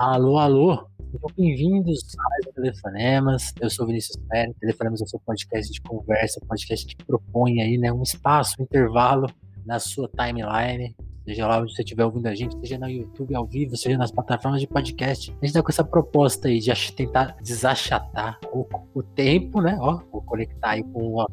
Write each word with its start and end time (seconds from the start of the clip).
Alô, 0.00 0.38
alô. 0.38 0.86
Sejam 1.12 1.28
bem-vindos 1.36 2.16
a 2.18 2.52
Telefonemas. 2.52 3.52
Eu 3.60 3.68
sou 3.68 3.86
Vinícius 3.86 4.16
Pérez. 4.30 4.56
Telefonemas 4.58 5.02
é 5.02 5.04
o 5.04 5.06
seu 5.06 5.20
podcast 5.20 5.70
de 5.70 5.78
conversa, 5.82 6.40
podcast 6.48 6.86
que 6.86 7.04
propõe 7.04 7.60
aí, 7.60 7.76
né, 7.76 7.92
um 7.92 8.02
espaço, 8.02 8.56
um 8.58 8.62
intervalo 8.62 9.26
na 9.66 9.78
sua 9.78 10.08
timeline 10.08 10.96
seja 11.30 11.46
lá 11.46 11.60
onde 11.60 11.74
você 11.74 11.82
estiver 11.82 12.04
ouvindo 12.04 12.26
a 12.26 12.34
gente, 12.34 12.58
seja 12.58 12.78
no 12.78 12.88
YouTube 12.88 13.34
ao 13.34 13.46
vivo, 13.46 13.76
seja 13.76 13.96
nas 13.96 14.10
plataformas 14.10 14.60
de 14.60 14.66
podcast. 14.66 15.30
A 15.40 15.46
gente 15.46 15.54
tá 15.54 15.62
com 15.62 15.70
essa 15.70 15.84
proposta 15.84 16.48
aí 16.48 16.58
de 16.58 16.92
tentar 16.92 17.36
desachatar 17.42 18.38
o, 18.52 18.66
o 18.94 19.02
tempo, 19.02 19.60
né? 19.60 19.76
Ó, 19.80 20.00
vou 20.10 20.22
conectar 20.22 20.70
aí 20.70 20.82
com 20.82 21.14
o 21.14 21.26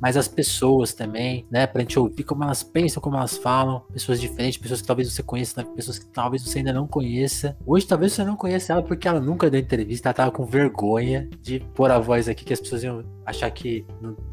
mas 0.00 0.16
as 0.16 0.28
pessoas 0.28 0.92
também, 0.92 1.46
né? 1.50 1.66
Pra 1.66 1.80
gente 1.80 1.98
ouvir 1.98 2.24
como 2.24 2.44
elas 2.44 2.62
pensam, 2.62 3.02
como 3.02 3.16
elas 3.16 3.36
falam, 3.36 3.82
pessoas 3.92 4.20
diferentes, 4.20 4.58
pessoas 4.58 4.80
que 4.80 4.86
talvez 4.86 5.12
você 5.12 5.22
conheça, 5.22 5.62
né, 5.62 5.68
pessoas 5.74 5.98
que 5.98 6.06
talvez 6.06 6.42
você 6.42 6.58
ainda 6.58 6.72
não 6.72 6.86
conheça. 6.86 7.56
Hoje 7.66 7.86
talvez 7.86 8.12
você 8.12 8.24
não 8.24 8.36
conheça 8.36 8.72
ela 8.72 8.82
porque 8.82 9.06
ela 9.08 9.20
nunca 9.20 9.50
deu 9.50 9.60
entrevista, 9.60 10.08
ela 10.08 10.14
tava 10.14 10.30
com 10.30 10.44
vergonha 10.44 11.28
de 11.40 11.60
pôr 11.74 11.90
a 11.90 11.98
voz 11.98 12.28
aqui 12.28 12.44
que 12.44 12.52
as 12.52 12.60
pessoas 12.60 12.82
iam 12.82 13.04
achar 13.24 13.50
que 13.50 13.86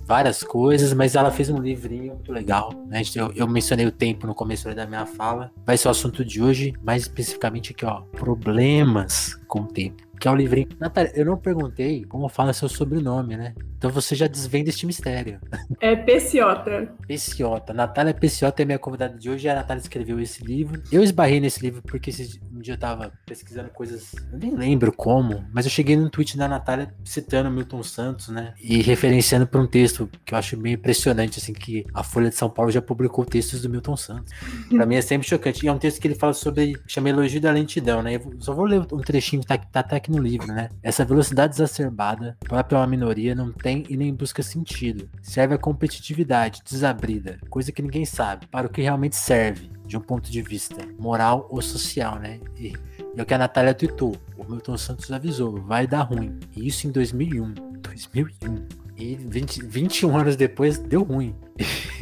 várias 0.06 0.44
coisas, 0.44 0.94
mas 0.94 1.16
ela 1.16 1.32
fez 1.32 1.50
um 1.50 1.60
livrinho 1.60 2.16
muito 2.16 2.32
legal, 2.32 2.74
né? 2.88 3.02
Eu, 3.16 3.32
eu 3.34 3.48
mencionei 3.48 3.86
o 3.86 3.92
tempo 3.92 4.28
no 4.28 4.36
começo 4.36 4.74
da 4.74 4.86
minha 4.86 5.06
fala, 5.06 5.52
vai 5.66 5.78
ser 5.78 5.88
o 5.88 5.92
assunto 5.92 6.26
de 6.26 6.42
hoje, 6.42 6.74
mais 6.84 7.04
especificamente 7.04 7.72
aqui, 7.72 7.86
ó, 7.86 8.02
problemas 8.12 9.36
com 9.48 9.62
o 9.62 9.68
tempo 9.68 10.11
que 10.22 10.28
é 10.28 10.32
um 10.32 10.36
livrinho. 10.36 10.68
Natália, 10.80 11.12
eu 11.16 11.26
não 11.26 11.36
perguntei 11.36 12.06
como 12.06 12.30
fala 12.30 12.54
seu 12.54 12.70
sobrenome, 12.70 13.36
né? 13.36 13.56
Então 13.76 13.90
você 13.90 14.14
já 14.14 14.28
desvenda 14.28 14.70
este 14.70 14.86
mistério. 14.86 15.40
É 15.80 15.96
Peciota. 15.96 16.94
Peciota. 17.08 17.74
Natália 17.74 18.14
Peciota 18.14 18.62
é 18.62 18.66
minha 18.66 18.78
convidada 18.78 19.18
de 19.18 19.28
hoje. 19.28 19.50
A 19.50 19.56
Natália 19.56 19.82
escreveu 19.82 20.20
esse 20.20 20.44
livro. 20.44 20.80
Eu 20.92 21.02
esbarrei 21.02 21.40
nesse 21.40 21.60
livro 21.60 21.82
porque 21.82 22.12
um 22.54 22.60
dia 22.60 22.76
eu 22.76 22.78
tava 22.78 23.12
pesquisando 23.26 23.72
coisas. 23.72 24.14
Eu 24.32 24.38
nem 24.38 24.56
lembro 24.56 24.94
como, 24.94 25.44
mas 25.52 25.66
eu 25.66 25.72
cheguei 25.72 25.96
num 25.96 26.08
tweet 26.08 26.38
da 26.38 26.48
Natália 26.48 26.94
citando 27.04 27.50
Milton 27.50 27.82
Santos, 27.82 28.28
né? 28.28 28.54
E 28.62 28.84
referenciando 28.84 29.48
para 29.48 29.60
um 29.60 29.66
texto 29.66 30.08
que 30.24 30.36
eu 30.36 30.38
acho 30.38 30.56
meio 30.56 30.76
impressionante, 30.76 31.40
assim, 31.40 31.54
que 31.54 31.84
a 31.96 32.04
Folha 32.04 32.30
de 32.30 32.36
São 32.36 32.50
Paulo 32.50 32.70
já 32.70 32.84
publicou 32.84 33.26
textos 33.26 33.64
do 33.64 33.70
Milton 33.70 33.98
Santos. 33.98 34.32
Para 34.70 34.86
mim 34.86 34.96
é 34.96 35.02
sempre 35.02 35.28
chocante. 35.28 35.66
E 35.66 35.70
é 35.70 35.74
um 35.74 35.80
texto 35.80 36.00
que 36.00 36.08
ele 36.08 36.16
fala 36.16 36.34
sobre. 36.34 36.80
chama 36.86 37.10
Elogio 37.10 37.42
da 37.42 37.52
Lentidão, 37.52 38.04
né? 38.04 38.18
Eu 38.18 38.36
só 38.40 38.54
vou 38.54 38.66
ler 38.66 38.82
um 38.92 39.00
trechinho 39.00 39.42
que 39.42 39.48
tá, 39.48 39.58
tá, 39.58 39.82
tá 39.82 39.96
aqui 39.96 40.11
no 40.12 40.22
livro, 40.22 40.48
né? 40.48 40.70
Essa 40.84 41.06
velocidade 41.06 41.56
exacerbada, 41.56 42.38
própria 42.42 42.78
uma 42.78 42.88
minoria, 42.88 43.34
não 43.34 43.52
tem 43.52 43.86
e 43.90 43.98
nem 43.98 44.14
busca 44.14 44.44
sentido. 44.44 45.10
Serve 45.22 45.56
à 45.56 45.58
competitividade 45.58 46.62
desabrida, 46.64 47.40
coisa 47.50 47.72
que 47.72 47.82
ninguém 47.82 48.06
sabe, 48.06 48.48
para 48.48 48.68
o 48.68 48.70
que 48.70 48.82
realmente 48.82 49.16
serve, 49.16 49.72
de 49.86 49.98
um 49.98 50.02
ponto 50.02 50.32
de 50.32 50.42
vista 50.42 50.86
moral 51.00 51.48
ou 51.50 51.62
social, 51.62 52.20
né? 52.20 52.40
E 52.58 52.74
é 53.16 53.22
o 53.22 53.26
que 53.26 53.34
a 53.34 53.38
Natália 53.38 53.74
tweetou. 53.74 54.16
O 54.38 54.44
Milton 54.44 54.78
Santos 54.78 55.12
avisou, 55.12 55.62
vai 55.62 55.86
dar 55.86 56.04
ruim. 56.04 56.40
E 56.56 56.68
isso 56.68 56.88
em 56.88 56.92
2001. 56.92 57.54
2001. 57.82 58.82
E 58.98 59.16
20, 59.16 59.66
21 59.66 60.18
anos 60.18 60.36
depois 60.36 60.78
deu 60.78 61.04
ruim. 61.04 61.36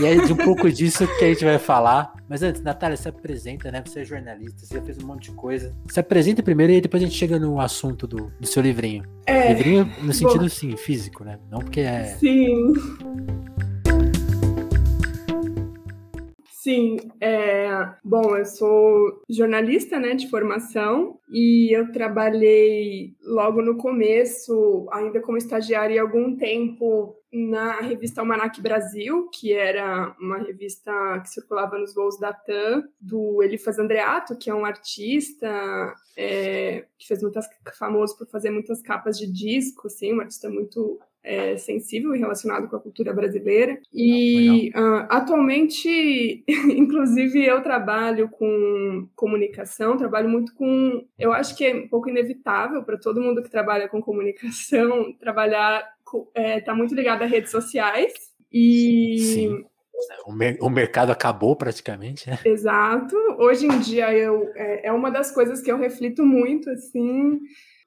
e 0.00 0.04
é 0.04 0.16
de 0.16 0.32
um 0.32 0.36
pouco 0.36 0.70
disso 0.70 1.06
que 1.18 1.24
a 1.24 1.28
gente 1.28 1.44
vai 1.44 1.58
falar. 1.58 2.15
Mas 2.28 2.42
antes, 2.42 2.60
Natália, 2.60 2.96
se 2.96 3.08
apresenta, 3.08 3.70
né? 3.70 3.82
Você 3.84 4.00
é 4.00 4.04
jornalista, 4.04 4.66
você 4.66 4.74
já 4.74 4.82
fez 4.82 4.98
um 4.98 5.06
monte 5.06 5.30
de 5.30 5.36
coisa. 5.36 5.74
Se 5.88 6.00
apresenta 6.00 6.42
primeiro 6.42 6.72
e 6.72 6.80
depois 6.80 7.02
a 7.02 7.06
gente 7.06 7.16
chega 7.16 7.38
no 7.38 7.60
assunto 7.60 8.06
do, 8.06 8.32
do 8.40 8.46
seu 8.46 8.62
livrinho. 8.62 9.04
É, 9.26 9.52
livrinho 9.52 9.88
no 10.02 10.12
sentido, 10.12 10.40
bom, 10.40 10.48
sim, 10.48 10.76
físico, 10.76 11.24
né? 11.24 11.38
Não 11.50 11.60
porque 11.60 11.80
é. 11.80 12.04
Sim. 12.04 12.72
Sim, 16.66 16.96
é, 17.20 17.68
bom, 18.04 18.36
eu 18.36 18.44
sou 18.44 19.22
jornalista, 19.30 20.00
né, 20.00 20.16
de 20.16 20.28
formação 20.28 21.16
e 21.30 21.72
eu 21.72 21.92
trabalhei 21.92 23.14
logo 23.22 23.62
no 23.62 23.76
começo, 23.76 24.88
ainda 24.90 25.20
como 25.20 25.38
estagiária, 25.38 26.02
algum 26.02 26.36
tempo 26.36 27.14
na 27.36 27.80
revista 27.80 28.20
Almanac 28.20 28.60
Brasil, 28.60 29.28
que 29.32 29.52
era 29.52 30.16
uma 30.18 30.38
revista 30.38 30.92
que 31.22 31.28
circulava 31.28 31.78
nos 31.78 31.94
voos 31.94 32.18
da 32.18 32.32
TAM, 32.32 32.84
do 33.00 33.42
Elifas 33.42 33.78
Andreato, 33.78 34.36
que 34.36 34.48
é 34.48 34.54
um 34.54 34.64
artista 34.64 35.94
é, 36.16 36.86
que 36.98 37.06
fez 37.06 37.22
muitas 37.22 37.46
famoso 37.78 38.16
por 38.16 38.26
fazer 38.28 38.50
muitas 38.50 38.80
capas 38.80 39.18
de 39.18 39.30
disco, 39.30 39.86
assim, 39.86 40.14
um 40.14 40.20
artista 40.20 40.48
muito 40.48 40.98
é, 41.26 41.56
sensível 41.56 42.14
e 42.14 42.18
relacionado 42.20 42.68
com 42.68 42.76
a 42.76 42.80
cultura 42.80 43.12
brasileira. 43.12 43.78
E 43.92 44.70
uh, 44.70 45.06
atualmente, 45.10 46.44
inclusive, 46.70 47.44
eu 47.44 47.60
trabalho 47.62 48.28
com 48.28 49.08
comunicação, 49.16 49.96
trabalho 49.96 50.28
muito 50.28 50.54
com. 50.54 51.04
Eu 51.18 51.32
acho 51.32 51.56
que 51.56 51.64
é 51.64 51.74
um 51.74 51.88
pouco 51.88 52.08
inevitável 52.08 52.84
para 52.84 52.96
todo 52.96 53.20
mundo 53.20 53.42
que 53.42 53.50
trabalha 53.50 53.88
com 53.88 54.00
comunicação 54.00 55.12
trabalhar, 55.18 55.84
é, 56.34 56.60
tá 56.60 56.74
muito 56.74 56.94
ligado 56.94 57.22
a 57.22 57.26
redes 57.26 57.50
sociais. 57.50 58.12
E. 58.52 59.18
Sim. 59.18 59.64
O, 60.26 60.32
mer 60.32 60.58
o, 60.60 60.68
mercado 60.68 61.10
acabou 61.10 61.56
praticamente, 61.56 62.28
né? 62.28 62.38
Exato. 62.44 63.16
Hoje 63.38 63.66
em 63.66 63.78
dia 63.78 64.12
eu, 64.12 64.50
é, 64.54 64.88
é 64.88 64.92
uma 64.92 65.10
das 65.10 65.30
coisas 65.30 65.62
que 65.62 65.72
eu 65.72 65.78
reflito 65.78 66.22
muito, 66.22 66.68
assim, 66.68 67.40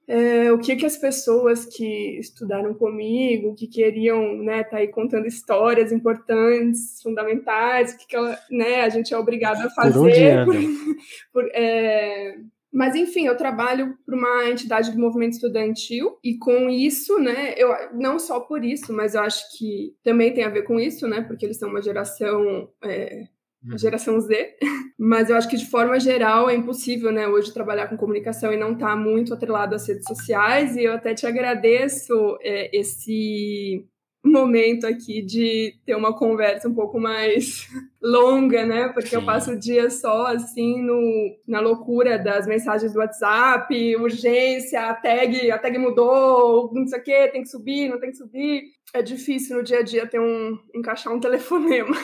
é, 0.09 0.51
o 0.51 0.57
que 0.57 0.75
que 0.75 0.87
as 0.87 0.97
pessoas 0.97 1.67
que 1.67 2.17
estudaram 2.17 2.73
comigo, 2.73 3.53
que 3.53 3.67
queriam, 3.67 4.37
né, 4.37 4.63
tá 4.63 4.77
aí 4.77 4.87
contando 4.87 5.27
histórias 5.27 5.91
importantes, 5.91 6.99
fundamentais, 7.03 7.93
o 7.93 7.97
que 7.99 8.07
que 8.07 8.15
ela, 8.15 8.35
né, 8.49 8.81
a 8.81 8.89
gente 8.89 9.13
é 9.13 9.17
obrigado 9.17 9.61
a 9.67 9.69
fazer. 9.69 10.45
Por, 10.45 10.55
por, 11.31 11.49
é... 11.53 12.37
Mas 12.71 12.95
enfim, 12.95 13.25
eu 13.25 13.35
trabalho 13.35 13.97
para 14.05 14.15
uma 14.15 14.49
entidade 14.49 14.91
do 14.91 14.99
movimento 14.99 15.33
estudantil 15.33 16.17
e 16.23 16.37
com 16.37 16.69
isso, 16.69 17.17
né, 17.17 17.53
eu 17.57 17.69
não 17.93 18.19
só 18.19 18.39
por 18.39 18.63
isso, 18.63 18.93
mas 18.93 19.15
eu 19.15 19.21
acho 19.21 19.57
que 19.57 19.95
também 20.03 20.33
tem 20.33 20.43
a 20.43 20.49
ver 20.49 20.63
com 20.63 20.79
isso, 20.79 21.07
né, 21.07 21.21
porque 21.21 21.45
eles 21.45 21.57
são 21.57 21.69
uma 21.69 21.81
geração 21.81 22.69
é, 22.83 23.23
a 23.67 23.71
uhum. 23.71 23.77
geração 23.77 24.19
Z, 24.19 24.55
mas 24.97 25.29
eu 25.29 25.35
acho 25.35 25.49
que 25.49 25.57
de 25.57 25.65
forma 25.65 25.99
geral 25.99 26.49
é 26.49 26.55
impossível, 26.55 27.11
né, 27.11 27.27
hoje 27.27 27.53
trabalhar 27.53 27.87
com 27.87 27.97
comunicação 27.97 28.53
e 28.53 28.57
não 28.57 28.73
estar 28.73 28.89
tá 28.89 28.95
muito 28.95 29.33
atrelado 29.33 29.75
às 29.75 29.87
redes 29.87 30.05
sociais, 30.07 30.77
e 30.77 30.83
eu 30.83 30.93
até 30.93 31.13
te 31.13 31.25
agradeço 31.25 32.37
é, 32.41 32.77
esse 32.77 33.85
momento 34.23 34.85
aqui 34.85 35.21
de 35.21 35.75
ter 35.85 35.95
uma 35.95 36.17
conversa 36.17 36.67
um 36.67 36.73
pouco 36.73 36.99
mais 36.99 37.67
longa, 38.01 38.65
né? 38.65 38.89
Porque 38.89 39.09
Sim. 39.09 39.15
eu 39.15 39.25
passo 39.25 39.51
o 39.51 39.59
dia 39.59 39.89
só 39.89 40.27
assim 40.27 40.81
no, 40.81 41.37
na 41.47 41.59
loucura 41.59 42.17
das 42.17 42.45
mensagens 42.45 42.93
do 42.93 42.99
WhatsApp, 42.99 43.95
urgência, 43.95 44.81
a 44.81 44.93
tag, 44.93 45.49
a 45.49 45.57
tag 45.57 45.77
mudou, 45.77 46.71
não 46.73 46.85
sei 46.87 46.99
o 46.99 47.03
que, 47.03 47.27
tem 47.29 47.43
que 47.43 47.49
subir, 47.49 47.89
não 47.89 47.99
tem 47.99 48.11
que 48.11 48.17
subir. 48.17 48.63
É 48.93 49.01
difícil 49.01 49.57
no 49.57 49.63
dia 49.63 49.79
a 49.79 49.83
dia 49.83 50.07
ter 50.07 50.19
um 50.19 50.57
encaixar 50.75 51.13
um 51.13 51.19
telefonema. 51.21 51.95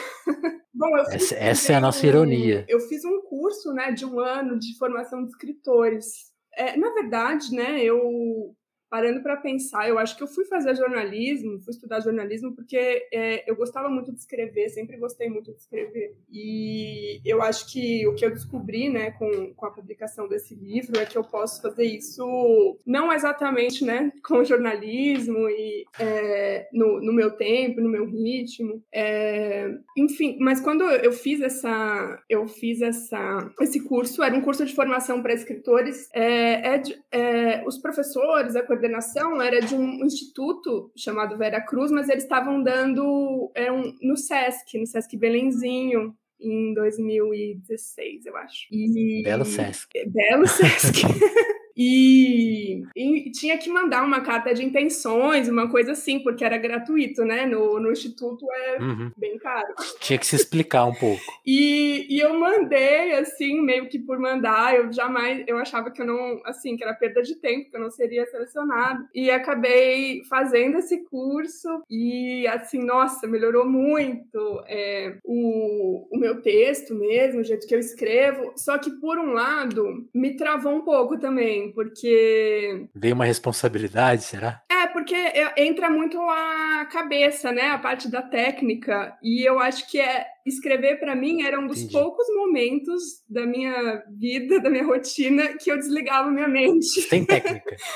Bom, 0.72 0.96
essa, 0.98 1.34
essa 1.34 1.72
é 1.72 1.76
a 1.76 1.80
nossa 1.80 2.06
ironia. 2.06 2.64
Eu 2.68 2.80
fiz 2.80 3.04
um 3.04 3.22
curso, 3.22 3.72
né, 3.72 3.92
de 3.92 4.04
um 4.04 4.20
ano 4.20 4.58
de 4.58 4.76
formação 4.78 5.22
de 5.22 5.30
escritores. 5.30 6.32
É, 6.54 6.76
na 6.76 6.92
verdade, 6.92 7.50
né, 7.54 7.82
eu 7.82 8.54
parando 8.88 9.22
para 9.22 9.36
pensar, 9.36 9.88
eu 9.88 9.98
acho 9.98 10.16
que 10.16 10.22
eu 10.22 10.28
fui 10.28 10.44
fazer 10.44 10.74
jornalismo, 10.76 11.60
fui 11.60 11.72
estudar 11.72 12.00
jornalismo 12.00 12.54
porque 12.54 13.06
é, 13.12 13.50
eu 13.50 13.56
gostava 13.56 13.88
muito 13.88 14.12
de 14.12 14.18
escrever, 14.18 14.68
sempre 14.68 14.96
gostei 14.96 15.28
muito 15.28 15.52
de 15.52 15.58
escrever. 15.58 16.16
E 16.30 17.20
eu 17.24 17.42
acho 17.42 17.72
que 17.72 18.06
o 18.06 18.14
que 18.14 18.24
eu 18.24 18.30
descobri, 18.30 18.88
né, 18.88 19.10
com, 19.12 19.52
com 19.54 19.66
a 19.66 19.70
publicação 19.70 20.28
desse 20.28 20.54
livro 20.54 20.98
é 20.98 21.06
que 21.06 21.16
eu 21.16 21.24
posso 21.24 21.60
fazer 21.62 21.84
isso 21.84 22.78
não 22.84 23.12
exatamente, 23.12 23.84
né, 23.84 24.12
com 24.24 24.44
jornalismo 24.44 25.48
e 25.48 25.84
é, 25.98 26.68
no, 26.72 27.00
no 27.00 27.12
meu 27.12 27.30
tempo, 27.32 27.80
no 27.80 27.88
meu 27.88 28.06
ritmo, 28.06 28.82
é, 28.92 29.68
enfim. 29.96 30.36
Mas 30.40 30.60
quando 30.60 30.84
eu 30.84 31.12
fiz 31.12 31.40
essa, 31.40 32.22
eu 32.28 32.46
fiz 32.46 32.80
essa, 32.82 33.50
esse 33.60 33.80
curso, 33.80 34.22
era 34.22 34.34
um 34.34 34.40
curso 34.40 34.64
de 34.64 34.74
formação 34.74 35.22
para 35.22 35.34
escritores. 35.34 36.08
É, 36.12 36.76
é, 36.76 36.82
é, 37.10 37.64
os 37.66 37.78
professores, 37.78 38.56
a 38.56 38.62
coordenação 38.76 39.40
era 39.40 39.60
de 39.60 39.74
um 39.74 40.04
instituto 40.04 40.90
chamado 40.96 41.36
Vera 41.36 41.60
Cruz, 41.60 41.90
mas 41.90 42.08
eles 42.08 42.24
estavam 42.24 42.62
dando 42.62 43.50
é 43.54 43.72
um, 43.72 43.94
no 44.02 44.16
SESC, 44.16 44.78
no 44.78 44.86
SESC 44.86 45.16
Belenzinho, 45.16 46.14
em 46.38 46.74
2016, 46.74 48.26
eu 48.26 48.36
acho. 48.36 48.66
E... 48.70 49.22
Belo 49.24 49.44
SESC. 49.44 49.88
Belo 50.06 50.46
SESC. 50.46 51.02
E, 51.76 52.82
e, 52.96 53.30
tinha 53.30 53.58
que 53.58 53.68
mandar 53.68 54.02
uma 54.04 54.20
carta 54.20 54.54
de 54.54 54.64
intenções, 54.64 55.48
uma 55.48 55.70
coisa 55.70 55.92
assim, 55.92 56.18
porque 56.20 56.44
era 56.44 56.56
gratuito, 56.56 57.24
né? 57.24 57.46
No, 57.46 57.78
no 57.78 57.92
instituto 57.92 58.46
é 58.50 58.82
uhum. 58.82 59.10
bem 59.16 59.38
caro. 59.38 59.74
Tinha 60.00 60.18
que 60.18 60.26
se 60.26 60.36
explicar 60.36 60.84
um 60.86 60.94
pouco. 60.94 61.20
e, 61.46 62.06
e 62.08 62.20
eu 62.20 62.38
mandei, 62.38 63.12
assim, 63.14 63.60
meio 63.60 63.88
que 63.88 63.98
por 63.98 64.18
mandar, 64.18 64.74
eu 64.74 64.92
jamais, 64.92 65.44
eu 65.46 65.58
achava 65.58 65.90
que 65.90 66.00
eu 66.00 66.06
não, 66.06 66.40
assim, 66.44 66.76
que 66.76 66.84
era 66.84 66.94
perda 66.94 67.22
de 67.22 67.36
tempo, 67.36 67.70
que 67.70 67.76
eu 67.76 67.80
não 67.80 67.90
seria 67.90 68.26
selecionado. 68.26 69.06
E 69.14 69.30
acabei 69.30 70.22
fazendo 70.24 70.78
esse 70.78 71.04
curso 71.04 71.82
e, 71.90 72.46
assim, 72.46 72.82
nossa, 72.82 73.26
melhorou 73.26 73.66
muito 73.66 74.62
é, 74.66 75.18
o 75.24 76.06
o 76.10 76.18
meu 76.18 76.40
texto 76.40 76.94
mesmo, 76.94 77.40
o 77.40 77.44
jeito 77.44 77.66
que 77.66 77.74
eu 77.74 77.78
escrevo. 77.78 78.52
Só 78.56 78.78
que, 78.78 78.90
por 78.90 79.18
um 79.18 79.32
lado, 79.32 80.08
me 80.12 80.36
travou 80.36 80.74
um 80.74 80.82
pouco 80.82 81.18
também, 81.18 81.65
porque. 81.72 82.88
Veio 82.94 83.14
uma 83.14 83.24
responsabilidade, 83.24 84.24
será? 84.24 84.62
É, 84.70 84.86
porque 84.86 85.16
entra 85.56 85.90
muito 85.90 86.18
a 86.20 86.86
cabeça, 86.90 87.52
né? 87.52 87.68
A 87.68 87.78
parte 87.78 88.10
da 88.10 88.22
técnica. 88.22 89.16
E 89.22 89.48
eu 89.48 89.58
acho 89.58 89.90
que 89.90 90.00
é 90.00 90.26
escrever 90.46 90.98
para 90.98 91.14
mim 91.14 91.42
era 91.42 91.58
um 91.58 91.66
dos 91.66 91.78
Entendi. 91.78 91.92
poucos 91.92 92.26
momentos 92.34 93.02
da 93.28 93.44
minha 93.44 94.02
vida, 94.10 94.60
da 94.60 94.70
minha 94.70 94.84
rotina, 94.84 95.56
que 95.58 95.70
eu 95.70 95.76
desligava 95.76 96.30
minha 96.30 96.48
mente. 96.48 97.02
Tem 97.08 97.24
técnica. 97.24 97.76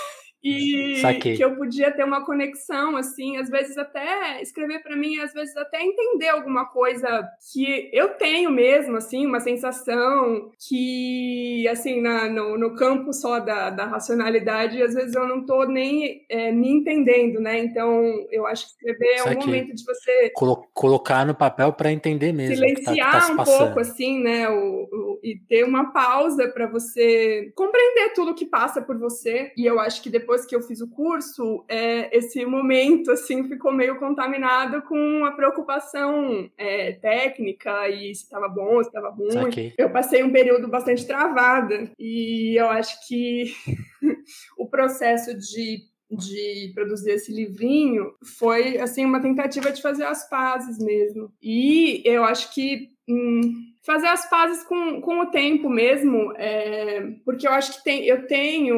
e 0.42 1.00
Saquei. 1.00 1.36
que 1.36 1.44
eu 1.44 1.56
podia 1.56 1.90
ter 1.90 2.04
uma 2.04 2.24
conexão 2.24 2.96
assim, 2.96 3.36
às 3.36 3.48
vezes 3.50 3.76
até 3.76 4.40
escrever 4.42 4.82
para 4.82 4.96
mim, 4.96 5.18
às 5.18 5.32
vezes 5.32 5.56
até 5.56 5.82
entender 5.82 6.28
alguma 6.28 6.66
coisa 6.66 7.28
que 7.52 7.90
eu 7.92 8.10
tenho 8.10 8.50
mesmo, 8.50 8.96
assim, 8.96 9.26
uma 9.26 9.40
sensação 9.40 10.50
que 10.68 11.66
assim 11.68 12.00
na, 12.00 12.28
no, 12.28 12.56
no 12.56 12.74
campo 12.74 13.12
só 13.12 13.38
da, 13.38 13.70
da 13.70 13.86
racionalidade, 13.86 14.82
às 14.82 14.94
vezes 14.94 15.14
eu 15.14 15.26
não 15.26 15.44
tô 15.44 15.64
nem 15.64 16.24
é, 16.28 16.50
me 16.50 16.70
entendendo, 16.70 17.40
né? 17.40 17.58
Então 17.58 18.02
eu 18.30 18.46
acho 18.46 18.66
que 18.66 18.72
escrever 18.72 19.16
é 19.16 19.24
um 19.24 19.40
momento 19.40 19.74
de 19.74 19.84
você 19.84 20.30
Colo 20.34 20.64
colocar 20.72 21.26
no 21.26 21.34
papel 21.34 21.72
para 21.72 21.92
entender 21.92 22.32
mesmo. 22.32 22.56
Silenciar 22.56 23.12
tá, 23.12 23.20
tá 23.20 23.32
um 23.32 23.44
pouco 23.44 23.80
assim, 23.80 24.22
né? 24.22 24.48
O, 24.48 24.88
o, 24.90 25.20
e 25.22 25.36
ter 25.36 25.64
uma 25.64 25.92
pausa 25.92 26.48
para 26.48 26.66
você 26.66 27.52
compreender 27.54 28.12
tudo 28.14 28.34
que 28.34 28.46
passa 28.46 28.80
por 28.80 28.98
você. 28.98 29.52
E 29.56 29.66
eu 29.66 29.78
acho 29.78 30.02
que 30.02 30.10
depois 30.10 30.29
depois 30.30 30.46
que 30.46 30.54
eu 30.54 30.62
fiz 30.62 30.80
o 30.80 30.86
curso, 30.86 31.64
é, 31.68 32.16
esse 32.16 32.46
momento 32.46 33.10
assim 33.10 33.48
ficou 33.48 33.72
meio 33.72 33.98
contaminado 33.98 34.80
com 34.82 35.24
a 35.24 35.32
preocupação 35.32 36.48
é, 36.56 36.92
técnica 36.92 37.88
e 37.88 38.14
se 38.14 38.22
estava 38.22 38.48
bom, 38.48 38.80
se 38.80 38.88
estava 38.88 39.10
ruim. 39.10 39.72
Eu 39.76 39.90
passei 39.90 40.22
um 40.22 40.30
período 40.30 40.68
bastante 40.68 41.04
travada 41.04 41.90
e 41.98 42.54
eu 42.56 42.68
acho 42.68 43.08
que 43.08 43.52
o 44.56 44.68
processo 44.68 45.36
de 45.36 45.90
de 46.12 46.72
produzir 46.74 47.12
esse 47.12 47.32
livrinho 47.32 48.14
foi 48.36 48.78
assim 48.78 49.04
uma 49.04 49.22
tentativa 49.22 49.70
de 49.70 49.80
fazer 49.80 50.02
as 50.02 50.28
pazes 50.28 50.76
mesmo. 50.78 51.32
E 51.40 52.02
eu 52.04 52.24
acho 52.24 52.52
que 52.52 52.88
hum, 53.08 53.69
fazer 53.82 54.08
as 54.08 54.28
pazes 54.28 54.62
com, 54.64 55.00
com 55.00 55.20
o 55.20 55.30
tempo 55.30 55.68
mesmo, 55.68 56.32
é, 56.36 57.02
porque 57.24 57.46
eu 57.46 57.52
acho 57.52 57.78
que 57.78 57.84
tem, 57.84 58.04
eu 58.04 58.26
tenho 58.26 58.76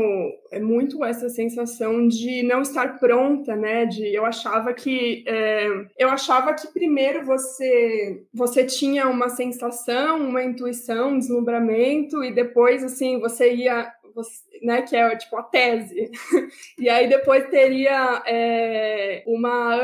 é, 0.51 0.61
muito 0.61 1.05
essa 1.05 1.29
sensação 1.29 2.07
de 2.07 2.43
não 2.43 2.63
estar 2.63 2.99
pronta, 2.99 3.57
né? 3.57 3.85
De 3.85 4.15
eu 4.15 4.25
achava 4.25 4.73
que 4.73 5.25
é, 5.27 5.67
eu 5.99 6.09
achava 6.09 6.55
que 6.55 6.69
primeiro 6.69 7.25
você 7.25 8.23
você 8.33 8.65
tinha 8.65 9.09
uma 9.09 9.29
sensação, 9.29 10.19
uma 10.21 10.43
intuição, 10.43 11.11
um 11.11 11.19
deslumbramento 11.19 12.23
e 12.23 12.33
depois 12.33 12.85
assim 12.85 13.19
você 13.19 13.53
ia 13.53 13.93
você, 14.15 14.43
né, 14.63 14.83
que 14.83 14.95
é 14.95 15.17
tipo 15.17 15.37
a 15.37 15.43
tese. 15.43 16.11
e 16.79 16.89
aí 16.89 17.09
depois 17.09 17.49
teria 17.49 18.23
é, 18.27 19.23
uma 19.27 19.77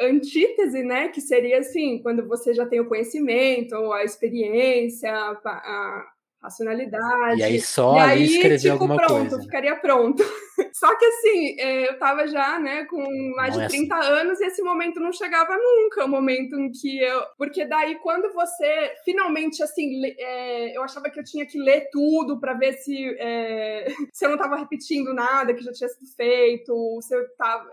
antítese, 0.00 0.82
né, 0.82 1.08
que 1.08 1.20
seria 1.20 1.58
assim, 1.58 2.00
quando 2.02 2.26
você 2.26 2.54
já 2.54 2.66
tem 2.66 2.80
o 2.80 2.88
conhecimento, 2.88 3.92
a 3.92 4.04
experiência, 4.04 5.12
a, 5.12 6.06
racionalidade. 6.40 7.40
E 7.40 7.42
aí 7.42 7.60
só 7.60 7.96
e 7.96 8.00
aí, 8.00 8.24
escrever 8.24 8.58
tipo, 8.58 8.72
alguma 8.72 8.96
pronto, 8.96 9.30
coisa. 9.30 9.42
ficaria 9.42 9.76
pronto. 9.76 10.22
Só 10.72 10.96
que 10.96 11.04
assim, 11.04 11.60
é, 11.60 11.88
eu 11.88 11.98
tava 11.98 12.26
já, 12.28 12.58
né, 12.60 12.84
com 12.84 13.04
mais 13.34 13.56
não 13.56 13.66
de 13.66 13.68
30 13.68 13.94
é 13.94 13.98
assim. 13.98 14.08
anos 14.08 14.40
e 14.40 14.44
esse 14.44 14.62
momento 14.62 15.00
não 15.00 15.12
chegava 15.12 15.56
nunca, 15.56 16.04
o 16.04 16.08
momento 16.08 16.58
em 16.58 16.70
que 16.70 17.00
eu... 17.00 17.22
Porque 17.36 17.64
daí 17.64 17.96
quando 17.96 18.32
você, 18.32 18.92
finalmente, 19.04 19.62
assim, 19.62 20.00
é, 20.18 20.76
eu 20.76 20.82
achava 20.82 21.10
que 21.10 21.18
eu 21.18 21.24
tinha 21.24 21.44
que 21.44 21.58
ler 21.58 21.88
tudo 21.90 22.38
para 22.38 22.54
ver 22.54 22.74
se, 22.74 23.16
é, 23.18 23.86
se 24.12 24.24
eu 24.24 24.30
não 24.30 24.38
tava 24.38 24.56
repetindo 24.56 25.12
nada 25.12 25.52
que 25.52 25.64
já 25.64 25.72
tinha 25.72 25.88
sido 25.88 26.06
feito, 26.14 27.00
se 27.02 27.14
eu 27.14 27.28
tava... 27.36 27.68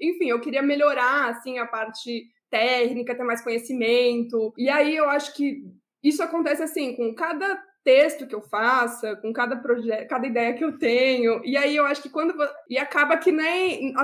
Enfim, 0.00 0.30
eu 0.30 0.40
queria 0.40 0.62
melhorar, 0.62 1.30
assim, 1.30 1.58
a 1.58 1.66
parte 1.66 2.26
técnica, 2.50 3.14
ter 3.14 3.24
mais 3.24 3.42
conhecimento. 3.42 4.52
E 4.56 4.68
aí 4.68 4.96
eu 4.96 5.08
acho 5.08 5.34
que 5.34 5.62
isso 6.02 6.22
acontece 6.22 6.62
assim 6.62 6.94
com 6.94 7.14
cada 7.14 7.62
texto 7.84 8.26
que 8.26 8.34
eu 8.34 8.42
faça, 8.42 9.16
com 9.16 9.32
cada 9.32 9.56
projeto, 9.56 10.08
cada 10.08 10.26
ideia 10.26 10.54
que 10.54 10.64
eu 10.64 10.78
tenho. 10.78 11.40
E 11.44 11.56
aí 11.56 11.74
eu 11.76 11.86
acho 11.86 12.02
que 12.02 12.10
quando 12.10 12.34
e 12.68 12.78
acaba 12.78 13.16
que 13.16 13.32
nem 13.32 13.94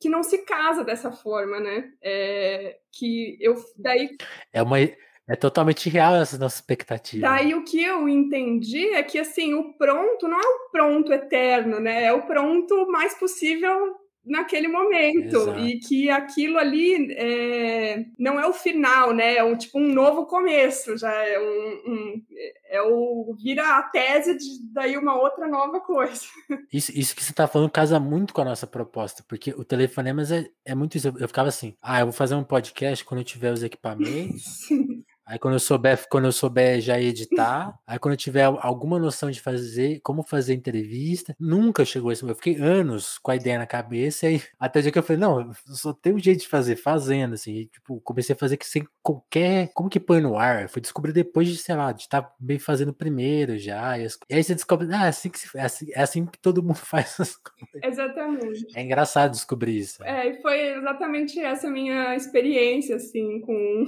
que 0.00 0.08
não 0.08 0.22
se 0.22 0.38
casa 0.38 0.84
dessa 0.84 1.10
forma, 1.10 1.58
né? 1.58 1.90
É, 2.02 2.78
que 2.92 3.36
eu 3.40 3.56
daí 3.76 4.16
é 4.52 4.62
uma 4.62 4.78
é 4.80 5.36
totalmente 5.36 5.88
real 5.88 6.16
essa 6.16 6.36
nossa 6.36 6.56
expectativa. 6.56 7.26
Daí 7.26 7.54
o 7.54 7.64
que 7.64 7.82
eu 7.82 8.08
entendi 8.08 8.88
é 8.88 9.02
que 9.02 9.18
assim, 9.18 9.54
o 9.54 9.72
pronto 9.74 10.28
não 10.28 10.38
é 10.38 10.44
o 10.44 10.70
pronto 10.70 11.12
eterno, 11.12 11.80
né? 11.80 12.04
É 12.04 12.12
o 12.12 12.26
pronto 12.26 12.86
mais 12.90 13.14
possível 13.14 14.01
naquele 14.24 14.68
momento 14.68 15.36
Exato. 15.36 15.58
e 15.60 15.78
que 15.80 16.10
aquilo 16.10 16.58
ali 16.58 17.12
é, 17.12 18.04
não 18.18 18.38
é 18.38 18.46
o 18.46 18.52
final, 18.52 19.12
né? 19.12 19.36
É 19.36 19.44
um 19.44 19.56
tipo 19.56 19.78
um 19.78 19.92
novo 19.92 20.26
começo, 20.26 20.96
já 20.96 21.12
é 21.12 21.38
um, 21.38 21.92
um 21.92 22.22
é 22.68 22.80
o 22.82 23.36
vira 23.42 23.78
a 23.78 23.82
tese 23.82 24.36
de 24.36 24.72
daí 24.72 24.96
uma 24.96 25.14
outra 25.14 25.48
nova 25.48 25.80
coisa. 25.80 26.22
Isso, 26.72 26.90
isso 26.94 27.14
que 27.14 27.22
você 27.22 27.32
está 27.32 27.46
falando 27.46 27.70
casa 27.70 28.00
muito 28.00 28.32
com 28.32 28.40
a 28.40 28.46
nossa 28.46 28.66
proposta, 28.66 29.22
porque 29.28 29.50
o 29.50 29.64
telefonemas 29.64 30.32
é, 30.32 30.48
é 30.64 30.74
muito 30.74 30.96
isso. 30.96 31.08
Eu 31.18 31.28
ficava 31.28 31.48
assim, 31.48 31.76
ah, 31.82 32.00
eu 32.00 32.06
vou 32.06 32.12
fazer 32.12 32.34
um 32.34 32.44
podcast 32.44 33.04
quando 33.04 33.20
eu 33.20 33.24
tiver 33.24 33.52
os 33.52 33.62
equipamentos. 33.62 34.68
Aí 35.26 35.38
quando 35.38 35.54
eu 35.54 35.60
souber, 35.60 36.06
quando 36.10 36.24
eu 36.24 36.32
souber 36.32 36.80
já 36.80 37.00
editar, 37.00 37.78
aí 37.86 37.98
quando 37.98 38.14
eu 38.14 38.18
tiver 38.18 38.44
alguma 38.44 38.98
noção 38.98 39.30
de 39.30 39.40
fazer, 39.40 40.00
como 40.00 40.22
fazer 40.22 40.54
entrevista, 40.54 41.34
nunca 41.38 41.84
chegou 41.84 42.10
esse 42.12 42.22
Eu 42.22 42.34
fiquei 42.34 42.56
anos 42.56 43.18
com 43.18 43.30
a 43.30 43.36
ideia 43.36 43.58
na 43.58 43.66
cabeça 43.66 44.30
e 44.30 44.42
até 44.58 44.80
o 44.80 44.82
dia 44.82 44.92
que 44.92 44.98
eu 44.98 45.02
falei, 45.02 45.20
não, 45.20 45.52
só 45.66 45.92
tem 45.92 46.14
um 46.14 46.18
jeito 46.18 46.40
de 46.40 46.48
fazer, 46.48 46.76
fazendo, 46.76 47.34
assim. 47.34 47.54
E, 47.54 47.66
tipo, 47.66 48.00
comecei 48.00 48.34
a 48.34 48.38
fazer 48.38 48.56
que 48.56 48.66
sem 48.66 48.86
qualquer. 49.02 49.70
Como 49.74 49.88
que 49.88 50.00
põe 50.00 50.20
no 50.20 50.36
ar? 50.36 50.68
Foi 50.68 50.82
descobrir 50.82 51.12
depois 51.12 51.48
de, 51.48 51.56
sei 51.56 51.74
lá, 51.74 51.92
de 51.92 52.02
estar 52.02 52.22
tá 52.22 52.34
bem 52.38 52.58
fazendo 52.58 52.92
primeiro 52.92 53.58
já. 53.58 53.98
E, 53.98 54.04
as... 54.04 54.18
e, 54.28 54.34
aí 54.34 54.42
você 54.42 54.54
descobre, 54.54 54.88
ah, 54.92 55.06
é 55.06 55.08
assim 55.08 55.30
que 55.30 55.38
se... 55.38 55.56
é, 55.56 55.62
assim, 55.62 55.86
é 55.92 56.02
assim 56.02 56.26
que 56.26 56.38
todo 56.38 56.62
mundo 56.62 56.76
faz 56.84 57.18
as 57.20 57.36
coisas. 57.36 57.82
Exatamente. 57.82 58.66
É 58.74 58.82
engraçado 58.82 59.32
descobrir 59.32 59.78
isso. 59.78 60.02
É, 60.04 60.28
e 60.28 60.42
foi 60.42 60.76
exatamente 60.76 61.40
essa 61.40 61.70
minha 61.70 62.14
experiência, 62.16 62.96
assim, 62.96 63.40
com 63.40 63.84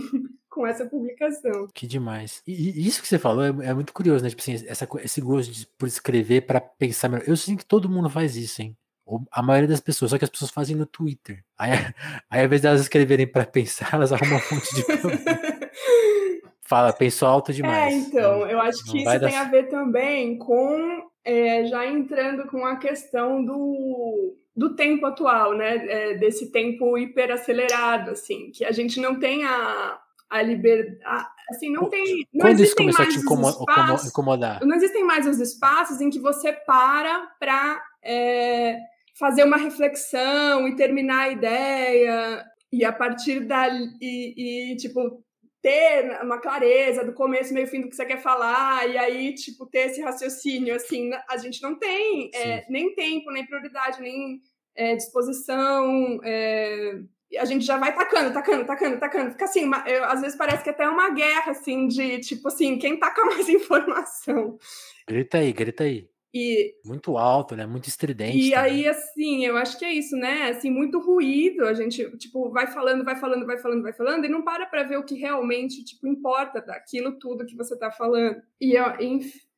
com 0.54 0.64
essa 0.64 0.86
publicação. 0.86 1.66
Que 1.74 1.86
demais. 1.86 2.40
E, 2.46 2.86
isso 2.86 3.02
que 3.02 3.08
você 3.08 3.18
falou 3.18 3.44
é, 3.44 3.48
é 3.68 3.74
muito 3.74 3.92
curioso, 3.92 4.22
né? 4.22 4.30
Tipo 4.30 4.40
assim, 4.40 4.54
essa, 4.68 4.88
esse 5.02 5.20
gosto 5.20 5.52
de, 5.52 5.66
por 5.66 5.88
escrever 5.88 6.42
para 6.42 6.60
pensar 6.60 7.08
melhor. 7.08 7.24
Eu 7.26 7.36
sinto 7.36 7.58
que 7.58 7.66
todo 7.66 7.90
mundo 7.90 8.08
faz 8.08 8.36
isso, 8.36 8.62
hein? 8.62 8.76
A 9.30 9.42
maioria 9.42 9.68
das 9.68 9.80
pessoas, 9.80 10.12
só 10.12 10.16
que 10.18 10.24
as 10.24 10.30
pessoas 10.30 10.52
fazem 10.52 10.76
no 10.76 10.86
Twitter. 10.86 11.44
Aí, 11.58 11.70
aí 12.30 12.40
ao 12.40 12.46
invés 12.46 12.60
de 12.60 12.68
elas 12.68 12.80
escreverem 12.80 13.26
para 13.26 13.44
pensar, 13.44 13.90
elas 13.92 14.12
arrumam 14.12 14.38
um 14.38 14.54
monte 14.54 14.74
de 14.76 14.84
Fala, 16.62 16.92
pensou 16.92 17.28
alto 17.28 17.52
demais. 17.52 17.92
É, 17.92 17.96
então, 17.96 18.46
eu 18.46 18.58
acho 18.60 18.82
que 18.84 18.98
isso 18.98 19.20
tem 19.20 19.36
a 19.36 19.44
ver 19.44 19.68
também 19.68 20.38
com 20.38 21.10
é, 21.22 21.66
já 21.66 21.86
entrando 21.86 22.46
com 22.46 22.64
a 22.64 22.76
questão 22.76 23.44
do, 23.44 24.34
do 24.56 24.74
tempo 24.74 25.04
atual, 25.04 25.54
né? 25.54 25.86
É, 25.86 26.14
desse 26.14 26.50
tempo 26.50 26.96
hiperacelerado, 26.96 28.12
assim, 28.12 28.50
que 28.50 28.64
a 28.64 28.72
gente 28.72 28.98
não 28.98 29.18
tem 29.18 29.44
a, 29.44 30.00
a 30.34 30.42
liberdade. 30.42 31.28
Assim, 31.48 31.70
não 31.70 31.88
tem. 31.88 32.26
Não 32.32 32.46
Quando 32.46 32.60
isso 32.60 32.74
começou 32.74 33.04
a 33.04 33.08
te 33.08 33.18
espaços, 33.18 34.08
incomodar? 34.08 34.64
Não 34.64 34.74
existem 34.74 35.04
mais 35.04 35.26
os 35.26 35.38
espaços 35.38 36.00
em 36.00 36.10
que 36.10 36.18
você 36.18 36.52
para 36.52 37.28
para 37.38 37.80
é, 38.02 38.78
fazer 39.16 39.44
uma 39.44 39.56
reflexão 39.56 40.66
e 40.66 40.74
terminar 40.74 41.20
a 41.20 41.28
ideia, 41.28 42.44
e 42.72 42.84
a 42.84 42.92
partir 42.92 43.40
dali, 43.40 43.92
e, 44.00 44.72
e, 44.72 44.76
tipo, 44.76 45.22
ter 45.62 46.20
uma 46.20 46.40
clareza 46.40 47.04
do 47.04 47.12
começo, 47.12 47.54
meio 47.54 47.68
fim 47.68 47.80
do 47.80 47.88
que 47.88 47.94
você 47.94 48.04
quer 48.04 48.20
falar, 48.20 48.88
e 48.88 48.98
aí, 48.98 49.34
tipo, 49.34 49.66
ter 49.66 49.90
esse 49.90 50.02
raciocínio, 50.02 50.74
assim, 50.74 51.10
a 51.30 51.36
gente 51.36 51.62
não 51.62 51.78
tem 51.78 52.30
é, 52.34 52.66
nem 52.68 52.92
tempo, 52.94 53.30
nem 53.30 53.46
prioridade, 53.46 54.00
nem 54.00 54.40
é, 54.74 54.96
disposição, 54.96 56.18
é, 56.24 56.98
a 57.38 57.44
gente 57.44 57.64
já 57.64 57.76
vai 57.78 57.94
tacando, 57.94 58.32
tacando, 58.32 58.64
tacando, 58.66 58.98
tacando. 58.98 59.30
Fica 59.32 59.44
assim, 59.44 59.64
uma, 59.64 59.84
eu, 59.86 60.04
às 60.04 60.20
vezes 60.20 60.36
parece 60.36 60.62
que 60.62 60.70
até 60.70 60.84
é 60.84 60.88
uma 60.88 61.10
guerra, 61.10 61.52
assim, 61.52 61.86
de 61.86 62.18
tipo 62.20 62.48
assim, 62.48 62.78
quem 62.78 62.98
taca 62.98 63.24
mais 63.26 63.48
informação. 63.48 64.58
Grita 65.08 65.38
aí, 65.38 65.52
grita 65.52 65.84
aí. 65.84 66.08
E, 66.36 66.74
muito 66.84 67.16
alto, 67.16 67.54
né? 67.54 67.64
Muito 67.64 67.88
estridente. 67.88 68.36
E 68.36 68.50
também. 68.50 68.72
aí, 68.72 68.88
assim, 68.88 69.46
eu 69.46 69.56
acho 69.56 69.78
que 69.78 69.84
é 69.84 69.92
isso, 69.92 70.16
né? 70.16 70.50
Assim, 70.50 70.68
muito 70.68 70.98
ruído. 70.98 71.64
A 71.64 71.74
gente, 71.74 72.04
tipo, 72.16 72.50
vai 72.50 72.66
falando, 72.66 73.04
vai 73.04 73.14
falando, 73.14 73.46
vai 73.46 73.56
falando, 73.56 73.82
vai 73.82 73.92
falando, 73.92 74.24
e 74.24 74.28
não 74.28 74.42
para 74.42 74.66
pra 74.66 74.82
ver 74.82 74.98
o 74.98 75.04
que 75.04 75.14
realmente, 75.14 75.84
tipo, 75.84 76.08
importa 76.08 76.60
daquilo 76.60 77.12
tudo 77.20 77.46
que 77.46 77.54
você 77.56 77.78
tá 77.78 77.92
falando. 77.92 78.42
E, 78.60 78.74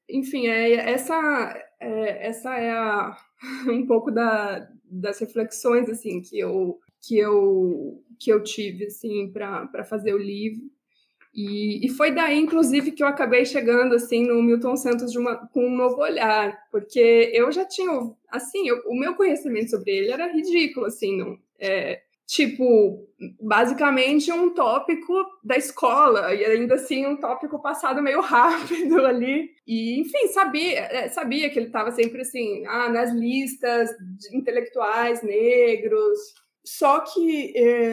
enfim, 0.07 0.49
é, 0.49 0.73
essa, 0.91 1.65
é, 1.81 2.27
essa 2.29 2.55
é 2.55 2.71
a, 2.71 3.17
um 3.69 3.87
pouco 3.87 4.11
da, 4.11 4.69
das 4.85 5.19
reflexões, 5.19 5.89
assim, 5.89 6.21
que 6.21 6.39
eu 6.39 6.79
que 7.03 7.19
eu 7.19 8.03
que 8.19 8.33
eu 8.33 8.43
tive 8.43 8.87
assim 8.87 9.31
para 9.33 9.85
fazer 9.85 10.15
o 10.15 10.19
livro 10.19 10.63
E, 11.35 11.85
e, 11.87 11.91
foi 11.91 12.13
daí, 12.13 12.39
inclusive, 12.39 12.93
que 12.93 13.03
eu 13.03 13.07
acabei 13.07 13.45
chegando 13.45 13.95
assim 13.95 14.27
no 14.27 14.43
Milton 14.43 14.75
Santos 14.77 15.15
uma, 15.15 15.37
com 15.49 15.67
um 15.67 15.77
novo 15.77 16.01
olhar, 16.01 16.59
porque 16.73 17.31
eu 17.35 17.53
já 17.53 17.65
tinha, 17.67 17.91
assim, 18.31 18.67
eu, 18.67 18.83
o 18.87 18.99
meu 18.99 19.15
conhecimento 19.15 19.71
sobre 19.71 19.91
ele 19.91 20.13
era 20.13 20.33
ridículo, 20.33 20.87
assim, 20.87 21.15
não, 21.19 21.39
é, 21.59 22.01
tipo, 22.27 23.07
basicamente 23.41 24.33
um 24.33 24.53
tópico 24.55 25.13
da 25.45 25.57
escola, 25.57 26.35
e 26.35 26.45
ainda 26.45 26.75
assim 26.77 27.07
um 27.07 27.17
tópico 27.17 27.61
passado 27.61 28.03
meio 28.03 28.21
rápido 28.25 29.05
ali. 29.05 29.51
E, 29.67 30.01
enfim, 30.01 30.29
sabia, 30.29 30.81
é, 30.81 31.09
sabia 31.09 31.51
que 31.51 31.59
ele 31.59 31.67
estava 31.67 31.91
sempre 31.93 32.23
assim, 32.23 32.65
ah, 32.67 32.89
nas 32.89 33.13
listas 33.13 33.91
de 34.19 34.37
intelectuais 34.37 35.23
negros. 35.23 36.19
Só 36.67 37.01
que 37.01 37.53
é, 37.57 37.93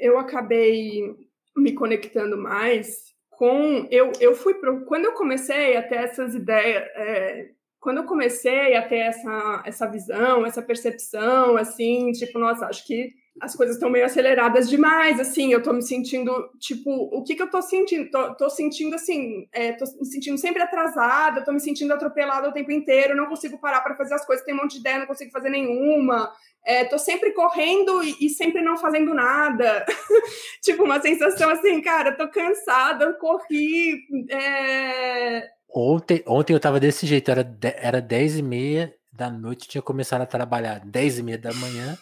eu 0.00 0.18
acabei 0.18 1.14
me 1.56 1.72
conectando 1.74 2.38
mais 2.38 3.12
com. 3.30 3.86
Eu, 3.90 4.12
eu 4.18 4.34
fui 4.34 4.54
pro, 4.54 4.84
quando 4.86 5.04
eu 5.04 5.12
comecei 5.12 5.76
a 5.76 5.82
ter 5.82 5.96
essas 5.96 6.34
ideias. 6.34 6.84
É, 6.96 7.50
quando 7.78 7.98
eu 7.98 8.04
comecei 8.04 8.76
a 8.76 8.88
ter 8.88 8.98
essa, 8.98 9.62
essa 9.66 9.86
visão, 9.90 10.46
essa 10.46 10.62
percepção, 10.62 11.56
assim, 11.56 12.12
tipo, 12.12 12.38
nossa, 12.38 12.66
acho 12.66 12.86
que 12.86 13.10
as 13.40 13.56
coisas 13.56 13.76
estão 13.76 13.90
meio 13.90 14.04
aceleradas 14.04 14.68
demais, 14.68 15.18
assim, 15.18 15.52
eu 15.52 15.62
tô 15.62 15.72
me 15.72 15.82
sentindo, 15.82 16.50
tipo, 16.58 16.90
o 16.90 17.22
que 17.24 17.34
que 17.34 17.42
eu 17.42 17.50
tô 17.50 17.62
sentindo? 17.62 18.10
Tô, 18.10 18.34
tô 18.34 18.50
sentindo, 18.50 18.94
assim, 18.94 19.48
é, 19.52 19.72
tô 19.72 19.84
me 19.98 20.06
sentindo 20.06 20.38
sempre 20.38 20.62
atrasada, 20.62 21.44
tô 21.44 21.52
me 21.52 21.60
sentindo 21.60 21.92
atropelada 21.92 22.48
o 22.48 22.52
tempo 22.52 22.70
inteiro, 22.70 23.16
não 23.16 23.26
consigo 23.26 23.58
parar 23.58 23.80
para 23.80 23.96
fazer 23.96 24.14
as 24.14 24.24
coisas, 24.26 24.44
tem 24.44 24.54
um 24.54 24.58
monte 24.58 24.74
de 24.74 24.80
ideia, 24.80 24.98
não 24.98 25.06
consigo 25.06 25.30
fazer 25.30 25.50
nenhuma, 25.50 26.30
é, 26.64 26.84
tô 26.84 26.98
sempre 26.98 27.32
correndo 27.32 28.02
e, 28.04 28.26
e 28.26 28.28
sempre 28.28 28.62
não 28.62 28.76
fazendo 28.76 29.12
nada. 29.14 29.84
tipo, 30.62 30.84
uma 30.84 31.00
sensação 31.00 31.50
assim, 31.50 31.80
cara, 31.80 32.16
tô 32.16 32.28
cansada, 32.28 33.12
corri. 33.14 33.98
É... 34.30 35.48
Ontem, 35.74 36.22
ontem 36.26 36.52
eu 36.52 36.60
tava 36.60 36.78
desse 36.78 37.06
jeito, 37.06 37.30
era, 37.30 37.58
era 37.76 38.00
10 38.00 38.38
e 38.38 38.42
meia 38.42 38.94
da 39.10 39.30
noite, 39.30 39.68
tinha 39.68 39.82
começado 39.82 40.22
a 40.22 40.26
trabalhar 40.26 40.80
10 40.84 41.18
e 41.18 41.22
meia 41.22 41.38
da 41.38 41.52
manhã. 41.54 41.98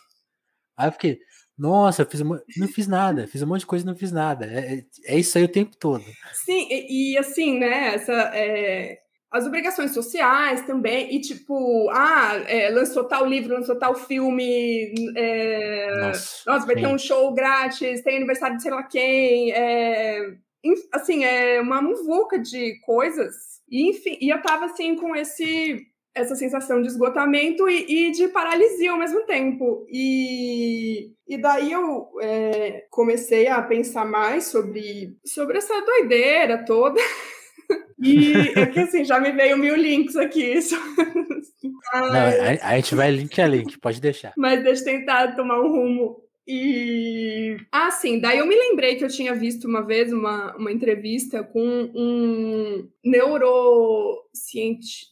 Aí 0.80 0.88
eu 0.88 0.92
fiquei, 0.92 1.18
nossa, 1.58 2.06
fiz 2.06 2.22
uma, 2.22 2.42
não 2.56 2.66
fiz 2.66 2.88
nada, 2.88 3.26
fiz 3.26 3.42
um 3.42 3.46
monte 3.46 3.60
de 3.60 3.66
coisa 3.66 3.84
e 3.84 3.86
não 3.86 3.94
fiz 3.94 4.10
nada. 4.10 4.46
É, 4.46 4.76
é, 4.76 4.84
é 5.14 5.18
isso 5.18 5.36
aí 5.36 5.44
o 5.44 5.48
tempo 5.48 5.76
todo. 5.76 6.02
Sim, 6.32 6.66
e, 6.70 7.12
e 7.12 7.18
assim, 7.18 7.58
né, 7.58 7.94
essa, 7.94 8.14
é, 8.34 8.98
as 9.30 9.44
obrigações 9.46 9.92
sociais 9.92 10.62
também, 10.62 11.14
e 11.14 11.20
tipo, 11.20 11.90
ah, 11.90 12.42
é, 12.46 12.70
lançou 12.70 13.04
tal 13.04 13.26
livro, 13.26 13.54
lançou 13.54 13.76
tal 13.76 13.94
filme, 13.94 14.94
é, 15.14 16.00
nossa, 16.00 16.50
nossa, 16.50 16.66
vai 16.66 16.76
sim. 16.76 16.80
ter 16.80 16.86
um 16.88 16.98
show 16.98 17.34
grátis, 17.34 18.00
tem 18.00 18.16
aniversário 18.16 18.56
de 18.56 18.62
sei 18.62 18.70
lá 18.70 18.82
quem, 18.82 19.52
é, 19.52 20.34
assim, 20.92 21.24
é 21.24 21.60
uma 21.60 21.82
muvuca 21.82 22.38
de 22.38 22.80
coisas, 22.80 23.34
e, 23.70 23.90
enfim, 23.90 24.16
e 24.18 24.30
eu 24.30 24.40
tava 24.40 24.64
assim 24.64 24.96
com 24.96 25.14
esse 25.14 25.89
essa 26.20 26.34
sensação 26.34 26.80
de 26.80 26.88
esgotamento 26.88 27.68
e, 27.68 28.08
e, 28.08 28.10
de 28.12 28.28
paralisia 28.28 28.92
ao 28.92 28.98
mesmo 28.98 29.22
tempo. 29.22 29.86
E, 29.90 31.12
e 31.28 31.38
daí 31.38 31.72
eu 31.72 32.08
é, 32.20 32.84
comecei 32.90 33.48
a 33.48 33.62
pensar 33.62 34.04
mais 34.04 34.44
sobre, 34.44 35.16
sobre 35.24 35.58
essa 35.58 35.80
doideira 35.80 36.64
toda. 36.64 37.00
E 38.02 38.32
é 38.56 38.66
que 38.66 38.80
assim, 38.80 39.04
já 39.04 39.20
me 39.20 39.30
veio 39.30 39.58
mil 39.58 39.76
links 39.76 40.16
aqui. 40.16 40.54
Não, 41.92 42.00
a, 42.02 42.70
a, 42.70 42.76
gente 42.76 42.94
vai 42.94 43.10
link 43.10 43.38
a 43.38 43.46
link, 43.46 43.78
pode 43.78 44.00
deixar. 44.00 44.32
Mas 44.36 44.62
deixa 44.64 44.80
eu 44.80 44.84
tentar 44.86 45.36
tomar 45.36 45.60
um 45.60 45.68
rumo. 45.68 46.16
E. 46.52 47.58
Ah, 47.70 47.92
sim, 47.92 48.18
daí 48.18 48.38
eu 48.38 48.46
me 48.46 48.56
lembrei 48.56 48.96
que 48.96 49.04
eu 49.04 49.08
tinha 49.08 49.32
visto 49.36 49.68
uma 49.68 49.86
vez 49.86 50.12
uma, 50.12 50.56
uma 50.56 50.72
entrevista 50.72 51.44
com 51.44 51.92
um 51.94 52.88
neurocienti... 53.04 55.06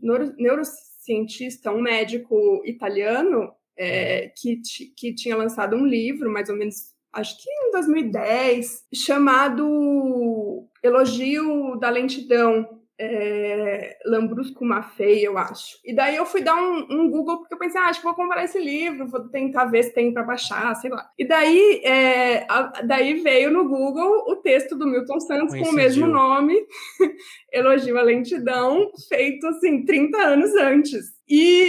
Neuro... 0.00 0.32
neurocientista, 0.38 1.72
um 1.72 1.82
médico 1.82 2.62
italiano, 2.64 3.52
é, 3.76 4.30
que, 4.36 4.60
que 4.96 5.12
tinha 5.16 5.36
lançado 5.36 5.74
um 5.74 5.84
livro, 5.84 6.30
mais 6.30 6.48
ou 6.48 6.54
menos 6.54 6.94
acho 7.12 7.42
que 7.42 7.50
em 7.50 7.72
2010, 7.72 8.84
chamado 8.94 10.68
Elogio 10.80 11.76
da 11.80 11.90
Lentidão, 11.90 12.83
é, 12.98 13.96
Lambrusco 14.06 14.64
Maffei, 14.64 15.26
eu 15.26 15.36
acho. 15.36 15.78
E 15.84 15.94
daí 15.94 16.16
eu 16.16 16.24
fui 16.24 16.42
dar 16.42 16.54
um, 16.54 16.86
um, 16.90 17.10
Google, 17.10 17.38
porque 17.38 17.54
eu 17.54 17.58
pensei, 17.58 17.80
ah, 17.80 17.86
acho 17.86 18.00
que 18.00 18.06
vou 18.06 18.14
comprar 18.14 18.44
esse 18.44 18.58
livro, 18.58 19.08
vou 19.08 19.28
tentar 19.28 19.64
ver 19.66 19.82
se 19.82 19.94
tem 19.94 20.12
para 20.12 20.22
baixar, 20.22 20.74
sei 20.76 20.90
lá. 20.90 21.08
E 21.18 21.26
daí, 21.26 21.80
é, 21.84 22.46
a, 22.48 22.82
daí 22.82 23.14
veio 23.14 23.50
no 23.50 23.68
Google 23.68 24.24
o 24.28 24.36
texto 24.36 24.76
do 24.76 24.86
Milton 24.86 25.20
Santos 25.20 25.56
com 25.56 25.70
o 25.70 25.72
mesmo 25.72 26.06
nome, 26.06 26.54
Elogio 27.52 27.98
à 27.98 28.02
Lentidão, 28.02 28.90
feito 29.08 29.46
assim, 29.48 29.84
30 29.84 30.18
anos 30.18 30.54
antes. 30.54 31.14
E 31.28 31.68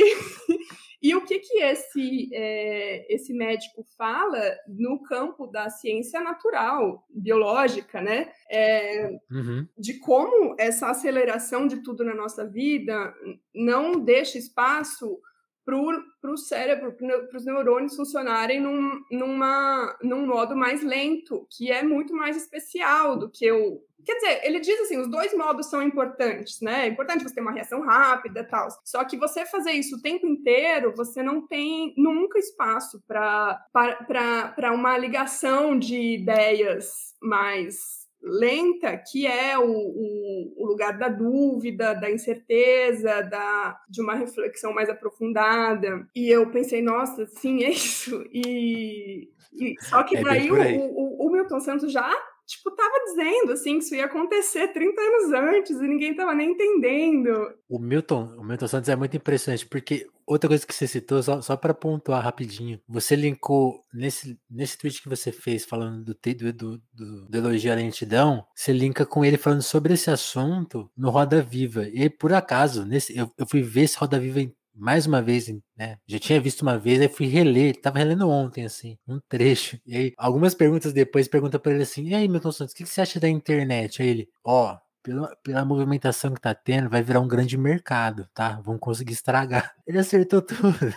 E 1.05 1.13
o 1.13 1.23
que 1.23 1.37
que 1.37 1.61
esse, 1.61 2.31
é, 2.33 3.13
esse 3.13 3.31
médico 3.31 3.85
fala 3.95 4.41
no 4.67 5.03
campo 5.03 5.45
da 5.45 5.69
ciência 5.69 6.19
natural, 6.19 7.05
biológica, 7.11 8.01
né? 8.01 8.31
É, 8.49 9.11
uhum. 9.29 9.67
De 9.77 9.99
como 9.99 10.55
essa 10.57 10.89
aceleração 10.89 11.67
de 11.67 11.83
tudo 11.83 12.03
na 12.03 12.15
nossa 12.15 12.43
vida 12.43 13.13
não 13.53 13.99
deixa 13.99 14.39
espaço 14.39 15.19
para 15.65 16.31
o 16.31 16.37
cérebro, 16.37 16.93
para 16.93 17.37
os 17.37 17.45
neurônios 17.45 17.95
funcionarem 17.95 18.61
num, 18.61 19.01
numa, 19.11 19.97
num 20.01 20.27
modo 20.27 20.55
mais 20.55 20.83
lento, 20.83 21.47
que 21.49 21.71
é 21.71 21.81
muito 21.81 22.13
mais 22.13 22.37
especial 22.37 23.17
do 23.17 23.29
que 23.29 23.51
o, 23.51 23.81
Quer 24.05 24.15
dizer, 24.17 24.41
ele 24.45 24.59
diz 24.59 24.79
assim, 24.81 24.99
os 24.99 25.09
dois 25.09 25.33
modos 25.33 25.65
são 25.65 25.81
importantes, 25.81 26.61
né? 26.61 26.83
É 26.83 26.87
importante 26.87 27.23
você 27.23 27.33
ter 27.33 27.41
uma 27.41 27.51
reação 27.51 27.81
rápida 27.81 28.41
e 28.41 28.43
tal. 28.43 28.67
Só 28.83 29.03
que 29.03 29.17
você 29.17 29.47
fazer 29.47 29.71
isso 29.71 29.95
o 29.95 30.01
tempo 30.01 30.27
inteiro, 30.27 30.93
você 30.95 31.23
não 31.23 31.47
tem 31.47 31.91
nunca 31.97 32.37
espaço 32.37 33.01
para 33.07 34.71
uma 34.71 34.95
ligação 34.95 35.77
de 35.77 35.99
ideias 36.13 37.15
mais 37.19 38.04
lenta, 38.25 38.97
que 38.97 39.27
é 39.27 39.57
o, 39.57 39.69
o, 39.69 40.53
o, 40.57 40.65
lugar 40.65 40.97
da 40.97 41.07
dúvida, 41.07 41.93
da 41.93 42.09
incerteza, 42.09 43.21
da, 43.21 43.79
de 43.87 44.01
uma 44.01 44.15
reflexão 44.15 44.73
mais 44.73 44.89
aprofundada. 44.89 46.07
E 46.15 46.27
eu 46.29 46.49
pensei, 46.49 46.81
nossa, 46.81 47.27
sim, 47.27 47.63
é 47.63 47.69
isso. 47.69 48.25
E, 48.33 49.29
e 49.53 49.75
só 49.79 50.03
que 50.03 50.17
é 50.17 50.23
daí 50.23 50.51
o, 50.51 50.55
o, 50.55 51.27
o 51.27 51.31
Milton 51.31 51.59
Santos 51.59 51.91
já 51.91 52.11
tipo, 52.45 52.71
tava 52.71 53.03
dizendo, 53.05 53.51
assim, 53.53 53.79
que 53.79 53.85
isso 53.85 53.95
ia 53.95 54.05
acontecer 54.05 54.67
30 54.69 55.01
anos 55.01 55.33
antes 55.33 55.71
e 55.71 55.87
ninguém 55.87 56.15
tava 56.15 56.33
nem 56.33 56.51
entendendo. 56.51 57.53
O 57.67 57.79
Milton, 57.79 58.35
o 58.37 58.43
Milton 58.43 58.67
Santos 58.67 58.89
é 58.89 58.95
muito 58.95 59.17
impressionante, 59.17 59.65
porque 59.65 60.07
outra 60.25 60.47
coisa 60.47 60.65
que 60.65 60.73
você 60.73 60.87
citou, 60.87 61.21
só, 61.21 61.41
só 61.41 61.55
para 61.55 61.73
pontuar 61.73 62.23
rapidinho, 62.23 62.79
você 62.87 63.15
linkou 63.15 63.81
nesse, 63.93 64.39
nesse 64.49 64.77
tweet 64.77 65.01
que 65.01 65.09
você 65.09 65.31
fez 65.31 65.65
falando 65.65 66.03
do, 66.03 66.13
do, 66.13 66.53
do, 66.53 66.81
do, 66.93 67.25
do 67.27 67.37
elogio 67.37 67.71
à 67.71 67.75
lentidão, 67.75 68.45
você 68.55 68.73
linka 68.73 69.05
com 69.05 69.23
ele 69.23 69.37
falando 69.37 69.61
sobre 69.61 69.93
esse 69.93 70.09
assunto 70.09 70.89
no 70.97 71.09
Roda 71.09 71.41
Viva. 71.41 71.87
E 71.87 72.09
por 72.09 72.33
acaso, 72.33 72.85
nesse, 72.85 73.17
eu, 73.17 73.31
eu 73.37 73.45
fui 73.47 73.61
ver 73.61 73.83
esse 73.83 73.97
Roda 73.97 74.19
Viva 74.19 74.41
mais 74.75 75.05
uma 75.05 75.21
vez, 75.21 75.47
né? 75.77 75.97
Já 76.05 76.19
tinha 76.19 76.41
visto 76.41 76.61
uma 76.61 76.77
vez, 76.77 76.99
aí 77.01 77.07
fui 77.07 77.27
reler, 77.27 77.79
tava 77.79 77.99
relendo 77.99 78.29
ontem, 78.29 78.65
assim, 78.65 78.97
um 79.07 79.19
trecho. 79.29 79.79
E 79.85 79.95
aí, 79.95 80.13
algumas 80.17 80.53
perguntas 80.53 80.91
depois, 80.93 81.27
pergunta 81.27 81.57
para 81.57 81.73
ele 81.73 81.83
assim: 81.83 82.07
e 82.09 82.15
aí, 82.15 82.27
Milton 82.27 82.51
Santos, 82.51 82.73
o 82.73 82.77
que, 82.77 82.83
que 82.83 82.89
você 82.89 83.01
acha 83.01 83.19
da 83.19 83.29
internet? 83.29 84.01
Aí 84.01 84.09
ele, 84.09 84.29
ó, 84.43 84.73
oh, 84.73 84.77
pela, 85.01 85.35
pela 85.43 85.65
movimentação 85.65 86.33
que 86.33 86.41
tá 86.41 86.53
tendo, 86.55 86.89
vai 86.89 87.03
virar 87.03 87.19
um 87.19 87.27
grande 87.27 87.57
mercado, 87.57 88.27
tá? 88.33 88.59
Vão 88.61 88.77
conseguir 88.77 89.13
estragar. 89.13 89.75
Ele 89.85 89.99
acertou 89.99 90.41
tudo. 90.41 90.93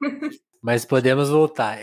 Mas 0.60 0.84
podemos 0.84 1.28
voltar 1.28 1.78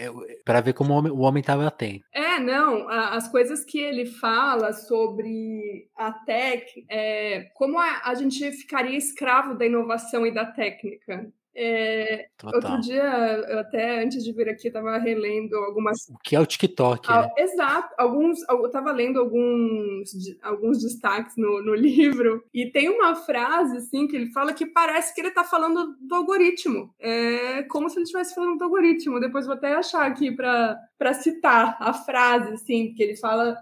para 0.49 0.61
ver 0.61 0.73
como 0.73 0.95
o 0.95 1.19
homem 1.19 1.41
estava 1.41 1.67
atento. 1.67 2.03
É, 2.11 2.39
não, 2.39 2.89
as 2.89 3.27
coisas 3.27 3.63
que 3.63 3.77
ele 3.77 4.07
fala 4.07 4.73
sobre 4.73 5.87
a 5.95 6.11
tech, 6.11 6.65
é, 6.89 7.51
como 7.53 7.77
a, 7.77 8.01
a 8.05 8.15
gente 8.15 8.51
ficaria 8.53 8.97
escravo 8.97 9.53
da 9.53 9.67
inovação 9.67 10.25
e 10.25 10.33
da 10.33 10.47
técnica. 10.47 11.31
É, 11.61 12.29
outro 12.41 12.79
dia, 12.79 13.03
eu 13.49 13.59
até 13.59 14.01
antes 14.01 14.23
de 14.23 14.31
vir 14.31 14.47
aqui, 14.47 14.69
estava 14.69 14.97
relendo 14.97 15.55
algumas. 15.57 16.07
O 16.07 16.17
que 16.23 16.33
é 16.33 16.39
o 16.39 16.45
TikTok? 16.45 17.05
Ah, 17.11 17.23
né? 17.23 17.29
Exato. 17.37 17.93
Alguns, 17.97 18.39
eu 18.47 18.65
estava 18.65 18.93
lendo 18.93 19.19
alguns, 19.19 20.09
alguns 20.41 20.81
destaques 20.81 21.35
no, 21.35 21.61
no 21.61 21.75
livro, 21.75 22.41
e 22.53 22.71
tem 22.71 22.87
uma 22.87 23.13
frase 23.13 23.75
assim 23.75 24.07
que 24.07 24.15
ele 24.15 24.31
fala 24.31 24.53
que 24.53 24.65
parece 24.65 25.13
que 25.13 25.19
ele 25.19 25.27
está 25.27 25.43
falando 25.43 25.97
do 25.99 26.15
algoritmo. 26.15 26.93
É 26.97 27.63
como 27.63 27.89
se 27.89 27.97
ele 27.97 28.03
estivesse 28.03 28.33
falando 28.33 28.57
do 28.57 28.63
algoritmo. 28.63 29.19
Depois 29.19 29.45
vou 29.45 29.55
até 29.55 29.75
achar 29.75 30.05
aqui 30.05 30.31
para 30.31 31.13
citar 31.13 31.75
a 31.79 31.91
frase, 31.91 32.53
assim, 32.53 32.93
que 32.93 33.03
ele 33.03 33.17
fala 33.17 33.57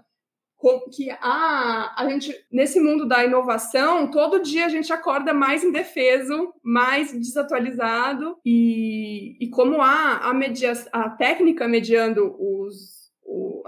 que 0.90 1.10
a, 1.10 1.94
a 1.96 2.08
gente, 2.10 2.34
nesse 2.50 2.80
mundo 2.80 3.06
da 3.06 3.24
inovação, 3.24 4.10
todo 4.10 4.42
dia 4.42 4.66
a 4.66 4.68
gente 4.68 4.92
acorda 4.92 5.32
mais 5.32 5.62
indefeso, 5.62 6.52
mais 6.62 7.12
desatualizado, 7.12 8.36
e, 8.44 9.36
e 9.40 9.48
como 9.48 9.80
há 9.80 10.18
a, 10.28 10.34
media, 10.34 10.72
a 10.92 11.10
técnica 11.10 11.68
mediando 11.68 12.34
os, 12.38 12.98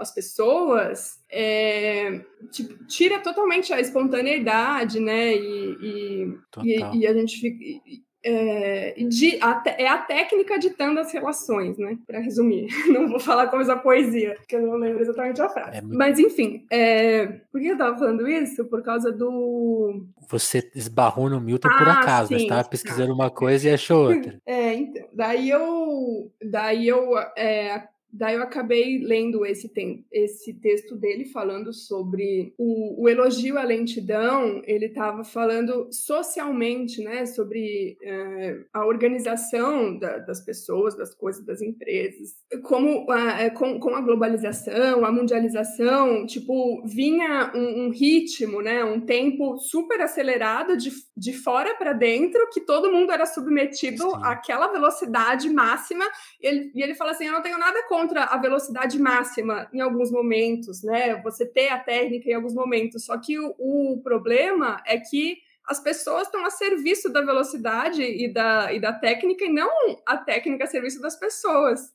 as 0.01 0.11
pessoas, 0.11 1.19
é, 1.29 2.25
tipo, 2.51 2.85
tira 2.85 3.19
totalmente 3.19 3.71
a 3.71 3.79
espontaneidade, 3.79 4.99
né? 4.99 5.35
E, 5.35 5.77
e, 5.81 6.37
e, 6.63 6.97
e 6.97 7.07
a 7.07 7.13
gente 7.13 7.39
fica. 7.39 8.03
É, 8.23 8.93
de, 9.07 9.39
a, 9.41 9.63
é 9.77 9.87
a 9.87 9.97
técnica 9.97 10.59
ditando 10.59 10.99
as 10.99 11.11
relações, 11.11 11.77
né? 11.77 11.97
Para 12.05 12.19
resumir. 12.19 12.67
Não 12.87 13.09
vou 13.09 13.19
falar 13.19 13.47
como 13.47 13.61
essa 13.61 13.75
poesia, 13.75 14.35
porque 14.35 14.55
eu 14.55 14.61
não 14.61 14.75
lembro 14.75 15.01
exatamente 15.01 15.41
a 15.41 15.49
frase. 15.49 15.77
É 15.77 15.81
muito... 15.81 15.97
Mas, 15.97 16.19
enfim, 16.19 16.65
é, 16.71 17.27
por 17.51 17.59
que 17.59 17.67
eu 17.67 17.77
tava 17.77 17.97
falando 17.97 18.27
isso? 18.27 18.65
Por 18.65 18.83
causa 18.83 19.11
do. 19.11 20.05
Você 20.29 20.69
esbarrou 20.75 21.29
no 21.29 21.41
Milton 21.41 21.69
ah, 21.71 21.77
por 21.77 21.89
acaso, 21.89 22.27
sim, 22.27 22.35
você 22.35 22.43
estava 22.43 22.67
pesquisando 22.67 23.13
uma 23.13 23.29
coisa 23.29 23.69
e 23.69 23.73
achou 23.73 24.09
outra. 24.13 24.39
É, 24.45 24.73
então. 24.73 25.07
Daí 25.13 25.49
eu. 25.49 26.31
Daí 26.43 26.87
eu 26.87 27.17
é, 27.37 27.87
Daí 28.13 28.35
eu 28.35 28.43
acabei 28.43 28.99
lendo 28.99 29.45
esse, 29.45 29.69
tem, 29.69 30.05
esse 30.11 30.53
texto 30.53 30.95
dele 30.95 31.25
falando 31.25 31.73
sobre 31.73 32.53
o, 32.57 33.03
o 33.03 33.09
elogio 33.09 33.57
à 33.57 33.63
lentidão. 33.63 34.61
Ele 34.65 34.87
estava 34.87 35.23
falando 35.23 35.87
socialmente, 35.91 37.01
né, 37.01 37.25
sobre 37.25 37.97
é, 38.03 38.59
a 38.73 38.85
organização 38.85 39.97
da, 39.97 40.17
das 40.17 40.41
pessoas, 40.41 40.95
das 40.95 41.15
coisas, 41.15 41.45
das 41.45 41.61
empresas, 41.61 42.35
como 42.63 43.09
a, 43.09 43.43
é, 43.43 43.49
com, 43.49 43.79
com 43.79 43.95
a 43.95 44.01
globalização, 44.01 45.05
a 45.05 45.11
mundialização, 45.11 46.25
tipo 46.25 46.83
vinha 46.85 47.51
um, 47.55 47.85
um 47.85 47.89
ritmo, 47.89 48.61
né, 48.61 48.83
um 48.83 48.99
tempo 48.99 49.57
super 49.57 50.01
acelerado 50.01 50.75
de, 50.75 50.91
de 51.15 51.33
fora 51.33 51.75
para 51.75 51.93
dentro, 51.93 52.49
que 52.51 52.61
todo 52.61 52.91
mundo 52.91 53.11
era 53.11 53.25
submetido 53.25 54.03
Sim. 54.03 54.19
àquela 54.23 54.67
velocidade 54.67 55.49
máxima. 55.49 56.05
E 56.41 56.47
ele, 56.47 56.71
e 56.75 56.81
ele 56.81 56.95
fala 56.95 57.11
assim, 57.11 57.25
eu 57.25 57.33
não 57.33 57.41
tenho 57.41 57.57
nada 57.57 57.87
contra 57.87 58.00
contra 58.01 58.23
a 58.23 58.37
velocidade 58.37 58.99
máxima 58.99 59.69
em 59.71 59.79
alguns 59.79 60.11
momentos, 60.11 60.81
né? 60.83 61.21
Você 61.21 61.45
ter 61.45 61.69
a 61.69 61.79
técnica 61.79 62.29
em 62.29 62.33
alguns 62.33 62.53
momentos. 62.53 63.05
Só 63.05 63.17
que 63.17 63.39
o, 63.39 63.55
o 63.57 64.01
problema 64.01 64.81
é 64.85 64.97
que 64.97 65.37
as 65.65 65.79
pessoas 65.79 66.23
estão 66.23 66.43
a 66.43 66.49
serviço 66.49 67.11
da 67.11 67.21
velocidade 67.21 68.01
e 68.01 68.27
da, 68.33 68.73
e 68.73 68.79
da 68.79 68.91
técnica 68.91 69.45
e 69.45 69.49
não 69.49 70.01
a 70.05 70.17
técnica 70.17 70.63
a 70.63 70.67
serviço 70.67 70.99
das 70.99 71.15
pessoas. 71.15 71.93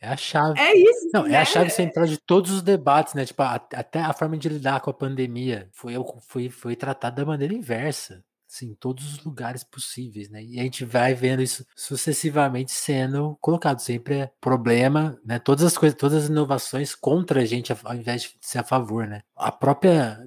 É 0.00 0.08
a 0.08 0.16
chave. 0.16 0.58
É 0.58 0.76
isso. 0.76 1.10
Não, 1.12 1.24
né? 1.24 1.34
é 1.34 1.36
a 1.36 1.40
né? 1.40 1.44
chave 1.44 1.70
central 1.70 2.06
de 2.06 2.18
todos 2.18 2.50
os 2.50 2.62
debates, 2.62 3.14
né? 3.14 3.24
Tipo, 3.24 3.42
até 3.42 4.00
a 4.00 4.12
forma 4.12 4.36
de 4.36 4.48
lidar 4.48 4.80
com 4.80 4.90
a 4.90 4.94
pandemia 4.94 5.68
foi, 5.72 5.94
foi, 6.28 6.48
foi 6.48 6.76
tratada 6.76 7.16
da 7.16 7.24
maneira 7.24 7.54
inversa 7.54 8.24
em 8.60 8.74
todos 8.74 9.14
os 9.14 9.24
lugares 9.24 9.64
possíveis, 9.64 10.28
né? 10.28 10.42
E 10.42 10.60
a 10.60 10.62
gente 10.62 10.84
vai 10.84 11.14
vendo 11.14 11.42
isso 11.42 11.64
sucessivamente 11.74 12.72
sendo 12.72 13.36
colocado. 13.40 13.78
Sempre 13.78 14.14
é 14.14 14.32
problema, 14.40 15.18
né? 15.24 15.38
Todas 15.38 15.64
as 15.64 15.78
coisas, 15.78 15.98
todas 15.98 16.24
as 16.24 16.28
inovações 16.28 16.94
contra 16.94 17.40
a 17.40 17.44
gente, 17.44 17.72
ao 17.72 17.94
invés 17.94 18.22
de 18.22 18.36
ser 18.40 18.58
a 18.58 18.64
favor, 18.64 19.06
né? 19.06 19.22
A 19.36 19.50
própria. 19.50 20.18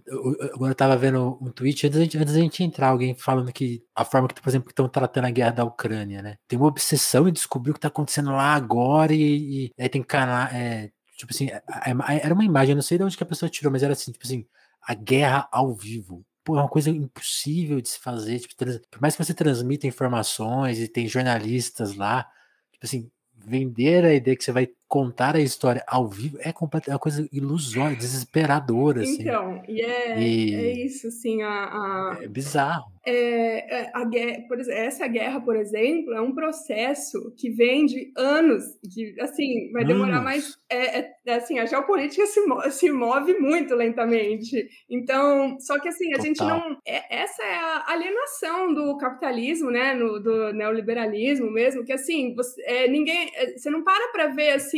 Agora 0.53 0.71
eu 0.71 0.75
tava 0.75 0.97
vendo 0.97 1.37
um 1.41 1.51
tweet 1.51 1.85
antes 1.85 1.97
da 1.97 2.03
gente, 2.03 2.17
antes 2.17 2.33
da 2.33 2.39
gente 2.39 2.63
entrar, 2.63 2.89
alguém 2.89 3.15
falando 3.15 3.51
que 3.53 3.83
a 3.93 4.03
forma 4.05 4.27
que, 4.27 4.41
por 4.41 4.49
exemplo, 4.49 4.69
estão 4.69 4.87
tratando 4.89 5.25
a 5.25 5.31
guerra 5.31 5.51
da 5.51 5.63
Ucrânia, 5.63 6.21
né? 6.21 6.37
Tem 6.47 6.57
uma 6.57 6.67
obsessão 6.67 7.27
em 7.27 7.33
descobrir 7.33 7.71
o 7.71 7.73
que 7.73 7.79
tá 7.79 7.89
acontecendo 7.89 8.31
lá 8.31 8.55
agora 8.55 9.13
e, 9.13 9.67
e 9.67 9.71
aí 9.79 9.89
tem 9.89 10.01
canal. 10.01 10.47
É, 10.47 10.89
tipo 11.17 11.33
assim, 11.33 11.49
é, 11.49 11.61
é, 11.85 12.25
era 12.25 12.33
uma 12.33 12.45
imagem, 12.45 12.75
não 12.75 12.81
sei 12.81 12.97
de 12.97 13.03
onde 13.03 13.17
que 13.17 13.23
a 13.23 13.27
pessoa 13.27 13.49
tirou, 13.49 13.71
mas 13.71 13.83
era 13.83 13.93
assim, 13.93 14.11
tipo 14.11 14.25
assim, 14.25 14.45
a 14.81 14.93
guerra 14.93 15.47
ao 15.51 15.73
vivo 15.73 16.25
pô, 16.45 16.57
é 16.57 16.61
uma 16.61 16.69
coisa 16.69 16.89
impossível 16.91 17.81
de 17.81 17.89
se 17.89 17.99
fazer. 17.99 18.39
Tipo, 18.39 18.55
por 18.91 19.01
mais 19.01 19.15
que 19.15 19.23
você 19.25 19.33
transmita 19.33 19.87
informações 19.87 20.79
e 20.79 20.87
tem 20.87 21.07
jornalistas 21.07 21.95
lá, 21.95 22.23
tipo 22.71 22.85
assim, 22.85 23.11
vender 23.35 24.05
a 24.05 24.13
ideia 24.13 24.37
que 24.37 24.43
você 24.43 24.51
vai 24.51 24.69
contar 24.87 25.35
a 25.35 25.41
história 25.41 25.83
ao 25.87 26.07
vivo 26.07 26.37
é, 26.39 26.49
é 26.49 26.91
uma 26.91 26.99
coisa 26.99 27.27
ilusória, 27.31 27.95
desesperadora. 27.95 29.01
Assim. 29.01 29.21
Então, 29.21 29.61
e 29.67 29.81
é, 29.81 30.19
e 30.19 30.55
é 30.55 30.85
isso, 30.85 31.07
assim, 31.07 31.41
a, 31.41 31.49
a... 31.49 32.17
É 32.21 32.27
bizarro. 32.27 32.95
É, 33.07 33.81
é, 33.81 33.91
a 33.93 34.03
guerra, 34.03 34.41
por 34.47 34.59
exemplo, 34.59 34.79
essa 34.79 35.07
guerra, 35.07 35.39
por 35.39 35.55
exemplo, 35.55 36.13
é 36.13 36.21
um 36.21 36.33
processo 36.33 37.31
que 37.37 37.51
vem 37.51 37.85
de 37.85 38.11
anos, 38.17 38.63
que 38.91 39.15
assim 39.21 39.71
vai 39.71 39.85
demorar 39.85 40.15
anos. 40.15 40.23
mais. 40.23 40.57
É, 40.67 40.99
é, 40.99 41.11
é, 41.27 41.33
assim, 41.35 41.59
a 41.59 41.67
geopolítica 41.67 42.25
se, 42.25 42.43
move, 42.47 42.71
se 42.71 42.91
move 42.91 43.37
muito 43.37 43.75
lentamente. 43.75 44.67
Então, 44.89 45.55
só 45.59 45.79
que 45.79 45.87
assim 45.87 46.07
a 46.13 46.17
Total. 46.17 46.25
gente 46.25 46.39
não. 46.39 46.77
É, 46.83 47.21
essa 47.21 47.43
é 47.43 47.55
a 47.55 47.83
alienação 47.89 48.73
do 48.73 48.97
capitalismo, 48.97 49.69
né, 49.69 49.93
no, 49.93 50.19
do 50.19 50.51
neoliberalismo 50.51 51.51
mesmo, 51.51 51.85
que 51.85 51.93
assim 51.93 52.33
você, 52.33 52.87
ninguém, 52.87 53.31
você 53.55 53.69
não 53.69 53.83
para 53.83 54.07
para 54.11 54.27
ver 54.27 54.53
assim 54.53 54.74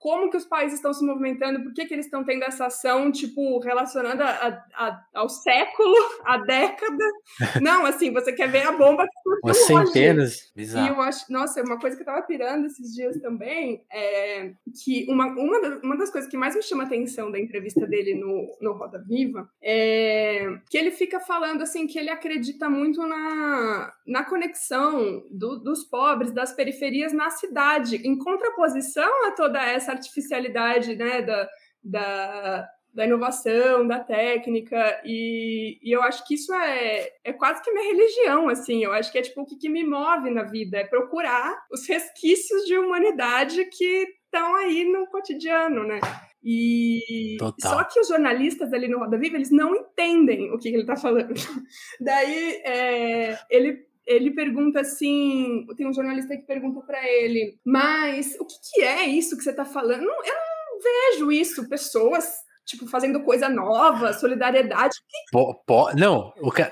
como 0.00 0.30
que 0.30 0.36
os 0.36 0.44
países 0.44 0.78
estão 0.78 0.92
se 0.92 1.04
movimentando, 1.04 1.62
por 1.62 1.72
que 1.72 1.86
que 1.86 1.94
eles 1.94 2.06
estão 2.06 2.24
tendo 2.24 2.44
essa 2.44 2.66
ação 2.66 3.10
tipo 3.10 3.58
relacionada 3.58 4.24
a, 4.24 4.48
a, 4.74 5.04
ao 5.14 5.28
século, 5.28 5.94
à 6.24 6.38
década. 6.38 7.04
Não, 7.62 7.86
assim, 7.86 8.12
você 8.12 8.32
quer 8.32 8.50
ver 8.50 8.66
a 8.66 8.72
bomba 8.72 9.04
que 9.04 9.26
Umas 9.44 9.58
centenas. 9.58 10.52
Bizarro. 10.54 10.86
E 10.86 10.88
eu 10.88 11.00
acho, 11.00 11.30
nossa, 11.30 11.62
uma 11.62 11.78
coisa 11.78 11.96
que 11.96 12.02
eu 12.02 12.06
tava 12.06 12.22
pirando 12.22 12.66
esses 12.66 12.94
dias 12.94 13.20
também 13.20 13.84
é 13.92 14.52
que 14.82 15.06
uma, 15.08 15.26
uma, 15.26 15.60
das, 15.60 15.82
uma 15.82 15.96
das 15.96 16.10
coisas 16.10 16.30
que 16.30 16.36
mais 16.36 16.54
me 16.54 16.62
chama 16.62 16.84
a 16.84 16.86
atenção 16.86 17.30
da 17.30 17.38
entrevista 17.38 17.86
dele 17.86 18.14
no, 18.14 18.56
no 18.60 18.72
Roda 18.72 19.02
Viva 19.06 19.48
é 19.62 20.58
que 20.68 20.76
ele 20.76 20.90
fica 20.90 21.20
falando 21.20 21.62
assim 21.62 21.86
que 21.86 21.98
ele 21.98 22.10
acredita 22.10 22.68
muito 22.68 23.06
na, 23.06 23.92
na 24.06 24.24
conexão 24.24 25.24
do, 25.30 25.58
dos 25.58 25.84
pobres, 25.84 26.32
das 26.32 26.52
periferias 26.52 27.12
na 27.12 27.30
cidade, 27.30 27.96
em 27.96 28.16
contraposição 28.16 29.26
a 29.26 29.32
toda 29.36 29.62
essa 29.62 29.92
artificialidade, 29.92 30.96
né, 30.96 31.22
da, 31.22 31.48
da, 31.84 32.68
da 32.92 33.04
inovação, 33.04 33.86
da 33.86 34.00
técnica, 34.00 35.00
e, 35.04 35.78
e, 35.82 35.92
eu 35.92 36.02
acho 36.02 36.26
que 36.26 36.34
isso 36.34 36.52
é, 36.54 37.10
é 37.22 37.32
quase 37.32 37.62
que 37.62 37.70
minha 37.70 37.92
religião, 37.92 38.48
assim, 38.48 38.82
eu 38.82 38.92
acho 38.92 39.12
que 39.12 39.18
é 39.18 39.22
tipo 39.22 39.42
o 39.42 39.46
que, 39.46 39.56
que 39.56 39.68
me 39.68 39.84
move 39.84 40.30
na 40.30 40.42
vida, 40.42 40.78
é 40.78 40.84
procurar 40.84 41.54
os 41.70 41.86
resquícios 41.86 42.64
de 42.64 42.76
humanidade 42.76 43.64
que 43.66 44.06
estão 44.24 44.56
aí 44.56 44.84
no 44.84 45.06
cotidiano, 45.06 45.84
né? 45.84 46.00
E 46.48 47.36
Total. 47.38 47.72
só 47.72 47.84
que 47.84 47.98
os 47.98 48.08
jornalistas 48.08 48.72
ali 48.72 48.86
no 48.86 49.00
Roda 49.00 49.18
Viva, 49.18 49.36
eles 49.36 49.50
não 49.50 49.74
entendem 49.74 50.52
o 50.52 50.58
que, 50.58 50.70
que 50.70 50.76
ele 50.76 50.82
está 50.82 50.96
falando. 50.96 51.34
Daí 52.00 52.62
é, 52.64 53.38
ele 53.50 53.85
ele 54.06 54.30
pergunta 54.30 54.80
assim, 54.80 55.66
tem 55.76 55.86
um 55.86 55.92
jornalista 55.92 56.36
que 56.36 56.46
pergunta 56.46 56.80
para 56.80 57.04
ele, 57.06 57.58
mas 57.64 58.36
o 58.38 58.44
que, 58.44 58.54
que, 58.72 58.82
é 58.82 59.06
isso 59.06 59.36
que 59.36 59.42
você 59.42 59.50
está 59.50 59.64
falando? 59.64 60.04
Eu 60.04 60.34
não 60.34 60.80
vejo 60.82 61.32
isso, 61.32 61.68
pessoas 61.68 62.46
tipo, 62.66 62.86
fazendo 62.86 63.22
coisa 63.22 63.48
nova, 63.48 64.12
solidariedade. 64.12 64.96
Não, 65.94 66.32
o 66.40 66.50
cara, 66.50 66.70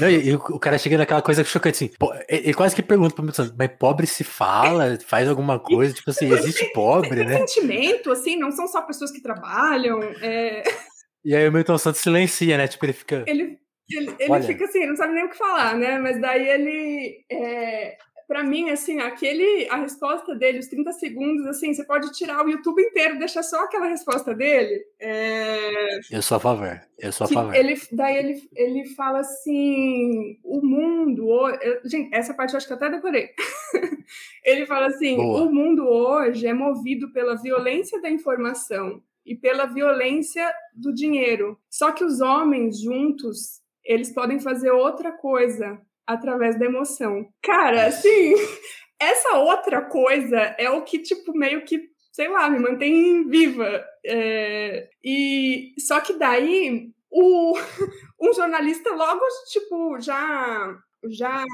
não, 0.00 0.10
e, 0.10 0.34
o 0.34 0.58
cara 0.58 0.76
chega 0.76 0.98
naquela 0.98 1.22
coisa 1.22 1.44
chocante 1.44 1.84
assim, 1.84 1.94
ele 2.28 2.52
quase 2.52 2.74
que 2.74 2.82
pergunta 2.82 3.14
pro 3.14 3.22
Milton 3.22 3.54
mas 3.56 3.70
pobre 3.78 4.06
se 4.06 4.24
fala, 4.24 4.98
faz 5.06 5.28
alguma 5.28 5.58
coisa, 5.60 5.94
tipo 5.94 6.10
assim, 6.10 6.30
existe 6.32 6.70
pobre, 6.72 7.24
né? 7.24 7.38
sentimento, 7.38 8.10
assim, 8.10 8.36
não 8.36 8.50
são 8.50 8.66
só 8.66 8.82
pessoas 8.82 9.10
que 9.10 9.22
trabalham. 9.22 10.02
É... 10.20 10.62
E 11.24 11.34
aí 11.34 11.48
o 11.48 11.50
Milton 11.50 11.76
Santos 11.76 12.00
silencia, 12.00 12.56
né? 12.56 12.68
Tipo, 12.68 12.86
ele 12.86 12.92
fica. 12.92 13.24
Ele, 13.26 13.58
ele, 13.90 14.14
ele 14.18 14.42
fica 14.42 14.64
assim, 14.64 14.86
não 14.86 14.96
sabe 14.96 15.14
nem 15.14 15.24
o 15.24 15.30
que 15.30 15.38
falar, 15.38 15.76
né? 15.76 15.98
Mas 15.98 16.20
daí 16.20 16.48
ele. 16.48 17.24
É, 17.30 17.96
para 18.26 18.42
mim, 18.42 18.70
assim, 18.70 18.98
aquele, 18.98 19.68
a 19.70 19.76
resposta 19.76 20.34
dele, 20.34 20.58
os 20.58 20.66
30 20.66 20.92
segundos, 20.94 21.46
assim, 21.46 21.72
você 21.72 21.84
pode 21.84 22.10
tirar 22.12 22.44
o 22.44 22.50
YouTube 22.50 22.82
inteiro, 22.82 23.18
deixar 23.18 23.42
só 23.42 23.64
aquela 23.64 23.86
resposta 23.86 24.34
dele. 24.34 24.84
É... 25.00 25.98
Eu 26.10 26.20
sou 26.20 26.36
a 26.36 26.40
favor, 26.40 26.80
eu 26.98 27.12
sou 27.12 27.26
a 27.26 27.28
favor. 27.28 27.54
Ele, 27.54 27.80
daí 27.92 28.16
ele, 28.16 28.48
ele 28.54 28.86
fala 28.94 29.20
assim, 29.20 30.38
o 30.42 30.60
mundo, 30.60 31.48
eu, 31.62 31.80
gente, 31.88 32.12
essa 32.12 32.34
parte 32.34 32.52
eu 32.52 32.56
acho 32.56 32.66
que 32.66 32.72
até 32.72 32.90
decorei. 32.90 33.30
ele 34.44 34.66
fala 34.66 34.86
assim, 34.88 35.16
Boa. 35.16 35.44
o 35.44 35.52
mundo 35.52 35.86
hoje 35.86 36.48
é 36.48 36.52
movido 36.52 37.12
pela 37.12 37.36
violência 37.36 38.00
da 38.00 38.10
informação 38.10 39.00
e 39.24 39.36
pela 39.36 39.66
violência 39.66 40.52
do 40.74 40.92
dinheiro. 40.92 41.58
Só 41.70 41.92
que 41.92 42.04
os 42.04 42.20
homens 42.20 42.80
juntos, 42.80 43.60
eles 43.86 44.12
podem 44.12 44.40
fazer 44.40 44.70
outra 44.70 45.12
coisa, 45.12 45.80
através 46.06 46.58
da 46.58 46.66
emoção. 46.66 47.26
Cara, 47.42 47.86
assim, 47.86 48.34
essa 49.00 49.38
outra 49.38 49.82
coisa 49.82 50.38
é 50.58 50.70
o 50.70 50.82
que, 50.82 50.98
tipo, 50.98 51.32
meio 51.36 51.64
que, 51.64 51.80
sei 52.12 52.28
lá, 52.28 52.48
me 52.48 52.58
mantém 52.58 53.28
viva. 53.28 53.84
É... 54.04 54.88
E 55.02 55.74
só 55.78 56.00
que 56.00 56.14
daí 56.14 56.90
o... 57.10 57.54
um 58.20 58.32
jornalista 58.32 58.90
logo, 58.90 59.22
tipo, 59.50 60.00
já 60.00 60.76
já 61.08 61.44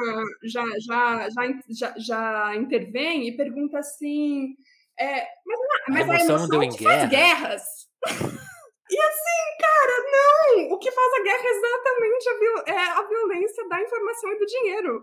já 0.45 0.65
já 0.79 1.29
já, 1.29 1.61
já, 1.69 1.95
já 1.99 2.57
intervém 2.57 3.29
e 3.29 3.37
pergunta 3.37 3.79
assim 3.81 4.55
é, 4.99 5.27
mas, 5.45 5.59
mas 5.89 6.11
a 6.11 6.25
emoção, 6.25 6.61
a 6.61 6.65
emoção 6.65 6.79
guerra. 6.79 6.99
faz 6.99 7.11
guerras 7.11 7.63
E 8.93 9.01
assim, 9.01 9.57
cara, 9.59 10.05
não! 10.13 10.75
O 10.75 10.79
que 10.79 10.91
faz 10.91 11.13
a 11.15 11.23
guerra 11.23 11.45
é 11.45 11.51
exatamente 11.51 12.29
a, 12.29 12.39
viol 12.39 12.63
é 12.67 12.91
a 12.91 13.03
violência 13.09 13.69
da 13.69 13.81
informação 13.81 14.33
e 14.33 14.39
do 14.39 14.47
dinheiro. 14.47 15.03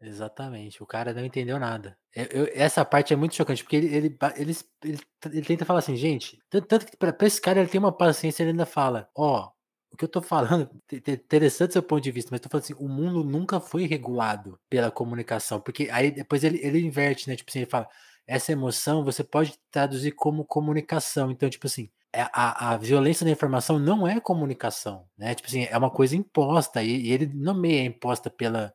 Exatamente. 0.00 0.80
O 0.80 0.86
cara 0.86 1.12
não 1.12 1.24
entendeu 1.24 1.58
nada. 1.58 1.98
Eu, 2.14 2.26
eu, 2.26 2.48
essa 2.54 2.84
parte 2.84 3.12
é 3.12 3.16
muito 3.16 3.34
chocante, 3.34 3.64
porque 3.64 3.74
ele, 3.74 3.92
ele, 3.92 4.18
ele, 4.36 4.56
ele, 4.84 4.98
ele 5.32 5.42
tenta 5.44 5.64
falar 5.64 5.80
assim, 5.80 5.96
gente. 5.96 6.38
Tanto, 6.48 6.68
tanto 6.68 6.86
que 6.86 6.96
pra, 6.96 7.12
pra, 7.12 7.26
esse 7.26 7.40
cara 7.40 7.58
ele 7.58 7.68
tem 7.68 7.80
uma 7.80 7.90
paciência, 7.90 8.44
ele 8.44 8.50
ainda 8.50 8.64
fala: 8.64 9.10
Ó, 9.16 9.46
oh, 9.46 9.52
o 9.92 9.96
que 9.96 10.04
eu 10.04 10.08
tô 10.08 10.22
falando, 10.22 10.70
interessante 10.92 11.72
seu 11.72 11.82
ponto 11.82 12.02
de 12.02 12.12
vista, 12.12 12.28
mas 12.30 12.40
tô 12.40 12.48
falando 12.48 12.62
assim: 12.62 12.76
o 12.78 12.88
mundo 12.88 13.24
nunca 13.24 13.58
foi 13.58 13.84
regulado 13.86 14.60
pela 14.70 14.92
comunicação. 14.92 15.60
Porque 15.60 15.88
aí 15.90 16.12
depois 16.12 16.44
ele, 16.44 16.60
ele 16.62 16.78
inverte, 16.80 17.28
né? 17.28 17.34
Tipo 17.34 17.50
assim, 17.50 17.60
ele 17.60 17.70
fala: 17.70 17.88
essa 18.28 18.52
emoção 18.52 19.04
você 19.04 19.24
pode 19.24 19.58
traduzir 19.72 20.12
como 20.12 20.44
comunicação. 20.44 21.30
Então, 21.32 21.50
tipo 21.50 21.66
assim, 21.66 21.90
é, 21.90 21.97
a, 22.14 22.72
a 22.72 22.76
violência 22.76 23.24
da 23.24 23.30
informação 23.30 23.78
não 23.78 24.06
é 24.06 24.20
comunicação, 24.20 25.06
né? 25.16 25.34
Tipo 25.34 25.48
assim, 25.48 25.64
é 25.64 25.76
uma 25.76 25.90
coisa 25.90 26.16
imposta, 26.16 26.82
e, 26.82 27.08
e 27.08 27.12
ele 27.12 27.26
nomeia 27.34 27.84
imposta 27.84 28.30
pela 28.30 28.74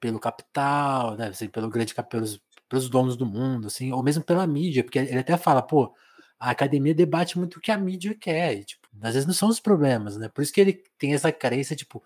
pelo 0.00 0.20
capital, 0.20 1.16
né, 1.16 1.28
assim, 1.28 1.48
pelo 1.48 1.70
grande 1.70 1.94
pelos, 2.10 2.38
pelos 2.68 2.90
donos 2.90 3.16
do 3.16 3.24
mundo, 3.24 3.68
assim, 3.68 3.90
ou 3.92 4.02
mesmo 4.02 4.22
pela 4.22 4.46
mídia, 4.46 4.84
porque 4.84 4.98
ele 4.98 5.18
até 5.18 5.36
fala, 5.38 5.62
pô, 5.62 5.94
a 6.38 6.50
academia 6.50 6.94
debate 6.94 7.38
muito 7.38 7.56
o 7.56 7.60
que 7.60 7.72
a 7.72 7.78
mídia 7.78 8.14
quer, 8.14 8.54
e, 8.54 8.64
tipo, 8.64 8.86
às 9.00 9.14
vezes 9.14 9.26
não 9.26 9.32
são 9.32 9.48
os 9.48 9.60
problemas, 9.60 10.18
né? 10.18 10.28
Por 10.28 10.42
isso 10.42 10.52
que 10.52 10.60
ele 10.60 10.82
tem 10.98 11.14
essa 11.14 11.32
carência, 11.32 11.74
tipo, 11.74 12.02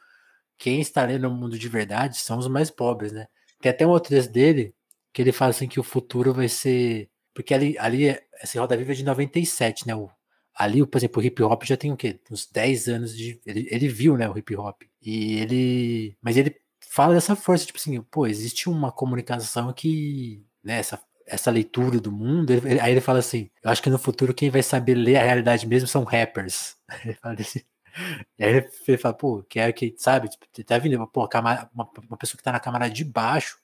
quem 0.58 0.80
está 0.80 1.04
lendo 1.04 1.28
o 1.28 1.30
mundo 1.30 1.58
de 1.58 1.68
verdade 1.68 2.18
são 2.18 2.38
os 2.38 2.48
mais 2.48 2.70
pobres, 2.70 3.12
né? 3.12 3.28
Tem 3.60 3.70
até 3.70 3.86
um 3.86 3.90
outro 3.90 4.10
texto 4.10 4.30
dele 4.32 4.74
que 5.12 5.22
ele 5.22 5.32
fala 5.32 5.50
assim 5.50 5.68
que 5.68 5.80
o 5.80 5.84
futuro 5.84 6.34
vai 6.34 6.48
ser. 6.48 7.08
Porque 7.34 7.54
ali, 7.54 7.76
ali 7.78 8.08
essa 8.40 8.60
Roda 8.60 8.76
Viva 8.76 8.92
é 8.92 8.94
de 8.94 9.04
97, 9.04 9.86
né? 9.86 9.94
O, 9.94 10.10
ali, 10.58 10.84
por 10.84 10.98
exemplo, 10.98 11.22
o 11.22 11.24
hip 11.24 11.42
hop 11.42 11.62
já 11.64 11.76
tem 11.76 11.92
o 11.92 11.96
quê? 11.96 12.18
Uns 12.30 12.46
10 12.46 12.88
anos 12.88 13.16
de. 13.16 13.40
Ele, 13.46 13.68
ele 13.70 13.88
viu, 13.88 14.16
né, 14.16 14.28
o 14.28 14.36
hip 14.36 14.56
hop. 14.56 14.82
E 15.00 15.38
ele. 15.38 16.16
Mas 16.20 16.36
ele 16.36 16.60
fala 16.90 17.14
dessa 17.14 17.36
força, 17.36 17.64
tipo 17.64 17.78
assim, 17.78 18.00
pô, 18.02 18.26
existe 18.26 18.68
uma 18.68 18.90
comunicação 18.90 19.72
que, 19.72 20.44
né, 20.64 20.78
essa, 20.78 21.00
essa 21.26 21.50
leitura 21.50 22.00
do 22.00 22.10
mundo, 22.10 22.52
ele, 22.52 22.80
aí 22.80 22.92
ele 22.92 23.00
fala 23.00 23.20
assim, 23.20 23.50
eu 23.62 23.70
acho 23.70 23.82
que 23.82 23.90
no 23.90 23.98
futuro 23.98 24.34
quem 24.34 24.50
vai 24.50 24.62
saber 24.62 24.94
ler 24.94 25.16
a 25.16 25.22
realidade 25.22 25.66
mesmo 25.66 25.86
são 25.86 26.02
rappers. 26.04 26.76
Ele 27.04 27.14
fala 27.14 27.36
assim, 27.38 27.60
e 28.38 28.44
aí 28.44 28.68
ele 28.86 28.98
fala, 28.98 29.14
pô, 29.14 29.44
quero 29.48 29.72
que, 29.74 29.94
sabe, 29.98 30.28
tipo, 30.28 30.46
tá 30.64 30.78
vindo, 30.78 31.06
pô, 31.08 31.28
uma, 31.34 31.70
uma 31.74 32.16
pessoa 32.16 32.38
que 32.38 32.42
tá 32.42 32.52
na 32.52 32.60
camada 32.60 32.88
de 32.88 33.04
baixo, 33.04 33.58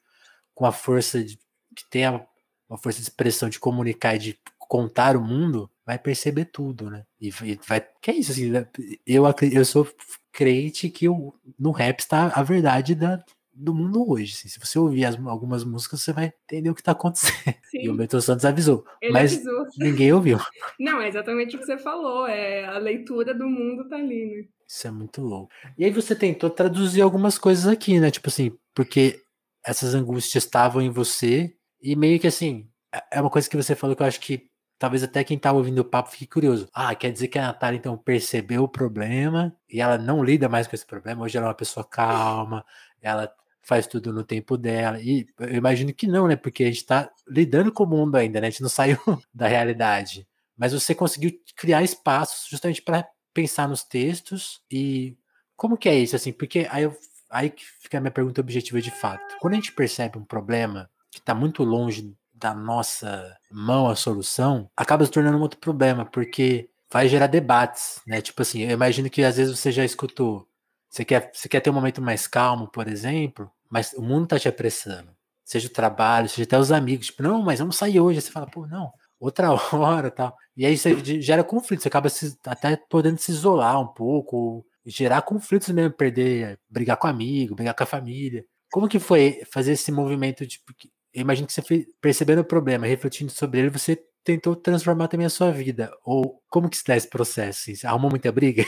com 0.54 0.66
a 0.66 0.72
força 0.72 1.22
de, 1.22 1.38
que 1.74 1.88
tem 1.90 2.04
a, 2.04 2.24
uma 2.68 2.78
força 2.78 2.98
de 2.98 3.04
expressão 3.04 3.48
de 3.48 3.58
comunicar 3.58 4.16
e 4.16 4.18
de 4.18 4.38
contar 4.58 5.16
o 5.16 5.20
mundo, 5.22 5.70
vai 5.86 5.98
perceber 5.98 6.46
tudo, 6.46 6.90
né? 6.90 7.04
E, 7.20 7.28
e 7.28 7.58
vai, 7.66 7.86
que 8.00 8.10
é 8.10 8.14
isso, 8.14 8.32
assim, 8.32 8.50
né? 8.50 8.66
eu, 9.06 9.24
eu 9.52 9.64
sou 9.64 9.86
crente 10.32 10.88
que 10.88 11.08
o, 11.08 11.34
no 11.58 11.70
rap 11.70 12.00
está 12.00 12.32
a 12.34 12.42
verdade 12.42 12.94
da, 12.94 13.22
do 13.54 13.72
mundo 13.72 14.10
hoje. 14.10 14.34
Assim. 14.34 14.48
Se 14.48 14.58
você 14.58 14.78
ouvir 14.78 15.04
as, 15.04 15.18
algumas 15.26 15.62
músicas, 15.64 16.02
você 16.02 16.12
vai 16.12 16.32
entender 16.44 16.70
o 16.70 16.74
que 16.74 16.80
está 16.80 16.92
acontecendo. 16.92 17.54
Sim. 17.70 17.82
E 17.82 17.88
o 17.88 17.94
Milton 17.94 18.20
Santos 18.20 18.44
avisou. 18.44 18.84
Ele 19.00 19.12
mas 19.12 19.34
avisou. 19.34 19.66
ninguém 19.78 20.12
ouviu. 20.12 20.38
Não, 20.78 21.00
é 21.00 21.08
exatamente 21.08 21.56
o 21.56 21.58
que 21.58 21.66
você 21.66 21.78
falou. 21.78 22.26
É, 22.26 22.64
a 22.64 22.78
leitura 22.78 23.32
do 23.32 23.48
mundo 23.48 23.88
tá 23.88 23.96
ali, 23.96 24.26
né? 24.26 24.44
Isso 24.66 24.86
é 24.86 24.90
muito 24.90 25.22
louco. 25.22 25.52
E 25.78 25.84
aí 25.84 25.90
você 25.90 26.16
tentou 26.16 26.50
traduzir 26.50 27.02
algumas 27.02 27.38
coisas 27.38 27.66
aqui, 27.66 28.00
né? 28.00 28.10
Tipo 28.10 28.28
assim, 28.28 28.56
porque 28.74 29.20
essas 29.64 29.94
angústias 29.94 30.44
estavam 30.44 30.82
em 30.82 30.90
você 30.90 31.54
e 31.80 31.94
meio 31.94 32.18
que 32.18 32.26
assim, 32.26 32.66
é, 32.92 33.02
é 33.12 33.20
uma 33.20 33.30
coisa 33.30 33.48
que 33.48 33.56
você 33.56 33.74
falou 33.74 33.94
que 33.94 34.02
eu 34.02 34.06
acho 34.06 34.20
que 34.20 34.48
talvez 34.78 35.02
até 35.02 35.24
quem 35.24 35.38
tá 35.38 35.52
ouvindo 35.52 35.80
o 35.80 35.84
papo 35.84 36.10
fique 36.10 36.26
curioso. 36.26 36.68
Ah, 36.72 36.94
quer 36.94 37.10
dizer 37.12 37.28
que 37.28 37.38
a 37.38 37.42
Natália 37.42 37.78
então 37.78 37.96
percebeu 37.96 38.64
o 38.64 38.68
problema 38.68 39.54
e 39.68 39.80
ela 39.80 39.98
não 39.98 40.22
lida 40.22 40.48
mais 40.48 40.66
com 40.66 40.74
esse 40.74 40.86
problema. 40.86 41.22
Hoje 41.24 41.36
ela 41.36 41.46
é 41.46 41.48
uma 41.48 41.54
pessoa 41.54 41.84
calma, 41.84 42.64
ela 43.00 43.32
faz 43.62 43.86
tudo 43.86 44.12
no 44.12 44.22
tempo 44.22 44.56
dela. 44.56 45.00
E 45.00 45.26
eu 45.40 45.56
imagino 45.56 45.92
que 45.92 46.06
não, 46.06 46.28
né? 46.28 46.36
Porque 46.36 46.64
a 46.64 46.66
gente 46.66 46.84
tá 46.84 47.10
lidando 47.26 47.72
com 47.72 47.84
o 47.84 47.86
mundo 47.86 48.16
ainda, 48.16 48.40
né? 48.40 48.48
A 48.48 48.50
gente 48.50 48.62
não 48.62 48.68
saiu 48.70 48.98
da 49.32 49.48
realidade. 49.48 50.26
Mas 50.56 50.72
você 50.72 50.94
conseguiu 50.94 51.32
criar 51.56 51.82
espaços 51.82 52.48
justamente 52.48 52.82
para 52.82 53.06
pensar 53.32 53.68
nos 53.68 53.82
textos 53.82 54.62
e 54.70 55.16
como 55.56 55.76
que 55.76 55.88
é 55.88 55.98
isso 55.98 56.14
assim? 56.14 56.32
Porque 56.32 56.68
aí 56.70 56.84
eu, 56.84 56.96
aí 57.30 57.52
fica 57.80 57.98
a 57.98 58.00
minha 58.00 58.10
pergunta 58.10 58.40
objetiva 58.40 58.80
de 58.80 58.90
fato. 58.90 59.36
Quando 59.40 59.54
a 59.54 59.56
gente 59.56 59.72
percebe 59.72 60.18
um 60.18 60.24
problema 60.24 60.88
que 61.10 61.18
está 61.18 61.34
muito 61.34 61.64
longe 61.64 62.14
da 62.44 62.54
nossa 62.54 63.34
mão 63.50 63.88
a 63.88 63.96
solução, 63.96 64.70
acaba 64.76 65.06
se 65.06 65.10
tornando 65.10 65.38
um 65.38 65.40
outro 65.40 65.58
problema, 65.58 66.04
porque 66.04 66.68
vai 66.92 67.08
gerar 67.08 67.26
debates, 67.26 68.02
né? 68.06 68.20
Tipo 68.20 68.42
assim, 68.42 68.60
eu 68.60 68.70
imagino 68.72 69.08
que 69.08 69.24
às 69.24 69.38
vezes 69.38 69.58
você 69.58 69.72
já 69.72 69.82
escutou, 69.82 70.46
você 70.90 71.06
quer, 71.06 71.30
você 71.32 71.48
quer 71.48 71.60
ter 71.60 71.70
um 71.70 71.72
momento 71.72 72.02
mais 72.02 72.26
calmo, 72.26 72.68
por 72.70 72.86
exemplo, 72.86 73.50
mas 73.70 73.94
o 73.94 74.02
mundo 74.02 74.26
tá 74.26 74.38
te 74.38 74.46
apressando. 74.46 75.10
Seja 75.42 75.68
o 75.68 75.72
trabalho, 75.72 76.28
seja 76.28 76.42
até 76.44 76.58
os 76.58 76.70
amigos, 76.70 77.06
tipo, 77.06 77.22
não, 77.22 77.42
mas 77.42 77.60
vamos 77.60 77.76
sair 77.76 77.98
hoje. 77.98 78.18
Aí 78.18 78.22
você 78.22 78.30
fala, 78.30 78.46
pô, 78.46 78.66
não, 78.66 78.92
outra 79.18 79.50
hora 79.72 80.10
tal. 80.10 80.36
E 80.54 80.66
aí 80.66 80.76
você 80.76 81.02
gera 81.22 81.42
conflito, 81.42 81.82
você 81.82 81.88
acaba 81.88 82.10
se, 82.10 82.38
até 82.46 82.76
podendo 82.76 83.18
se 83.18 83.32
isolar 83.32 83.80
um 83.80 83.88
pouco, 83.88 84.66
gerar 84.84 85.22
conflitos 85.22 85.70
mesmo, 85.70 85.94
perder, 85.94 86.60
brigar 86.68 86.98
com 86.98 87.06
amigo, 87.06 87.54
brigar 87.54 87.74
com 87.74 87.84
a 87.84 87.86
família. 87.86 88.44
Como 88.70 88.88
que 88.88 88.98
foi 88.98 89.42
fazer 89.50 89.72
esse 89.72 89.90
movimento, 89.90 90.46
tipo, 90.46 90.74
eu 91.14 91.20
imagino 91.20 91.46
que 91.46 91.52
você 91.52 91.86
percebendo 92.00 92.40
o 92.40 92.44
problema, 92.44 92.86
refletindo 92.86 93.30
sobre 93.30 93.60
ele, 93.60 93.70
você 93.70 93.96
tentou 94.24 94.56
transformar 94.56 95.08
também 95.08 95.26
a 95.26 95.30
sua 95.30 95.50
vida. 95.50 95.92
Ou 96.04 96.42
como 96.48 96.68
que 96.68 96.76
se 96.76 96.84
dá 96.84 96.96
esse 96.96 97.08
processo? 97.08 97.60
Assim? 97.60 97.74
Você 97.74 97.86
arrumou 97.86 98.10
muita 98.10 98.32
briga? 98.32 98.64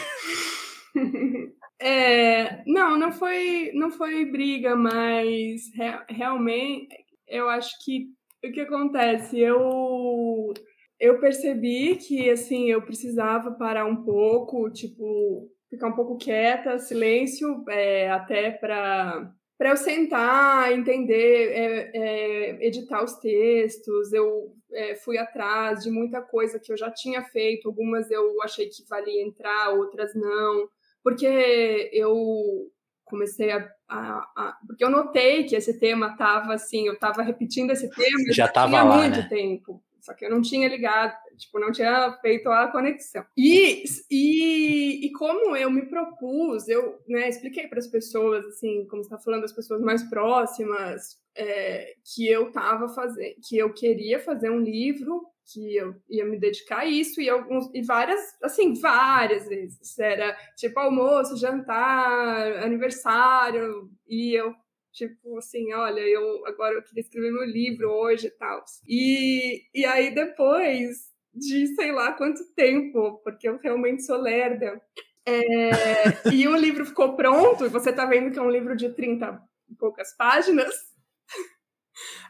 É, 1.78 2.62
não, 2.66 2.98
não 2.98 3.12
foi, 3.12 3.70
não 3.74 3.90
foi 3.90 4.24
briga, 4.24 4.74
mas 4.74 5.70
re, 5.74 6.00
realmente 6.08 6.88
eu 7.28 7.50
acho 7.50 7.70
que 7.84 8.06
o 8.42 8.50
que 8.50 8.60
acontece, 8.60 9.38
eu 9.38 10.54
eu 10.98 11.20
percebi 11.20 11.96
que 11.96 12.30
assim 12.30 12.70
eu 12.70 12.80
precisava 12.80 13.50
parar 13.52 13.84
um 13.84 14.02
pouco, 14.04 14.70
tipo 14.70 15.50
ficar 15.68 15.88
um 15.88 15.92
pouco 15.92 16.16
quieta, 16.16 16.78
silêncio, 16.78 17.62
é, 17.68 18.10
até 18.10 18.50
para 18.52 19.30
para 19.58 19.70
eu 19.70 19.76
sentar, 19.76 20.72
entender, 20.72 21.52
é, 21.52 21.90
é, 21.94 22.66
editar 22.66 23.02
os 23.02 23.14
textos, 23.14 24.12
eu 24.12 24.54
é, 24.72 24.94
fui 24.96 25.16
atrás 25.16 25.82
de 25.82 25.90
muita 25.90 26.20
coisa 26.20 26.60
que 26.60 26.70
eu 26.72 26.76
já 26.76 26.90
tinha 26.90 27.22
feito, 27.22 27.68
algumas 27.68 28.10
eu 28.10 28.42
achei 28.42 28.68
que 28.68 28.86
valia 28.88 29.22
entrar, 29.22 29.70
outras 29.70 30.14
não, 30.14 30.68
porque 31.02 31.90
eu 31.92 32.70
comecei 33.04 33.50
a, 33.52 33.70
a, 33.88 34.18
a 34.36 34.58
porque 34.66 34.84
eu 34.84 34.90
notei 34.90 35.44
que 35.44 35.54
esse 35.56 35.78
tema 35.78 36.08
estava 36.08 36.54
assim, 36.54 36.86
eu 36.86 36.94
estava 36.94 37.22
repetindo 37.22 37.70
esse 37.70 37.88
tema 37.88 38.32
já 38.32 38.46
estava 38.46 38.82
lá, 38.82 38.96
muito 38.98 39.20
né? 39.20 39.26
tempo. 39.28 39.82
Só 40.06 40.14
que 40.14 40.24
eu 40.24 40.30
não 40.30 40.40
tinha 40.40 40.68
ligado, 40.68 41.12
tipo, 41.36 41.58
não 41.58 41.72
tinha 41.72 42.16
feito 42.20 42.48
a 42.48 42.68
conexão. 42.68 43.26
E, 43.36 43.82
e, 44.08 45.04
e 45.04 45.12
como 45.12 45.56
eu 45.56 45.68
me 45.68 45.86
propus, 45.86 46.68
eu 46.68 47.02
né, 47.08 47.28
expliquei 47.28 47.66
para 47.66 47.80
as 47.80 47.88
pessoas, 47.88 48.46
assim, 48.46 48.86
como 48.86 49.02
está 49.02 49.18
falando, 49.18 49.42
as 49.42 49.52
pessoas 49.52 49.80
mais 49.80 50.04
próximas, 50.04 51.20
é, 51.34 51.94
que 52.04 52.28
eu 52.28 52.46
estava 52.46 52.88
fazendo, 52.88 53.34
que 53.48 53.58
eu 53.58 53.74
queria 53.74 54.20
fazer 54.20 54.48
um 54.48 54.60
livro, 54.60 55.26
que 55.52 55.74
eu 55.74 55.96
ia 56.08 56.24
me 56.24 56.38
dedicar 56.38 56.82
a 56.82 56.86
isso, 56.86 57.20
e, 57.20 57.28
alguns, 57.28 57.68
e 57.74 57.82
várias, 57.82 58.20
assim, 58.40 58.74
várias 58.74 59.48
vezes. 59.48 59.98
Era 59.98 60.36
tipo 60.56 60.78
almoço, 60.78 61.36
jantar, 61.36 62.62
aniversário, 62.62 63.90
e 64.08 64.34
eu 64.34 64.54
Tipo 64.96 65.36
assim, 65.36 65.74
olha, 65.74 66.00
eu 66.00 66.46
agora 66.46 66.72
eu 66.74 66.82
queria 66.82 67.02
escrever 67.02 67.30
meu 67.30 67.44
livro 67.44 67.90
hoje 67.90 68.28
e 68.28 68.30
tal. 68.30 68.64
E, 68.88 69.62
e 69.74 69.84
aí 69.84 70.14
depois 70.14 71.10
de 71.34 71.66
sei 71.74 71.92
lá 71.92 72.12
quanto 72.12 72.42
tempo, 72.54 73.20
porque 73.22 73.46
eu 73.46 73.58
realmente 73.58 74.02
sou 74.04 74.16
lerda. 74.16 74.80
É, 75.26 76.32
e 76.32 76.48
o 76.48 76.56
livro 76.56 76.86
ficou 76.86 77.14
pronto, 77.14 77.66
e 77.66 77.68
você 77.68 77.92
tá 77.92 78.06
vendo 78.06 78.32
que 78.32 78.38
é 78.38 78.42
um 78.42 78.50
livro 78.50 78.74
de 78.74 78.88
30 78.88 79.38
e 79.68 79.74
poucas 79.74 80.16
páginas. 80.16 80.74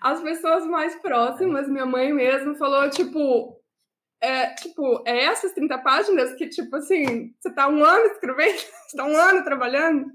As 0.01 0.21
pessoas 0.21 0.67
mais 0.67 0.97
próximas, 0.97 1.69
minha 1.69 1.87
mãe 1.87 2.13
mesmo, 2.13 2.57
falou, 2.57 2.91
tipo, 2.91 3.63
é, 4.21 4.55
tipo, 4.55 5.05
é 5.07 5.27
essas 5.27 5.53
30 5.53 5.79
páginas 5.79 6.35
que, 6.35 6.49
tipo 6.49 6.75
assim, 6.75 7.33
você 7.39 7.55
tá 7.55 7.69
um 7.69 7.85
ano 7.85 8.07
escrevendo, 8.07 8.59
você 8.89 8.97
tá 8.97 9.05
um 9.05 9.17
ano 9.17 9.45
trabalhando. 9.45 10.11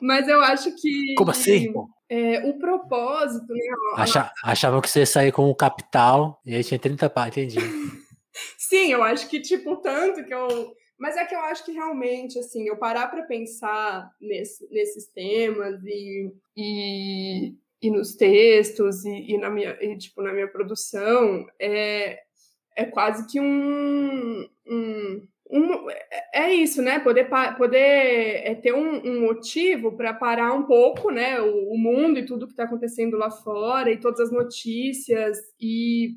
Mas 0.00 0.28
eu 0.28 0.40
acho 0.40 0.74
que. 0.76 1.14
Como 1.16 1.30
assim? 1.30 1.72
É, 2.10 2.48
o 2.48 2.58
propósito, 2.58 3.52
né? 3.52 3.60
Acha, 3.96 4.32
achavam 4.42 4.80
que 4.80 4.88
você 4.88 5.00
ia 5.00 5.06
sair 5.06 5.32
com 5.32 5.48
o 5.50 5.54
capital 5.54 6.40
e 6.44 6.54
aí 6.54 6.64
tinha 6.64 6.78
30 6.78 7.10
pá, 7.10 7.28
entendi. 7.28 7.58
Sim, 8.56 8.92
eu 8.92 9.02
acho 9.02 9.28
que, 9.28 9.40
tipo, 9.40 9.76
tanto 9.76 10.24
que 10.24 10.32
eu. 10.32 10.72
Mas 10.98 11.16
é 11.16 11.24
que 11.24 11.34
eu 11.34 11.40
acho 11.40 11.64
que 11.64 11.72
realmente, 11.72 12.38
assim, 12.38 12.66
eu 12.66 12.76
parar 12.76 13.08
para 13.08 13.22
pensar 13.22 14.10
nesse, 14.20 14.68
nesses 14.70 15.06
temas 15.08 15.80
e, 15.84 16.32
e, 16.56 17.54
e 17.80 17.90
nos 17.90 18.16
textos 18.16 19.04
e, 19.04 19.34
e 19.34 19.38
na 19.38 19.48
minha, 19.48 19.76
e, 19.80 19.96
tipo, 19.96 20.22
na 20.22 20.32
minha 20.32 20.48
produção, 20.48 21.46
é, 21.60 22.18
é 22.76 22.84
quase 22.84 23.26
que 23.28 23.40
um, 23.40 24.48
um 24.66 25.28
um, 25.50 25.90
é, 25.90 25.98
é 26.34 26.54
isso, 26.54 26.82
né? 26.82 26.98
Poder, 26.98 27.28
poder 27.56 27.78
é, 27.78 28.54
ter 28.54 28.74
um, 28.74 29.00
um 29.04 29.20
motivo 29.20 29.96
para 29.96 30.12
parar 30.12 30.52
um 30.52 30.64
pouco, 30.64 31.10
né? 31.10 31.40
O, 31.40 31.72
o 31.72 31.78
mundo 31.78 32.18
e 32.18 32.26
tudo 32.26 32.46
que 32.46 32.52
está 32.52 32.64
acontecendo 32.64 33.16
lá 33.16 33.30
fora 33.30 33.90
e 33.90 33.98
todas 33.98 34.20
as 34.20 34.32
notícias 34.32 35.38
e, 35.60 36.16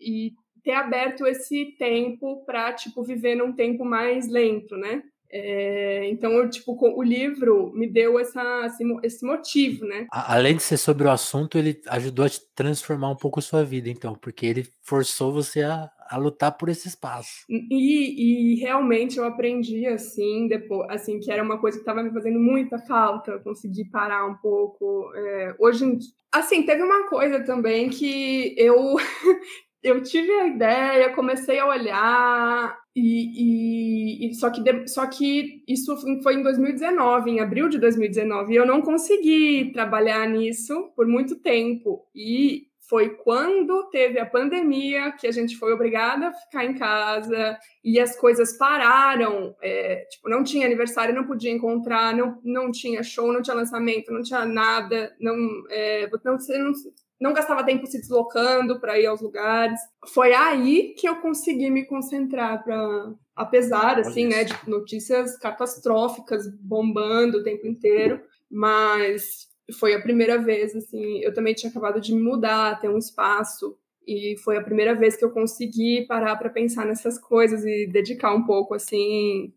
e 0.00 0.32
ter 0.62 0.72
aberto 0.72 1.26
esse 1.26 1.76
tempo 1.78 2.44
para 2.44 2.72
tipo 2.72 3.02
viver 3.02 3.34
num 3.34 3.52
tempo 3.52 3.84
mais 3.84 4.28
lento, 4.28 4.76
né? 4.76 5.02
É, 5.30 6.08
então, 6.08 6.32
eu, 6.32 6.48
tipo, 6.48 6.76
o 6.80 7.02
livro 7.02 7.72
me 7.74 7.86
deu 7.86 8.18
essa, 8.18 8.66
esse, 8.66 8.84
esse 9.02 9.26
motivo, 9.26 9.84
né? 9.84 10.06
Além 10.10 10.56
de 10.56 10.62
ser 10.62 10.76
sobre 10.76 11.06
o 11.06 11.10
assunto, 11.10 11.58
ele 11.58 11.80
ajudou 11.88 12.24
a 12.24 12.28
transformar 12.54 13.10
um 13.10 13.16
pouco 13.16 13.38
a 13.38 13.42
sua 13.42 13.64
vida, 13.64 13.88
então, 13.88 14.14
porque 14.14 14.46
ele 14.46 14.66
forçou 14.82 15.32
você 15.32 15.62
a, 15.62 15.90
a 16.08 16.16
lutar 16.16 16.56
por 16.56 16.68
esse 16.68 16.88
espaço. 16.88 17.44
E, 17.48 18.54
e 18.54 18.60
realmente 18.60 19.18
eu 19.18 19.24
aprendi, 19.24 19.86
assim, 19.86 20.48
depois, 20.48 20.88
assim, 20.90 21.20
que 21.20 21.30
era 21.30 21.42
uma 21.42 21.58
coisa 21.58 21.76
que 21.76 21.82
estava 21.82 22.02
me 22.02 22.12
fazendo 22.12 22.38
muita 22.38 22.78
falta, 22.78 23.32
eu 23.32 23.40
consegui 23.40 23.84
parar 23.90 24.26
um 24.26 24.36
pouco. 24.36 25.12
É, 25.14 25.54
hoje 25.58 25.84
em 25.84 25.98
Assim, 26.30 26.62
teve 26.62 26.82
uma 26.82 27.08
coisa 27.08 27.42
também 27.42 27.88
que 27.88 28.54
eu 28.58 28.96
eu 29.82 30.02
tive 30.02 30.30
a 30.32 30.46
ideia, 30.46 31.14
comecei 31.14 31.58
a 31.58 31.66
olhar 31.66 32.78
e, 32.98 34.26
e, 34.26 34.30
e, 34.30 34.34
só 34.34 34.50
que 34.50 34.88
só 34.88 35.06
que 35.06 35.62
isso 35.68 35.96
foi 36.22 36.34
em 36.34 36.42
2019, 36.42 37.30
em 37.30 37.40
abril 37.40 37.68
de 37.68 37.78
2019, 37.78 38.52
e 38.52 38.56
eu 38.56 38.66
não 38.66 38.82
consegui 38.82 39.72
trabalhar 39.72 40.28
nisso 40.28 40.90
por 40.96 41.06
muito 41.06 41.36
tempo. 41.36 42.06
E 42.14 42.68
foi 42.88 43.10
quando 43.10 43.90
teve 43.90 44.18
a 44.18 44.24
pandemia 44.24 45.12
que 45.12 45.26
a 45.26 45.30
gente 45.30 45.56
foi 45.58 45.74
obrigada 45.74 46.28
a 46.28 46.32
ficar 46.32 46.64
em 46.64 46.74
casa 46.74 47.58
e 47.84 48.00
as 48.00 48.16
coisas 48.16 48.56
pararam. 48.56 49.54
É, 49.62 50.06
tipo, 50.10 50.28
não 50.28 50.42
tinha 50.42 50.66
aniversário, 50.66 51.14
não 51.14 51.26
podia 51.26 51.52
encontrar, 51.52 52.16
não, 52.16 52.40
não 52.42 52.70
tinha 52.72 53.02
show, 53.02 53.30
não 53.32 53.42
tinha 53.42 53.54
lançamento, 53.54 54.10
não 54.10 54.22
tinha 54.22 54.44
nada, 54.46 55.14
não, 55.20 55.36
é, 55.70 56.08
não, 56.24 56.32
não 56.32 56.72
não 57.20 57.32
gastava 57.32 57.64
tempo 57.64 57.86
se 57.86 58.00
deslocando 58.00 58.80
para 58.80 58.98
ir 58.98 59.06
aos 59.06 59.20
lugares. 59.20 59.80
Foi 60.08 60.32
aí 60.32 60.94
que 60.96 61.08
eu 61.08 61.16
consegui 61.16 61.70
me 61.70 61.84
concentrar 61.84 62.62
para 62.62 63.12
apesar 63.34 64.00
assim, 64.00 64.26
né, 64.26 64.44
de 64.44 64.54
notícias 64.66 65.36
catastróficas 65.38 66.48
bombando 66.60 67.38
o 67.38 67.42
tempo 67.42 67.66
inteiro, 67.66 68.20
mas 68.50 69.46
foi 69.78 69.94
a 69.94 70.02
primeira 70.02 70.38
vez 70.38 70.74
assim, 70.74 71.18
eu 71.22 71.32
também 71.32 71.54
tinha 71.54 71.70
acabado 71.70 72.00
de 72.00 72.14
me 72.14 72.20
mudar, 72.20 72.80
ter 72.80 72.88
um 72.88 72.98
espaço 72.98 73.76
e 74.06 74.36
foi 74.38 74.56
a 74.56 74.62
primeira 74.62 74.94
vez 74.94 75.16
que 75.16 75.24
eu 75.24 75.30
consegui 75.30 76.06
parar 76.06 76.34
para 76.36 76.48
pensar 76.48 76.86
nessas 76.86 77.18
coisas 77.18 77.62
e 77.64 77.86
dedicar 77.86 78.34
um 78.34 78.44
pouco 78.44 78.74
assim 78.74 79.52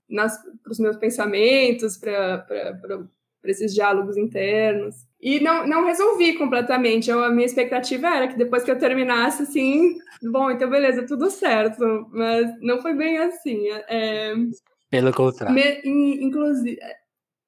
para 0.62 0.72
os 0.72 0.78
meus 0.78 0.98
pensamentos, 0.98 1.98
para 1.98 2.46
esses 3.46 3.74
diálogos 3.74 4.18
internos. 4.18 5.08
E 5.22 5.40
não, 5.40 5.68
não 5.68 5.86
resolvi 5.86 6.34
completamente. 6.34 7.12
Eu, 7.12 7.24
a 7.24 7.30
minha 7.30 7.46
expectativa 7.46 8.08
era 8.08 8.28
que 8.28 8.38
depois 8.38 8.64
que 8.64 8.72
eu 8.72 8.80
terminasse, 8.80 9.44
assim, 9.44 10.00
bom, 10.24 10.50
então 10.50 10.70
beleza, 10.70 11.06
tudo 11.06 11.30
certo. 11.30 12.08
Mas 12.12 12.60
não 12.60 12.82
foi 12.82 12.96
bem 12.96 13.18
assim. 13.20 13.68
É, 13.88 14.34
Pelo 14.90 15.14
contrário. 15.14 15.54
Me, 15.54 16.24
inclusive. 16.24 16.80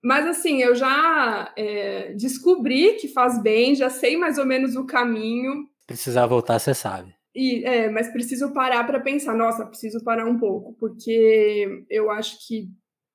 Mas 0.03 0.27
assim, 0.27 0.61
eu 0.61 0.75
já 0.75 1.51
é, 1.57 2.13
descobri 2.13 2.93
que 2.97 3.07
faz 3.07 3.41
bem, 3.41 3.73
já 3.73 3.89
sei 3.89 4.17
mais 4.17 4.37
ou 4.37 4.45
menos 4.45 4.75
o 4.75 4.85
caminho. 4.85 5.67
Precisar 5.87 6.27
voltar, 6.27 6.59
você 6.59 6.73
sabe. 6.75 7.15
E, 7.33 7.63
é, 7.65 7.89
mas 7.89 8.11
preciso 8.11 8.53
parar 8.53 8.85
para 8.85 8.99
pensar, 8.99 9.35
nossa, 9.35 9.65
preciso 9.65 10.03
parar 10.03 10.25
um 10.25 10.37
pouco, 10.37 10.73
porque 10.73 11.83
eu 11.89 12.11
acho 12.11 12.47
que 12.47 12.67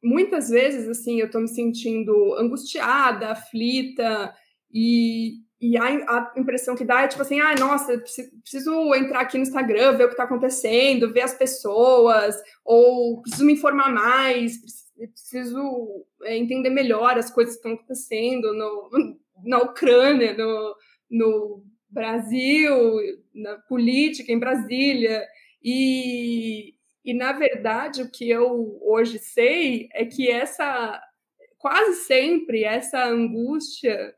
muitas 0.02 0.48
vezes, 0.48 0.88
assim, 0.88 1.20
eu 1.20 1.26
estou 1.26 1.40
me 1.40 1.48
sentindo 1.48 2.34
angustiada, 2.34 3.30
aflita, 3.30 4.34
e, 4.72 5.40
e 5.60 5.76
a, 5.76 5.84
a, 5.84 6.32
impressão 6.36 6.76
que 6.76 6.84
dá 6.84 7.02
é 7.02 7.08
tipo 7.08 7.22
assim, 7.22 7.40
ah, 7.40 7.54
nossa, 7.54 7.98
preciso 7.98 8.94
entrar 8.94 9.20
aqui 9.20 9.36
no 9.38 9.42
Instagram, 9.42 9.96
ver 9.96 10.04
o 10.04 10.08
que 10.08 10.14
está 10.14 10.24
acontecendo, 10.24 11.12
ver 11.12 11.22
as 11.22 11.34
pessoas, 11.34 12.36
ou 12.64 13.20
preciso 13.22 13.44
me 13.44 13.54
informar 13.54 13.92
mais, 13.92 14.58
preciso 15.06 16.04
é, 16.22 16.36
entender 16.36 16.70
melhor 16.70 17.18
as 17.18 17.30
coisas 17.30 17.54
que 17.54 17.58
estão 17.58 17.72
acontecendo 17.72 18.52
no, 18.54 19.18
na 19.44 19.58
Ucrânia, 19.58 20.36
no, 20.36 20.76
no 21.10 21.64
Brasil, 21.88 22.74
na 23.34 23.56
política 23.56 24.32
em 24.32 24.38
Brasília. 24.38 25.26
E, 25.62 26.74
e, 27.04 27.14
na 27.14 27.32
verdade, 27.32 28.02
o 28.02 28.10
que 28.10 28.28
eu 28.28 28.78
hoje 28.82 29.18
sei 29.18 29.88
é 29.92 30.04
que 30.04 30.30
essa, 30.30 31.00
quase 31.56 32.04
sempre, 32.04 32.64
essa 32.64 33.04
angústia 33.04 34.14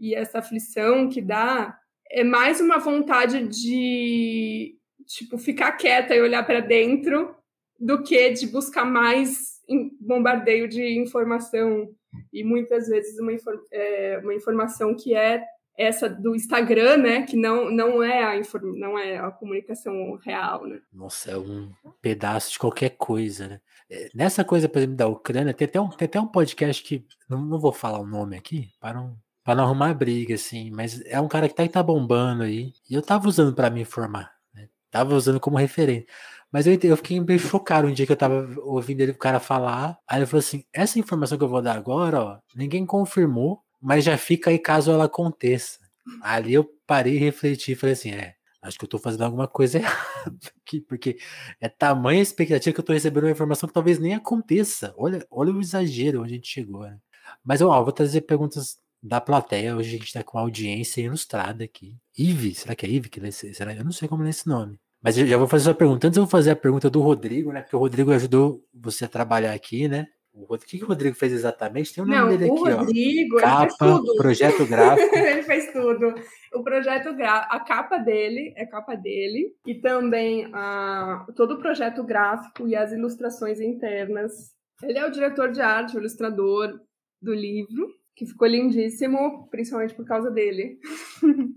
e 0.00 0.14
essa 0.14 0.38
aflição 0.38 1.08
que 1.08 1.20
dá 1.20 1.78
é 2.10 2.24
mais 2.24 2.60
uma 2.60 2.78
vontade 2.78 3.46
de 3.48 4.74
tipo 5.06 5.38
ficar 5.38 5.72
quieta 5.72 6.14
e 6.14 6.20
olhar 6.20 6.44
para 6.44 6.60
dentro 6.60 7.34
do 7.78 8.02
que 8.02 8.30
de 8.30 8.46
buscar 8.46 8.84
mais 8.84 9.58
bombardeio 10.00 10.68
de 10.68 10.98
informação 10.98 11.88
e 12.32 12.42
muitas 12.42 12.88
vezes 12.88 13.18
uma, 13.18 13.32
é, 13.70 14.18
uma 14.22 14.34
informação 14.34 14.94
que 14.94 15.14
é 15.14 15.44
essa 15.76 16.08
do 16.08 16.34
Instagram, 16.34 16.96
né, 16.96 17.22
que 17.22 17.36
não, 17.36 17.70
não 17.70 18.02
é 18.02 18.24
a 18.24 18.42
não 18.74 18.98
é 18.98 19.18
a 19.18 19.30
comunicação 19.30 20.16
real, 20.16 20.66
né? 20.66 20.80
Nossa, 20.92 21.30
é 21.30 21.38
um 21.38 21.70
pedaço 22.02 22.50
de 22.50 22.58
qualquer 22.58 22.90
coisa, 22.96 23.46
né? 23.46 23.60
É, 23.88 24.08
nessa 24.12 24.44
coisa, 24.44 24.68
por 24.68 24.78
exemplo, 24.78 24.96
da 24.96 25.06
Ucrânia, 25.06 25.54
tem 25.54 25.66
até 25.66 25.80
um, 25.80 25.88
tem 25.88 26.06
até 26.06 26.20
um 26.20 26.26
podcast 26.26 26.82
que 26.82 27.06
não, 27.30 27.40
não 27.42 27.60
vou 27.60 27.72
falar 27.72 28.00
o 28.00 28.06
nome 28.06 28.36
aqui 28.36 28.72
para 28.80 28.94
não 28.94 29.16
Pra 29.48 29.54
não 29.54 29.64
arrumar 29.64 29.94
briga, 29.94 30.34
assim. 30.34 30.70
Mas 30.70 31.00
é 31.06 31.18
um 31.18 31.26
cara 31.26 31.48
que 31.48 31.54
tá, 31.54 31.62
que 31.62 31.72
tá 31.72 31.82
bombando 31.82 32.42
aí. 32.42 32.70
E 32.86 32.92
eu 32.92 33.00
tava 33.00 33.26
usando 33.26 33.54
para 33.54 33.70
me 33.70 33.80
informar. 33.80 34.30
Né? 34.52 34.68
Tava 34.90 35.14
usando 35.14 35.40
como 35.40 35.56
referência. 35.56 36.06
Mas 36.52 36.66
eu, 36.66 36.78
eu 36.82 36.96
fiquei 36.98 37.18
meio 37.18 37.38
chocado 37.38 37.88
um 37.88 37.92
dia 37.94 38.04
que 38.04 38.12
eu 38.12 38.16
tava 38.16 38.46
ouvindo 38.58 39.00
ele, 39.00 39.12
o 39.12 39.16
cara 39.16 39.40
falar. 39.40 39.98
Aí 40.06 40.18
ele 40.18 40.26
falou 40.26 40.40
assim: 40.40 40.64
essa 40.70 40.98
informação 40.98 41.38
que 41.38 41.44
eu 41.44 41.48
vou 41.48 41.62
dar 41.62 41.78
agora, 41.78 42.22
ó, 42.22 42.38
ninguém 42.54 42.84
confirmou, 42.84 43.62
mas 43.80 44.04
já 44.04 44.18
fica 44.18 44.50
aí 44.50 44.58
caso 44.58 44.90
ela 44.92 45.04
aconteça. 45.04 45.78
Ali 46.20 46.52
eu 46.52 46.70
parei 46.86 47.16
e 47.16 47.18
refleti 47.18 47.72
e 47.72 47.74
falei 47.74 47.94
assim: 47.94 48.10
é, 48.10 48.34
acho 48.60 48.78
que 48.78 48.84
eu 48.84 48.88
tô 48.90 48.98
fazendo 48.98 49.24
alguma 49.24 49.48
coisa 49.48 49.78
errada 49.80 50.38
aqui, 50.62 50.82
porque 50.82 51.16
é 51.58 51.70
tamanha 51.70 52.20
expectativa 52.20 52.74
que 52.74 52.80
eu 52.80 52.84
tô 52.84 52.92
recebendo 52.92 53.24
uma 53.24 53.32
informação 53.32 53.66
que 53.66 53.72
talvez 53.74 53.98
nem 53.98 54.14
aconteça. 54.14 54.92
Olha, 54.98 55.26
olha 55.30 55.54
o 55.54 55.60
exagero 55.62 56.20
onde 56.20 56.34
a 56.34 56.36
gente 56.36 56.48
chegou, 56.48 56.82
né? 56.82 56.98
Mas 57.42 57.62
ó, 57.62 57.82
vou 57.82 57.92
trazer 57.92 58.20
perguntas 58.22 58.76
da 59.02 59.20
plateia. 59.20 59.76
Hoje 59.76 59.94
a 59.94 59.98
gente 59.98 60.12
tá 60.12 60.22
com 60.22 60.38
audiência 60.38 61.00
ilustrada 61.00 61.64
aqui. 61.64 61.96
Ive, 62.16 62.54
será 62.54 62.74
que 62.74 62.84
é 62.84 62.88
Ive 62.88 63.08
que 63.08 63.20
lê 63.20 63.28
esse, 63.28 63.52
será? 63.54 63.72
Eu 63.72 63.84
não 63.84 63.92
sei 63.92 64.08
como 64.08 64.24
é 64.24 64.30
esse 64.30 64.46
nome. 64.48 64.78
Mas 65.02 65.16
eu 65.16 65.26
já 65.26 65.36
vou 65.36 65.46
fazer 65.46 65.70
a 65.70 65.74
pergunta. 65.74 66.06
Antes 66.06 66.16
eu 66.16 66.24
vou 66.24 66.30
fazer 66.30 66.50
a 66.50 66.56
pergunta 66.56 66.90
do 66.90 67.00
Rodrigo, 67.00 67.52
né? 67.52 67.62
Porque 67.62 67.76
o 67.76 67.78
Rodrigo 67.78 68.12
ajudou 68.12 68.64
você 68.74 69.04
a 69.04 69.08
trabalhar 69.08 69.52
aqui, 69.52 69.86
né? 69.86 70.06
O 70.32 70.56
que, 70.56 70.78
que 70.78 70.84
o 70.84 70.88
Rodrigo 70.88 71.16
fez 71.16 71.32
exatamente? 71.32 71.92
Tem 71.92 72.02
o 72.02 72.06
nome 72.06 72.18
não, 72.18 72.28
dele 72.28 72.44
aqui, 72.44 72.60
o 72.60 72.76
Rodrigo, 72.76 73.36
ó. 73.36 73.40
Capa, 73.40 74.00
projeto 74.16 74.66
gráfico. 74.66 75.14
ele 75.16 75.42
fez 75.42 75.72
tudo. 75.72 76.14
O 76.54 76.62
projeto 76.62 77.14
gráfico, 77.14 77.56
a 77.56 77.60
capa 77.60 77.98
dele 77.98 78.52
é 78.56 78.66
capa 78.66 78.94
dele. 78.94 79.52
E 79.66 79.74
também 79.76 80.48
a, 80.52 81.26
todo 81.34 81.54
o 81.54 81.58
projeto 81.58 82.04
gráfico 82.04 82.68
e 82.68 82.76
as 82.76 82.92
ilustrações 82.92 83.60
internas. 83.60 84.52
Ele 84.82 84.98
é 84.98 85.06
o 85.06 85.10
diretor 85.10 85.50
de 85.50 85.60
arte, 85.60 85.96
o 85.96 86.00
ilustrador 86.00 86.78
do 87.20 87.34
livro 87.34 87.97
que 88.18 88.26
ficou 88.26 88.48
lindíssimo, 88.48 89.46
principalmente 89.48 89.94
por 89.94 90.04
causa 90.04 90.28
dele. 90.28 90.80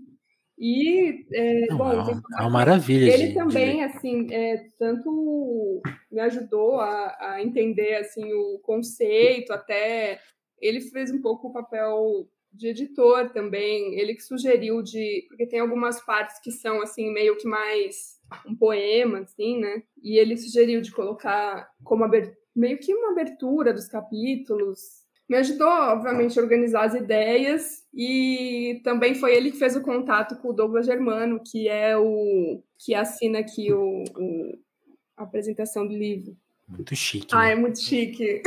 e, 0.56 1.26
é, 1.32 1.66
Não, 1.66 1.76
bom, 1.76 1.90
é, 1.90 1.94
uma, 1.94 2.22
é 2.38 2.40
uma 2.42 2.50
maravilha. 2.50 3.12
Ele 3.12 3.34
também, 3.34 3.82
assim, 3.82 4.32
é, 4.32 4.68
tanto 4.78 5.82
me 6.10 6.20
ajudou 6.20 6.80
a, 6.80 7.16
a 7.18 7.42
entender, 7.42 7.96
assim, 7.96 8.32
o 8.32 8.60
conceito, 8.60 9.52
até 9.52 10.20
ele 10.60 10.80
fez 10.80 11.10
um 11.10 11.20
pouco 11.20 11.48
o 11.48 11.52
papel 11.52 12.28
de 12.52 12.68
editor 12.68 13.30
também, 13.30 13.98
ele 13.98 14.14
que 14.14 14.22
sugeriu 14.22 14.82
de, 14.82 15.24
porque 15.28 15.46
tem 15.46 15.58
algumas 15.58 16.00
partes 16.04 16.38
que 16.38 16.52
são, 16.52 16.80
assim, 16.80 17.10
meio 17.10 17.36
que 17.38 17.48
mais 17.48 18.20
um 18.46 18.54
poema, 18.54 19.20
assim, 19.20 19.58
né, 19.58 19.82
e 20.00 20.16
ele 20.18 20.36
sugeriu 20.36 20.80
de 20.80 20.92
colocar 20.92 21.68
como 21.82 22.04
abertura, 22.04 22.36
meio 22.54 22.78
que 22.78 22.94
uma 22.94 23.12
abertura 23.12 23.72
dos 23.72 23.88
capítulos, 23.88 25.01
me 25.28 25.36
ajudou, 25.36 25.68
obviamente, 25.68 26.38
a 26.38 26.42
organizar 26.42 26.84
as 26.84 26.94
ideias 26.94 27.82
e 27.94 28.80
também 28.84 29.14
foi 29.14 29.34
ele 29.34 29.50
que 29.50 29.58
fez 29.58 29.76
o 29.76 29.82
contato 29.82 30.36
com 30.36 30.48
o 30.48 30.52
Douglas 30.52 30.86
Germano, 30.86 31.40
que 31.44 31.68
é 31.68 31.96
o 31.96 32.62
que 32.78 32.94
assina 32.94 33.38
aqui 33.38 33.72
o, 33.72 34.04
o 34.16 34.58
a 35.16 35.22
apresentação 35.22 35.86
do 35.86 35.94
livro. 35.94 36.36
Muito 36.68 36.94
chique. 36.96 37.28
Ah, 37.32 37.44
né? 37.44 37.52
é 37.52 37.54
muito 37.56 37.80
chique. 37.80 38.42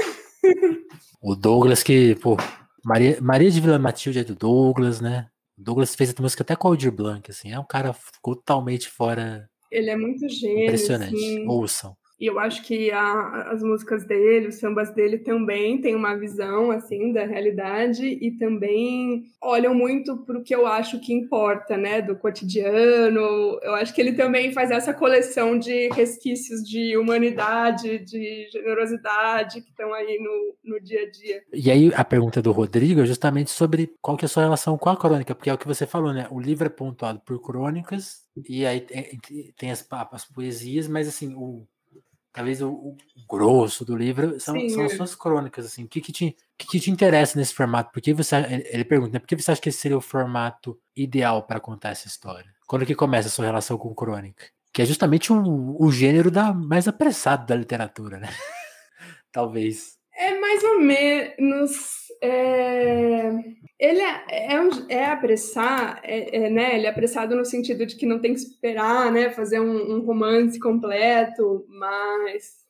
O 1.22 1.36
Douglas 1.36 1.82
que, 1.82 2.16
pô, 2.16 2.38
Maria, 2.84 3.18
Maria 3.22 3.50
de 3.50 3.60
Vila 3.60 3.80
Matilde 3.80 4.20
é 4.20 4.24
do 4.24 4.36
Douglas, 4.36 5.02
né? 5.02 5.28
O 5.58 5.64
Douglas 5.64 5.96
fez 5.96 6.14
a 6.16 6.22
música 6.22 6.44
até 6.44 6.56
com 6.56 6.68
o 6.68 6.72
Aldir 6.72 6.92
Blanc, 6.92 7.32
assim, 7.32 7.52
é 7.52 7.60
um 7.60 7.66
cara 7.66 7.96
totalmente 8.22 8.90
fora. 8.90 9.50
Ele 9.72 9.90
é 9.90 9.96
muito 9.96 10.28
gênio. 10.30 10.66
Impressionante. 10.66 11.16
Assim. 11.16 11.48
Ouçam. 11.48 11.98
E 12.20 12.28
eu 12.28 12.40
acho 12.40 12.64
que 12.64 12.92
a, 12.92 13.52
as 13.52 13.62
músicas 13.62 14.06
dele, 14.06 14.48
os 14.48 14.56
sambas 14.56 14.94
dele 14.94 15.18
também 15.18 15.82
têm 15.82 15.96
uma 15.96 16.16
visão 16.16 16.72
assim 16.72 17.12
da 17.12 17.26
realidade 17.26 18.06
e 18.06 18.32
também 18.32 19.26
olham 19.42 19.74
muito 19.74 20.18
para 20.18 20.38
o 20.38 20.44
que 20.44 20.56
eu 20.56 20.66
acho 20.66 21.00
que 21.02 21.14
importa, 21.14 21.76
né, 21.76 22.02
do 22.02 22.16
cotidiano. 22.16 23.60
Eu 23.62 23.76
acho 23.76 23.94
que 23.94 24.00
ele 24.00 24.14
também 24.14 24.54
faz 24.54 24.72
essa 24.72 24.94
coleção 24.94 25.60
de 25.60 25.90
resquícios 25.90 26.62
de 26.64 26.98
humanidade, 26.98 28.00
de 28.00 28.50
generosidade 28.50 29.62
que 29.62 29.70
estão 29.70 29.94
aí 29.94 30.18
no, 30.20 30.76
no 30.76 30.82
dia 30.82 31.02
a 31.02 31.12
dia. 31.12 31.42
E 31.54 31.70
aí 31.70 31.92
a 31.94 32.06
pergunta 32.06 32.42
do 32.42 32.52
Rodrigo 32.52 33.02
é 33.02 33.06
justamente 33.06 33.52
sobre 33.52 33.94
qual 34.02 34.16
que 34.16 34.24
é 34.24 34.28
a 34.28 34.30
sua 34.30 34.44
relação 34.44 34.78
com 34.78 34.90
a 34.90 34.98
crônica, 34.98 35.36
porque 35.36 35.50
é 35.50 35.54
o 35.54 35.58
que 35.58 35.68
você 35.68 35.86
falou, 35.86 36.14
né? 36.14 36.28
O 36.32 36.40
livro 36.40 36.66
é 36.66 36.70
pontuado 36.70 37.20
por 37.26 37.42
crônicas 37.42 38.24
e 38.48 38.66
aí 38.66 38.86
tem 39.58 39.72
as, 39.72 39.86
as 40.12 40.26
poesias, 40.26 40.88
mas 40.88 41.08
assim, 41.08 41.34
o 41.36 41.66
talvez 42.36 42.62
o, 42.62 42.70
o, 42.70 42.98
grosso 43.30 43.86
do 43.86 43.96
livro 43.96 44.38
são, 44.42 44.54
Sim, 44.54 44.70
são 44.70 44.84
as 44.84 44.92
é. 44.92 44.98
suas 44.98 45.16
crônicas, 45.16 45.66
assim. 45.66 45.86
O 45.86 45.88
que, 45.88 46.02
que, 46.02 46.12
te, 46.12 46.36
que, 46.58 46.68
que 46.68 46.80
te 46.82 46.92
interessa 46.92 47.40
nesse 47.40 47.54
formato? 47.54 47.92
Porque 47.94 48.14
você, 48.14 48.36
ele 48.70 48.84
pergunta, 48.84 49.14
né, 49.14 49.20
por 49.20 49.28
que 49.28 49.38
você 49.38 49.52
acha 49.52 49.62
que 49.62 49.70
esse 49.70 49.80
seria 49.80 49.98
o 49.98 50.02
formato 50.02 50.78
ideal 50.94 51.44
para 51.44 51.62
contar 51.62 51.92
essa 51.92 52.08
história? 52.08 52.54
Quando 52.68 52.86
que 52.86 52.94
começa 52.94 53.30
a 53.30 53.32
sua 53.32 53.46
relação 53.46 53.78
com 53.78 53.96
crônica? 53.96 54.48
Que 54.74 54.82
é 54.82 54.86
justamente 54.86 55.32
um, 55.32 55.82
o 55.82 55.90
gênero 55.90 56.30
da, 56.30 56.54
mais 56.54 56.90
apressado 56.90 57.46
da 57.46 57.56
literatura, 57.56 58.20
né? 58.20 58.28
Talvez. 59.32 59.98
É 60.14 60.38
mais 60.38 60.62
ou 60.64 60.82
menos. 60.82 62.05
É... 62.22 63.30
Ele 63.78 64.00
é, 64.00 64.26
é, 64.30 64.60
é 64.90 65.06
apressar, 65.06 66.00
é, 66.04 66.46
é, 66.46 66.50
né? 66.50 66.76
Ele 66.76 66.86
é 66.86 66.90
apressado 66.90 67.36
no 67.36 67.44
sentido 67.44 67.86
de 67.86 67.96
que 67.96 68.06
não 68.06 68.20
tem 68.20 68.34
que 68.34 68.40
esperar, 68.40 69.12
né? 69.12 69.30
Fazer 69.30 69.60
um, 69.60 69.96
um 69.96 70.06
romance 70.06 70.58
completo, 70.60 71.66
mas 71.68 72.66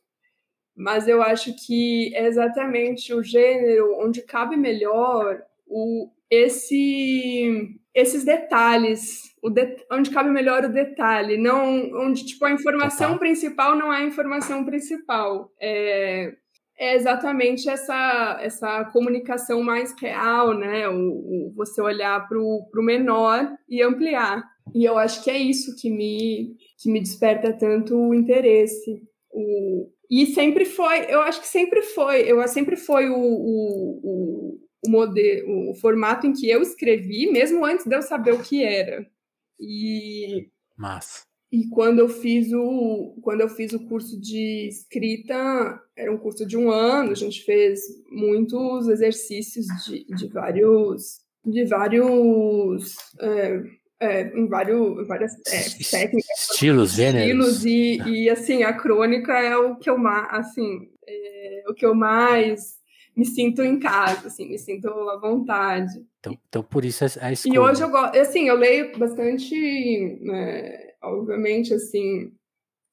mas 0.76 1.08
eu 1.08 1.22
acho 1.24 1.56
que 1.66 2.14
é 2.14 2.28
exatamente 2.28 3.14
o 3.14 3.24
gênero 3.24 3.98
onde 3.98 4.22
cabe 4.22 4.58
melhor 4.58 5.42
o, 5.66 6.10
esse, 6.30 7.80
esses 7.94 8.26
detalhes, 8.26 9.22
o 9.42 9.50
de, 9.50 9.78
onde 9.90 10.10
cabe 10.10 10.30
melhor 10.30 10.66
o 10.66 10.74
detalhe, 10.74 11.38
não 11.38 11.92
onde 11.94 12.26
tipo 12.26 12.44
a 12.44 12.52
informação 12.52 13.18
principal 13.18 13.76
não 13.76 13.92
é 13.92 14.00
a 14.00 14.06
informação 14.06 14.66
principal. 14.66 15.54
É, 15.62 16.36
é 16.78 16.96
exatamente 16.96 17.70
essa, 17.70 18.38
essa 18.42 18.86
comunicação 18.86 19.64
mais 19.64 19.94
real, 20.00 20.54
né? 20.58 20.88
O, 20.90 21.50
o 21.50 21.54
você 21.56 21.82
olhar 21.82 22.28
para 22.28 22.38
o 22.38 22.70
menor 22.78 23.50
e 23.70 23.82
ampliar. 23.82 24.44
E 24.74 24.84
eu 24.84 24.98
acho 24.98 25.24
que 25.24 25.30
é 25.30 25.38
isso 25.38 25.76
que 25.76 25.90
me, 25.90 26.56
que 26.78 26.92
me 26.92 27.00
desperta 27.00 27.54
tanto 27.54 27.96
o 27.96 28.14
interesse. 28.14 29.02
O, 29.32 29.90
e 30.10 30.28
sempre 30.28 30.66
foi, 30.66 31.12
eu 31.12 31.22
acho 31.22 31.42
que 31.42 31.48
sempre 31.48 31.82
foi, 31.82 32.22
eu 32.22 32.46
sempre 32.48 32.76
foi 32.76 33.10
o, 33.10 33.18
o, 33.18 34.60
o, 34.86 34.90
modelo, 34.90 35.72
o 35.72 35.76
formato 35.76 36.28
em 36.28 36.34
que 36.34 36.50
eu 36.50 36.62
escrevi, 36.62 37.32
mesmo 37.32 37.66
antes 37.66 37.86
de 37.86 37.96
eu 37.96 38.02
saber 38.02 38.34
o 38.34 38.44
que 38.44 38.64
era. 38.64 39.06
E. 39.60 40.50
Mas. 40.78 41.24
E 41.56 41.70
quando 41.70 42.00
eu 42.00 42.10
fiz 42.10 42.52
o 42.52 43.18
quando 43.22 43.40
eu 43.40 43.48
fiz 43.48 43.72
o 43.72 43.88
curso 43.88 44.20
de 44.20 44.68
escrita, 44.68 45.82
era 45.96 46.12
um 46.12 46.18
curso 46.18 46.46
de 46.46 46.58
um 46.58 46.70
ano, 46.70 47.12
a 47.12 47.16
gente 47.16 47.46
fez 47.46 47.80
muitos 48.12 48.90
exercícios 48.90 49.66
de, 49.86 50.06
de 50.06 50.28
vários 50.28 51.22
de 51.46 51.64
vários 51.64 52.98
é, 53.22 53.64
é, 54.02 54.38
em 54.38 54.50
vários, 54.50 55.08
várias 55.08 55.32
é, 55.48 55.62
técnicas, 55.90 56.50
estilos, 56.52 56.92
gêneros. 56.92 57.62
Estilos 57.62 57.66
e, 57.66 58.02
e 58.06 58.30
assim 58.30 58.64
a 58.64 58.74
crônica 58.74 59.32
é 59.32 59.56
o 59.56 59.78
que 59.78 59.90
eu 59.90 59.98
mais 59.98 60.28
assim 60.32 60.90
é, 61.08 61.64
o 61.70 61.74
que 61.74 61.86
eu 61.86 61.96
mais 61.96 62.76
me 63.16 63.26
sinto 63.26 63.64
em 63.64 63.80
casa, 63.80 64.28
assim, 64.28 64.50
me 64.50 64.60
sinto 64.60 64.90
à 64.90 65.18
vontade. 65.18 66.06
Então, 66.20 66.38
então 66.50 66.62
por 66.62 66.84
isso 66.84 67.06
a 67.22 67.32
escolha. 67.32 67.56
E 67.56 67.58
hoje 67.58 67.82
eu 67.82 67.90
gosto, 67.90 68.18
assim, 68.18 68.50
eu 68.50 68.58
leio 68.58 68.98
bastante 68.98 70.20
né, 70.22 70.95
obviamente, 71.08 71.74
assim, 71.74 72.32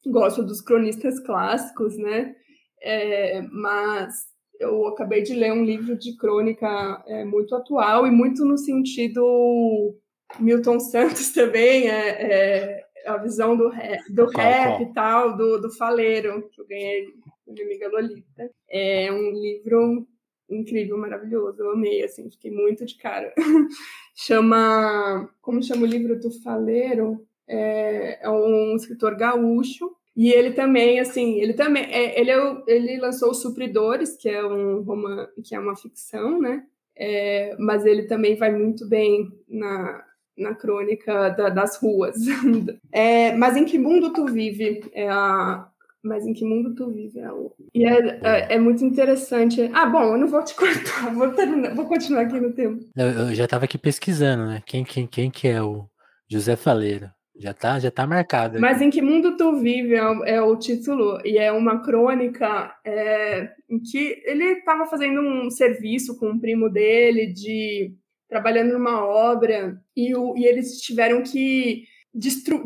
gosto 0.06 0.42
dos 0.42 0.60
cronistas 0.60 1.20
clássicos, 1.20 1.96
né? 1.96 2.34
É, 2.80 3.42
mas 3.42 4.26
eu 4.58 4.86
acabei 4.86 5.22
de 5.22 5.34
ler 5.34 5.52
um 5.52 5.64
livro 5.64 5.96
de 5.96 6.16
crônica 6.16 7.02
é, 7.06 7.24
muito 7.24 7.54
atual 7.54 8.06
e 8.06 8.10
muito 8.10 8.44
no 8.44 8.56
sentido 8.56 9.96
Milton 10.38 10.80
Santos 10.80 11.30
também, 11.34 11.88
é, 11.88 12.78
é 12.78 12.86
a 13.06 13.16
visão 13.16 13.56
do, 13.56 13.68
rap, 13.68 14.00
do 14.12 14.30
qual, 14.30 14.46
rap 14.46 14.68
qual? 14.68 14.82
e 14.82 14.92
tal, 14.92 15.36
do, 15.36 15.60
do 15.60 15.70
Faleiro, 15.72 16.48
que 16.50 16.60
eu 16.60 16.66
ganhei 16.66 17.06
da 17.46 17.52
minha 17.52 17.66
amiga 17.66 17.88
Lolita. 17.88 18.50
É 18.70 19.12
um 19.12 19.30
livro 19.32 20.06
incrível, 20.48 20.98
maravilhoso, 20.98 21.62
eu 21.62 21.70
amei, 21.72 22.04
assim, 22.04 22.30
fiquei 22.30 22.50
muito 22.50 22.84
de 22.84 22.96
cara. 22.96 23.32
chama, 24.14 25.28
como 25.40 25.62
chama 25.62 25.82
o 25.82 25.86
livro 25.86 26.18
do 26.18 26.30
Faleiro? 26.42 27.26
É, 27.48 28.24
é 28.24 28.30
um 28.30 28.74
escritor 28.76 29.16
gaúcho 29.16 29.90
e 30.14 30.30
ele 30.30 30.52
também, 30.52 31.00
assim, 31.00 31.40
ele 31.40 31.54
também, 31.54 31.84
é, 31.84 32.20
ele, 32.20 32.30
é, 32.30 32.62
ele 32.66 32.98
lançou 32.98 33.30
Os 33.30 33.40
Supridores, 33.40 34.16
que 34.16 34.28
é 34.28 34.44
um 34.44 34.82
romance, 34.82 35.30
que 35.42 35.54
é 35.54 35.58
uma 35.58 35.74
ficção, 35.74 36.38
né? 36.38 36.64
É, 36.94 37.56
mas 37.58 37.86
ele 37.86 38.02
também 38.02 38.36
vai 38.36 38.52
muito 38.52 38.86
bem 38.86 39.32
na, 39.48 40.04
na 40.36 40.54
crônica 40.54 41.30
da, 41.30 41.48
das 41.48 41.76
ruas. 41.76 42.16
É, 42.94 43.34
mas 43.36 43.56
em 43.56 43.64
que 43.64 43.78
mundo 43.78 44.12
tu 44.12 44.26
vive? 44.26 44.84
É 44.92 45.08
a, 45.08 45.66
mas 46.02 46.26
em 46.26 46.34
que 46.34 46.44
mundo 46.44 46.74
tu 46.74 46.90
vive? 46.90 47.20
É, 47.20 47.30
e 47.72 47.86
é, 47.86 48.20
é, 48.22 48.54
é, 48.54 48.58
muito 48.58 48.84
interessante. 48.84 49.70
Ah, 49.72 49.86
bom, 49.86 50.12
eu 50.12 50.18
não 50.18 50.28
vou 50.28 50.44
te 50.44 50.52
cortar, 50.56 51.14
vou, 51.14 51.30
terminar, 51.30 51.74
vou 51.74 51.86
continuar 51.86 52.22
aqui 52.22 52.38
no 52.38 52.52
tempo. 52.52 52.84
Eu, 52.94 53.06
eu 53.06 53.34
já 53.34 53.44
estava 53.44 53.64
aqui 53.64 53.78
pesquisando, 53.78 54.44
né? 54.44 54.62
Quem, 54.66 54.84
quem, 54.84 55.06
quem 55.06 55.30
que 55.30 55.48
é 55.48 55.62
o 55.62 55.86
José 56.28 56.54
Faleiro? 56.54 57.10
Já 57.36 57.54
tá, 57.54 57.78
já 57.78 57.90
tá 57.90 58.06
marcado. 58.06 58.60
Mas 58.60 58.80
em 58.82 58.90
que 58.90 59.00
mundo 59.00 59.36
tu 59.36 59.56
vive 59.56 59.94
é, 59.94 60.34
é 60.34 60.42
o 60.42 60.56
título 60.56 61.18
e 61.24 61.38
é 61.38 61.50
uma 61.50 61.82
crônica 61.82 62.74
é, 62.84 63.50
em 63.68 63.80
que 63.80 64.22
ele 64.24 64.44
estava 64.58 64.86
fazendo 64.86 65.20
um 65.20 65.50
serviço 65.50 66.18
com 66.18 66.30
um 66.30 66.38
primo 66.38 66.68
dele 66.68 67.26
de 67.32 67.94
trabalhando 68.28 68.72
numa 68.72 69.04
obra 69.04 69.78
e, 69.96 70.14
o, 70.14 70.36
e 70.36 70.44
eles 70.44 70.80
tiveram 70.80 71.22
que 71.22 71.84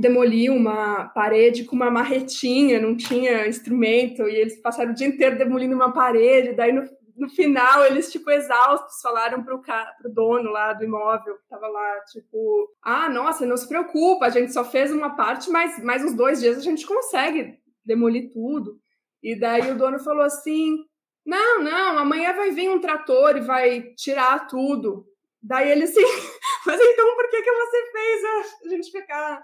demolir 0.00 0.52
uma 0.52 1.07
parede 1.09 1.64
com 1.64 1.76
uma 1.76 1.90
marretinha, 1.90 2.81
não 2.81 2.96
tinha 2.96 3.46
instrumento 3.46 4.29
e 4.29 4.35
eles 4.35 4.61
passaram 4.61 4.90
o 4.90 4.94
dia 4.94 5.07
inteiro 5.07 5.38
demolindo 5.38 5.74
uma 5.74 5.92
parede. 5.92 6.55
Daí 6.55 6.72
no 6.72 6.83
no 7.16 7.29
final, 7.29 7.85
eles, 7.85 8.12
tipo, 8.12 8.31
exaustos, 8.31 9.00
falaram 9.00 9.42
pro, 9.42 9.61
pro 9.61 10.12
dono 10.12 10.50
lá 10.50 10.72
do 10.74 10.85
imóvel, 10.85 11.37
que 11.38 11.48
tava 11.48 11.66
lá, 11.66 12.00
tipo, 12.12 12.70
ah, 12.83 13.09
nossa, 13.09 13.46
não 13.46 13.57
se 13.57 13.66
preocupa, 13.66 14.26
a 14.26 14.31
gente 14.31 14.52
só 14.52 14.64
fez 14.64 14.92
uma 14.92 15.16
parte, 15.16 15.50
mas 15.50 15.83
mais 15.83 16.05
uns 16.05 16.14
dois 16.14 16.40
dias 16.40 16.59
a 16.59 16.61
gente 16.61 16.87
consegue 16.87 17.59
demolir 17.85 18.31
tudo. 18.33 18.79
E 19.22 19.35
daí 19.35 19.70
o 19.70 19.79
dono 19.79 19.98
falou 19.98 20.24
assim, 20.24 20.76
não, 21.24 21.62
não, 21.62 21.98
amanhã 21.98 22.35
vai 22.35 22.50
vir 22.50 22.68
um 22.68 22.81
trator 22.81 23.37
e 23.37 23.40
vai 23.40 23.81
tirar 23.96 24.46
tudo. 24.46 25.07
Daí 25.42 25.70
ele 25.70 25.85
assim, 25.85 26.00
mas 26.66 26.81
então 26.81 27.16
por 27.16 27.31
que, 27.31 27.42
que 27.42 27.52
você 27.52 27.92
fez 27.92 28.24
a 28.64 28.68
gente 28.68 28.90
ficar 28.90 29.42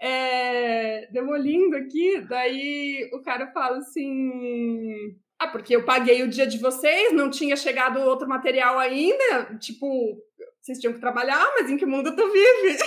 é, 0.00 1.10
demolindo 1.10 1.76
aqui? 1.76 2.20
Daí 2.20 3.10
o 3.12 3.20
cara 3.22 3.50
fala 3.52 3.78
assim, 3.78 5.16
ah, 5.38 5.46
porque 5.48 5.76
eu 5.76 5.84
paguei 5.84 6.22
o 6.22 6.28
dia 6.28 6.46
de 6.46 6.58
vocês, 6.58 7.12
não 7.12 7.30
tinha 7.30 7.54
chegado 7.54 8.00
outro 8.00 8.28
material 8.28 8.78
ainda. 8.78 9.56
Tipo, 9.60 10.20
vocês 10.60 10.80
tinham 10.80 10.92
que 10.92 11.00
trabalhar, 11.00 11.48
mas 11.58 11.70
em 11.70 11.76
que 11.76 11.86
mundo 11.86 12.14
tu 12.14 12.30
vive? 12.30 12.78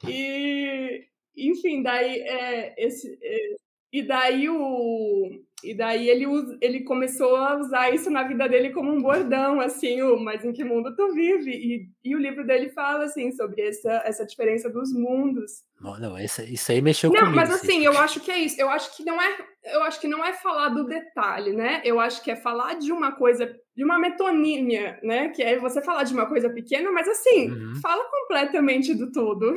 e, 0.08 1.04
enfim, 1.36 1.82
daí 1.82 2.20
é, 2.20 2.74
esse, 2.78 3.18
é, 3.22 3.56
e 3.92 4.02
daí 4.02 4.48
o 4.48 5.42
e 5.64 5.74
daí 5.74 6.08
ele 6.08 6.26
ele 6.60 6.84
começou 6.84 7.34
a 7.36 7.58
usar 7.58 7.90
isso 7.90 8.10
na 8.10 8.22
vida 8.22 8.48
dele 8.48 8.70
como 8.70 8.92
um 8.92 9.00
bordão, 9.00 9.60
assim, 9.60 10.02
o 10.02 10.18
mas 10.18 10.44
em 10.44 10.52
que 10.52 10.62
mundo 10.62 10.94
tu 10.94 11.12
vive? 11.14 11.50
E, 11.50 11.88
e 12.04 12.14
o 12.14 12.18
livro 12.18 12.46
dele 12.46 12.68
fala 12.70 13.04
assim 13.04 13.32
sobre 13.32 13.62
essa 13.62 14.02
essa 14.04 14.26
diferença 14.26 14.68
dos 14.68 14.92
mundos. 14.92 15.62
Não, 15.80 15.98
não 15.98 16.18
isso, 16.18 16.42
isso 16.42 16.72
aí 16.72 16.80
mexeu 16.82 17.10
não, 17.10 17.20
comigo. 17.20 17.36
Não, 17.36 17.42
mas 17.42 17.50
assim, 17.50 17.84
eu 17.84 17.96
acho 17.98 18.20
que 18.20 18.30
é 18.30 18.38
isso. 18.38 18.60
Eu 18.60 18.68
acho 18.68 18.96
que 18.96 19.04
não 19.04 19.20
é 19.20 19.38
eu 19.72 19.82
acho 19.82 20.00
que 20.00 20.08
não 20.08 20.24
é 20.24 20.32
falar 20.32 20.68
do 20.70 20.84
detalhe, 20.84 21.52
né? 21.52 21.80
Eu 21.84 22.00
acho 22.00 22.22
que 22.22 22.30
é 22.30 22.36
falar 22.36 22.74
de 22.74 22.92
uma 22.92 23.12
coisa, 23.12 23.54
de 23.74 23.84
uma 23.84 23.98
metonímia, 23.98 24.98
né? 25.02 25.28
Que 25.28 25.42
é 25.42 25.58
você 25.58 25.82
falar 25.82 26.04
de 26.04 26.12
uma 26.12 26.26
coisa 26.26 26.50
pequena, 26.50 26.90
mas 26.90 27.08
assim, 27.08 27.50
uhum. 27.50 27.74
fala 27.76 28.04
completamente 28.10 28.94
do 28.94 29.10
todo. 29.10 29.54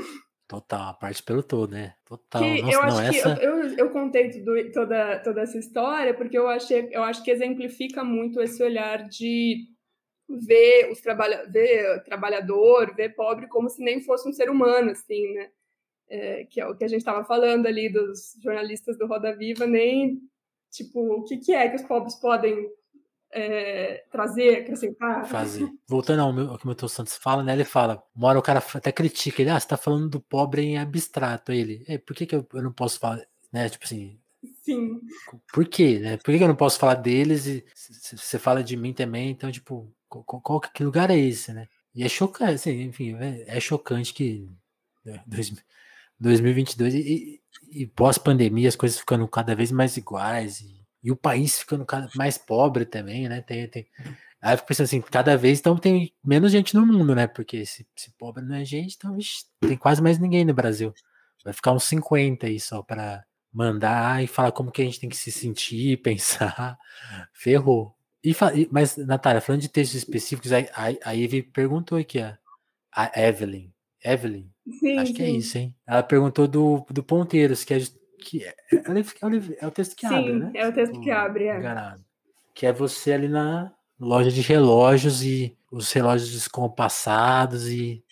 Total, 0.47 0.89
a 0.89 0.93
parte 0.93 1.22
pelo 1.22 1.43
todo, 1.43 1.72
né? 1.72 1.93
Total. 2.03 2.41
Que 2.41 2.62
Nossa, 2.62 2.74
eu 2.74 2.82
acho 2.82 2.97
não, 2.97 3.10
que 3.12 3.18
essa... 3.18 3.30
eu, 3.43 3.60
eu, 3.60 3.78
eu, 3.78 3.89
contei 3.91 4.30
tudo, 4.32 4.72
toda, 4.72 5.20
toda 5.20 5.41
essa 5.41 5.60
história 5.60 6.14
porque 6.14 6.38
eu 6.38 6.47
achei, 6.47 6.89
eu 6.91 7.03
acho 7.03 7.24
que 7.24 7.30
exemplifica 7.30 8.03
muito 8.03 8.41
esse 8.41 8.64
olhar 8.64 9.07
de 9.07 9.68
ver 10.28 10.89
os 10.91 11.01
trabalha, 11.01 11.45
ver 11.47 12.03
trabalhador, 12.03 12.95
ver 12.95 13.16
pobre 13.16 13.47
como 13.47 13.70
se 13.70 13.84
nem 13.84 14.01
fosse 14.01 14.28
um 14.28 14.34
ser 14.34 14.49
humano, 14.49 14.91
assim, 14.91 15.34
né? 15.34 15.49
É, 16.10 16.45
que 16.45 16.60
é 16.60 16.68
o 16.68 16.76
que 16.76 16.84
a 16.84 16.88
gente 16.88 16.99
estava 16.99 17.24
falando 17.24 17.68
ali 17.68 17.91
dos 17.91 18.38
jornalistas 18.41 18.97
do 18.97 19.07
Roda 19.07 19.36
Viva, 19.36 19.66
nem 19.66 20.20
tipo 20.72 20.99
o 20.99 21.24
que, 21.24 21.38
que 21.38 21.53
é 21.53 21.70
que 21.70 21.76
os 21.76 21.84
pobres 21.84 22.16
podem 22.16 22.70
é, 23.32 24.03
trazer, 24.12 24.62
acrescentar. 24.62 25.26
Fazer. 25.26 25.70
Voltando 25.88 26.22
ao, 26.22 26.34
meu, 26.34 26.49
ao 26.49 26.57
que 26.57 26.66
o 26.66 26.68
Milton 26.68 26.88
Santos 26.88 27.16
fala, 27.16 27.43
né? 27.43 27.53
Ele 27.53 27.64
fala, 27.64 28.03
uma 28.16 28.30
hora 28.30 28.39
o 28.39 28.43
cara 28.43 28.64
até 28.74 28.91
critica 28.91 29.41
ele, 29.41 29.51
ah, 29.51 29.60
você 29.60 29.68
tá 29.68 29.78
falando 29.78 30.10
do 30.10 30.20
pobre 30.20 30.64
em 30.64 30.78
abstrato. 30.78 31.51
Aí 31.51 31.60
ele, 31.60 31.99
por 31.99 32.16
que, 32.16 32.26
que 32.26 32.36
eu, 32.36 32.47
eu 32.53 32.64
não 32.64 32.74
posso 32.74 32.99
falar, 32.99 33.22
né? 33.51 33.70
Tipo 33.70 33.86
assim, 33.86 34.20
Sim. 34.64 35.01
Por 35.53 35.68
quê, 35.68 35.99
né? 35.99 36.18
Por 36.18 36.36
que 36.36 36.43
eu 36.43 36.47
não 36.47 36.55
posso 36.55 36.80
falar 36.80 36.95
deles 36.95 37.45
e 37.45 37.66
você 38.16 38.39
fala 38.39 38.64
de 38.64 38.78
mim 38.78 38.93
também? 38.93 39.30
Então, 39.30 39.51
tipo, 39.51 39.91
qual, 40.07 40.24
qual, 40.24 40.62
que 40.62 40.84
lugar 40.84 41.10
é 41.10 41.18
esse, 41.18 41.51
né? 41.53 41.68
E 41.93 42.03
é 42.03 42.10
chocante, 42.10 42.53
assim, 42.53 42.82
enfim, 42.84 43.16
é, 43.16 43.57
é 43.57 43.60
chocante 43.60 44.14
que 44.14 44.49
né, 45.03 45.22
2022 46.20 46.96
e, 46.96 47.42
e 47.72 47.88
pós-pandemia 47.88 48.68
as 48.68 48.76
coisas 48.76 49.00
ficando 49.00 49.28
cada 49.28 49.56
vez 49.56 49.72
mais 49.72 49.96
iguais 49.98 50.62
e, 50.62 50.86
e, 51.04 51.12
o 51.12 51.16
país 51.16 51.60
ficando 51.60 51.86
cada 51.86 52.10
mais 52.16 52.38
pobre 52.38 52.86
também, 52.86 53.30
né? 53.30 53.42
Tem, 53.42 53.68
tem, 53.68 53.88
aí 54.42 54.54
eu 54.54 54.58
fico 54.58 54.68
pensando 54.68 54.86
assim, 54.86 55.02
cada 55.02 55.38
vez 55.38 55.60
então 55.60 55.78
tem 55.78 56.14
menos 56.24 56.52
gente 56.52 56.76
no 56.76 56.86
mundo, 56.86 57.16
né? 57.16 57.28
Porque 57.28 57.66
se, 57.66 57.88
se 57.96 58.12
pobre 58.18 58.44
não 58.44 58.56
é 58.56 58.66
gente, 58.66 58.96
então 58.98 59.16
vixe, 59.16 59.46
tem 59.62 59.78
quase 59.78 60.02
mais 60.02 60.20
ninguém 60.20 60.44
no 60.46 60.54
Brasil. 60.54 60.94
Vai 61.44 61.54
ficar 61.54 61.72
uns 61.72 61.86
50 61.86 62.48
aí 62.48 62.60
só 62.60 62.84
para 62.84 63.24
mandar 63.52 64.24
e 64.24 64.28
falar 64.28 64.52
como 64.52 64.72
que 64.72 64.82
a 64.82 64.86
gente 64.86 65.00
tem 65.00 65.10
que 65.10 65.18
se 65.18 65.32
sentir, 65.32 65.98
pensar. 66.04 66.78
Ferrou. 67.34 67.96
E, 68.24 68.36
mas, 68.72 68.98
Natália, 68.98 69.42
falando 69.42 69.62
de 69.62 69.70
textos 69.70 69.98
específicos, 69.98 70.52
a, 70.52 70.60
a, 70.60 71.10
a 71.12 71.16
Eve 71.16 71.42
perguntou 71.42 71.98
aqui, 71.98 72.20
a, 72.20 72.38
a 72.92 73.12
Evelyn. 73.22 73.72
Evelyn? 74.04 74.50
Sim, 74.72 74.98
Acho 74.98 75.08
sim. 75.08 75.14
que 75.14 75.24
é 75.24 75.30
isso, 75.30 75.58
hein? 75.58 75.76
Ela 75.88 76.04
perguntou 76.04 76.48
do, 76.48 76.86
do 76.90 77.04
Ponteiros, 77.04 77.64
que 77.64 77.74
é, 77.74 77.80
que 78.20 78.44
é, 78.44 78.56
é, 78.72 78.82
é, 79.62 79.68
o 79.68 79.72
texto 79.72 79.96
que 79.96 80.08
sim, 80.08 80.16
abre, 80.16 80.34
né? 80.34 80.52
É 80.54 80.68
o 80.68 80.74
texto 80.74 81.00
que 81.00 81.12
abre, 81.12 81.46
é. 81.46 81.58
Enganado. 81.58 82.04
Que 82.54 82.66
é 82.66 82.74
você 82.74 83.14
ali 83.14 83.28
na 83.28 83.72
loja 84.00 84.32
de 84.32 84.42
relógios 84.42 85.24
e 85.24 85.58
os 85.72 85.92
relógios 85.92 86.32
descompassados 86.32 87.70
e 87.70 88.04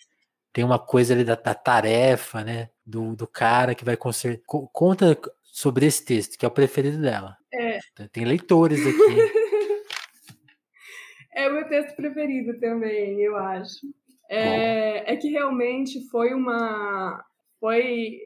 tem 0.52 0.64
uma 0.64 0.78
coisa 0.78 1.14
ali 1.14 1.24
da, 1.24 1.34
da 1.34 1.54
tarefa, 1.54 2.42
né? 2.42 2.70
Do, 2.84 3.14
do 3.14 3.26
cara 3.26 3.74
que 3.74 3.84
vai 3.84 3.96
consertar. 3.96 4.42
Conta 4.46 5.18
sobre 5.42 5.86
esse 5.86 6.04
texto, 6.04 6.38
que 6.38 6.44
é 6.44 6.48
o 6.48 6.52
preferido 6.52 7.00
dela. 7.00 7.36
É. 7.52 7.78
Tem 8.12 8.24
leitores 8.24 8.80
aqui. 8.80 8.90
é 11.34 11.48
o 11.48 11.54
meu 11.54 11.68
texto 11.68 11.96
preferido 11.96 12.58
também, 12.58 13.20
eu 13.20 13.36
acho. 13.36 13.80
É, 14.28 15.12
é, 15.12 15.16
que 15.16 15.28
realmente 15.28 16.06
foi 16.08 16.34
uma. 16.34 17.24
Foi. 17.58 18.20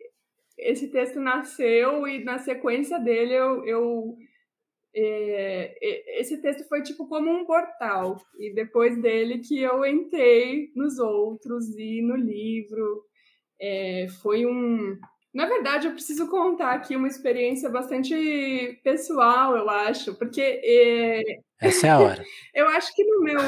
Esse 0.59 0.89
texto 0.89 1.19
nasceu 1.21 2.07
e 2.07 2.23
na 2.23 2.39
sequência 2.39 2.99
dele 2.99 3.33
eu, 3.33 3.65
eu 3.65 4.17
é, 4.95 6.21
esse 6.21 6.41
texto 6.43 6.69
foi 6.69 6.83
tipo 6.83 7.09
como 7.09 7.31
um 7.31 7.47
portal 7.47 8.21
e 8.39 8.53
depois 8.53 9.01
dele 9.01 9.39
que 9.39 9.59
eu 9.59 9.85
entrei 9.87 10.71
nos 10.77 10.99
outros 10.99 11.75
e 11.79 12.03
no 12.03 12.15
livro 12.15 13.03
é, 13.59 14.07
foi 14.21 14.45
um 14.45 14.99
na 15.33 15.47
verdade 15.47 15.87
eu 15.87 15.95
preciso 15.95 16.29
contar 16.29 16.75
aqui 16.75 16.95
uma 16.95 17.09
experiência 17.09 17.71
bastante 17.71 18.79
pessoal 18.85 19.57
eu 19.57 19.69
acho 19.71 20.15
porque 20.15 20.43
é, 20.43 21.23
essa 21.63 21.87
é 21.87 21.91
a 21.91 22.01
hora. 22.01 22.25
eu 22.55 22.69
acho 22.69 22.95
que 22.95 23.05
no 23.05 23.23
meu, 23.23 23.39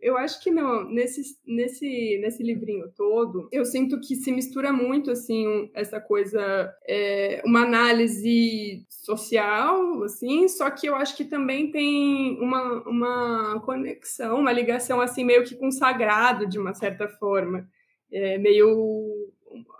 eu 0.00 0.16
acho 0.16 0.42
que 0.42 0.50
no, 0.50 0.84
nesse, 0.84 1.22
nesse, 1.46 2.18
nesse 2.20 2.42
livrinho 2.42 2.90
todo, 2.96 3.48
eu 3.50 3.64
sinto 3.64 4.00
que 4.00 4.14
se 4.14 4.30
mistura 4.30 4.72
muito 4.72 5.10
assim 5.10 5.70
essa 5.74 6.00
coisa, 6.00 6.72
é, 6.88 7.42
uma 7.44 7.62
análise 7.62 8.84
social, 8.88 10.02
assim, 10.04 10.48
só 10.48 10.70
que 10.70 10.86
eu 10.86 10.94
acho 10.94 11.16
que 11.16 11.24
também 11.24 11.70
tem 11.70 12.38
uma, 12.40 12.82
uma 12.88 13.60
conexão, 13.60 14.38
uma 14.38 14.52
ligação 14.52 15.00
assim 15.00 15.24
meio 15.24 15.44
que 15.44 15.56
com 15.56 15.68
o 15.68 15.72
sagrado 15.72 16.46
de 16.46 16.58
uma 16.58 16.74
certa 16.74 17.08
forma, 17.08 17.66
é, 18.12 18.38
meio 18.38 19.32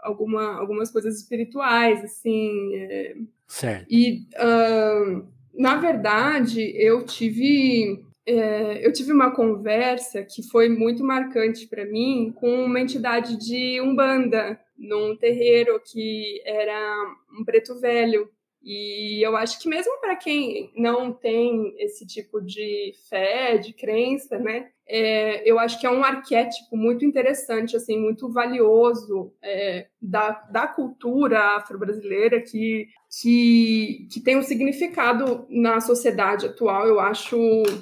alguma, 0.03 0.59
algumas 0.59 0.91
coisas 0.91 1.21
espirituais, 1.21 2.03
assim. 2.05 2.75
É, 2.75 3.15
certo. 3.47 3.87
E 3.91 4.27
uh, 4.37 5.27
na 5.59 5.77
verdade, 5.77 6.61
eu 6.77 7.05
tive 7.05 8.05
é, 8.27 8.85
eu 8.85 8.93
tive 8.93 9.13
uma 9.13 9.31
conversa 9.31 10.25
que 10.25 10.43
foi 10.43 10.69
muito 10.69 11.05
marcante 11.05 11.67
para 11.69 11.85
mim 11.85 12.33
com 12.35 12.65
uma 12.65 12.81
entidade 12.81 13.37
de 13.37 13.81
umbanda 13.81 14.59
num 14.77 15.17
terreiro 15.17 15.81
que 15.85 16.43
era 16.45 17.15
um 17.39 17.45
preto 17.45 17.79
velho 17.81 18.29
e 18.67 19.25
eu 19.25 19.37
acho 19.37 19.61
que 19.61 19.69
mesmo 19.69 20.01
para 20.01 20.17
quem 20.17 20.73
não 20.77 21.13
tem 21.13 21.73
esse 21.79 22.05
tipo 22.05 22.41
de 22.41 22.93
fé, 23.09 23.57
de 23.59 23.73
crença, 23.73 24.41
né, 24.41 24.67
é, 24.89 25.49
eu 25.49 25.57
acho 25.57 25.81
que 25.81 25.87
é 25.87 25.91
um 25.91 26.03
arquétipo 26.03 26.77
muito 26.77 27.05
interessante, 27.05 27.77
assim, 27.77 27.97
muito 27.97 28.29
valioso 28.33 29.33
é, 29.41 29.87
da, 30.03 30.31
da 30.51 30.67
cultura 30.67 31.57
afro-brasileira 31.57 32.41
que, 32.41 32.89
que, 33.21 34.09
que 34.13 34.21
tem 34.21 34.37
um 34.37 34.43
significado 34.43 35.47
na 35.49 35.81
sociedade 35.81 36.47
atual. 36.47 36.89
Eu 36.89 36.99
acho 36.99 37.37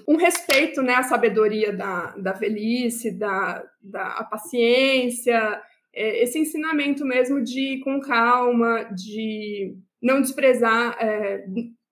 um 0.06 0.16
respeito, 0.16 0.82
né, 0.82 0.96
à 0.96 1.02
sabedoria 1.02 1.72
da, 1.72 2.14
da 2.16 2.32
velhice, 2.32 3.10
da, 3.10 3.64
da 3.82 4.22
paciência, 4.24 5.62
é, 5.94 6.22
esse 6.22 6.38
ensinamento 6.38 7.06
mesmo 7.06 7.42
de 7.42 7.74
ir 7.74 7.80
com 7.80 8.00
calma, 8.00 8.84
de 8.84 9.76
não 10.04 10.20
desprezar, 10.20 10.98
é, 11.00 11.46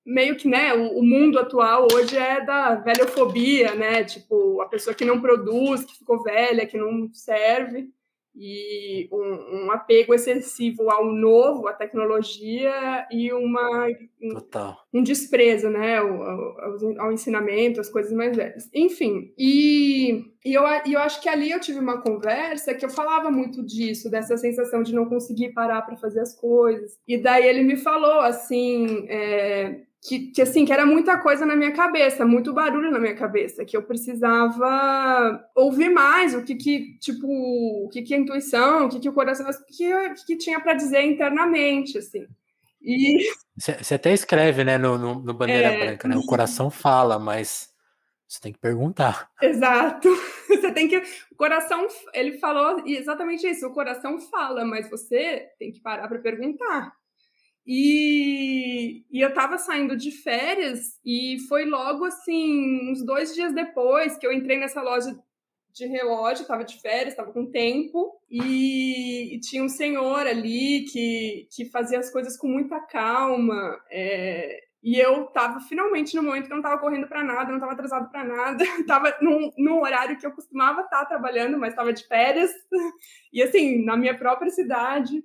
meio 0.04 0.36
que, 0.36 0.46
né, 0.46 0.74
o, 0.74 0.98
o, 0.98 1.02
mundo 1.02 1.38
atual 1.38 1.88
hoje 1.90 2.14
é 2.14 2.44
da 2.44 2.74
velhofobia, 2.74 3.74
né, 3.74 4.04
tipo, 4.04 4.60
a 4.60 4.68
pessoa 4.68 4.94
que 4.94 5.04
não 5.04 5.18
produz, 5.18 5.82
que 5.82 5.96
ficou 5.96 6.22
velha, 6.22 6.66
que 6.66 6.76
não 6.76 7.10
serve, 7.14 7.88
e 8.34 9.08
um, 9.12 9.66
um 9.66 9.70
apego 9.70 10.14
excessivo 10.14 10.90
ao 10.90 11.04
novo, 11.04 11.68
à 11.68 11.72
tecnologia, 11.72 13.06
e 13.10 13.32
uma, 13.32 13.86
um, 14.22 14.98
um 14.98 15.02
desprezo, 15.02 15.68
né, 15.68 15.98
ao, 15.98 16.22
ao, 16.22 17.00
ao, 17.00 17.12
ensinamento, 17.12 17.80
às 17.80 17.90
coisas 17.90 18.12
mais 18.12 18.36
velhas. 18.36 18.68
Enfim, 18.74 19.32
e, 19.38 20.24
e, 20.44 20.54
eu, 20.54 20.62
eu 20.86 21.00
acho 21.00 21.20
que 21.20 21.28
ali 21.28 21.50
eu 21.50 21.60
tive 21.60 21.78
uma 21.78 22.00
conversa 22.00 22.74
que 22.74 22.84
eu 22.84 22.90
falava 22.90 23.30
muito 23.30 23.62
disso, 23.62 24.10
dessa 24.10 24.36
sensação 24.36 24.82
de 24.82 24.94
não 24.94 25.06
conseguir 25.06 25.52
parar 25.52 25.82
para 25.82 25.96
fazer 25.96 26.20
as 26.20 26.34
coisas. 26.34 26.98
E 27.06 27.18
daí 27.18 27.46
ele 27.46 27.62
me 27.62 27.76
falou, 27.76 28.20
assim, 28.20 29.06
é, 29.08 29.82
que, 30.02 30.32
que, 30.32 30.42
assim, 30.42 30.64
que 30.64 30.72
era 30.72 30.84
muita 30.84 31.16
coisa 31.16 31.46
na 31.46 31.54
minha 31.54 31.70
cabeça, 31.70 32.26
muito 32.26 32.52
barulho 32.52 32.90
na 32.90 32.98
minha 32.98 33.14
cabeça, 33.14 33.64
que 33.64 33.76
eu 33.76 33.84
precisava 33.84 35.48
ouvir 35.54 35.90
mais 35.90 36.34
o 36.34 36.42
que 36.42 36.56
que, 36.56 36.98
tipo, 36.98 37.26
o 37.28 37.88
que 37.88 38.02
que 38.02 38.12
a 38.12 38.18
intuição, 38.18 38.86
o 38.86 38.88
que 38.88 38.98
que 38.98 39.08
o 39.08 39.12
coração, 39.12 39.48
o 39.48 39.64
que, 39.66 39.74
que, 39.76 40.26
que 40.26 40.36
tinha 40.36 40.60
para 40.60 40.74
dizer 40.74 41.02
internamente, 41.02 41.98
assim. 41.98 42.26
E... 42.82 43.30
Você 43.56 43.94
até 43.94 44.12
escreve, 44.12 44.64
né, 44.64 44.76
no, 44.76 44.98
no, 44.98 45.20
no 45.20 45.34
Bandeira 45.34 45.68
é... 45.68 45.78
Branca, 45.86 46.08
né, 46.08 46.16
o 46.16 46.26
coração 46.26 46.68
fala, 46.68 47.16
mas 47.20 47.72
você 48.26 48.40
tem 48.40 48.52
que 48.52 48.58
perguntar. 48.58 49.30
Exato. 49.40 50.08
Você 50.48 50.72
tem 50.72 50.88
que. 50.88 50.96
O 51.30 51.36
coração, 51.36 51.86
ele 52.14 52.38
falou 52.38 52.82
exatamente 52.86 53.46
isso. 53.46 53.66
O 53.66 53.74
coração 53.74 54.18
fala, 54.18 54.64
mas 54.64 54.88
você 54.88 55.50
tem 55.58 55.70
que 55.70 55.80
parar 55.80 56.08
para 56.08 56.18
perguntar. 56.18 56.94
E, 57.66 59.04
e 59.10 59.20
eu 59.20 59.32
tava 59.32 59.56
saindo 59.56 59.96
de 59.96 60.10
férias 60.10 60.98
e 61.04 61.36
foi 61.48 61.64
logo 61.64 62.04
assim, 62.04 62.90
uns 62.90 63.04
dois 63.04 63.34
dias 63.34 63.54
depois 63.54 64.18
que 64.18 64.26
eu 64.26 64.32
entrei 64.32 64.58
nessa 64.58 64.82
loja 64.82 65.16
de 65.72 65.86
relógio, 65.86 66.46
tava 66.46 66.64
de 66.64 66.80
férias, 66.80 67.14
tava 67.14 67.32
com 67.32 67.50
tempo, 67.50 68.20
e, 68.30 69.34
e, 69.34 69.40
tinha 69.40 69.62
um 69.62 69.68
senhor 69.68 70.26
ali 70.26 70.84
que, 70.84 71.48
que 71.50 71.64
fazia 71.70 71.98
as 71.98 72.10
coisas 72.10 72.36
com 72.36 72.46
muita 72.46 72.78
calma. 72.80 73.80
É, 73.90 74.60
e 74.82 74.98
eu 74.98 75.26
tava 75.28 75.60
finalmente 75.60 76.14
no 76.16 76.22
momento 76.24 76.46
que 76.46 76.52
eu 76.52 76.56
não 76.56 76.62
tava 76.62 76.80
correndo 76.80 77.06
para 77.06 77.22
nada, 77.22 77.52
não 77.52 77.60
tava 77.60 77.72
atrasado 77.72 78.10
para 78.10 78.24
nada, 78.24 78.64
tava 78.86 79.16
num, 79.22 79.50
num, 79.56 79.80
horário 79.80 80.18
que 80.18 80.26
eu 80.26 80.32
costumava 80.32 80.82
estar 80.82 81.00
tá 81.00 81.06
trabalhando, 81.06 81.56
mas 81.56 81.74
tava 81.74 81.92
de 81.92 82.06
férias, 82.06 82.50
e 83.32 83.42
assim, 83.42 83.84
na 83.84 83.96
minha 83.96 84.16
própria 84.18 84.50
cidade 84.50 85.24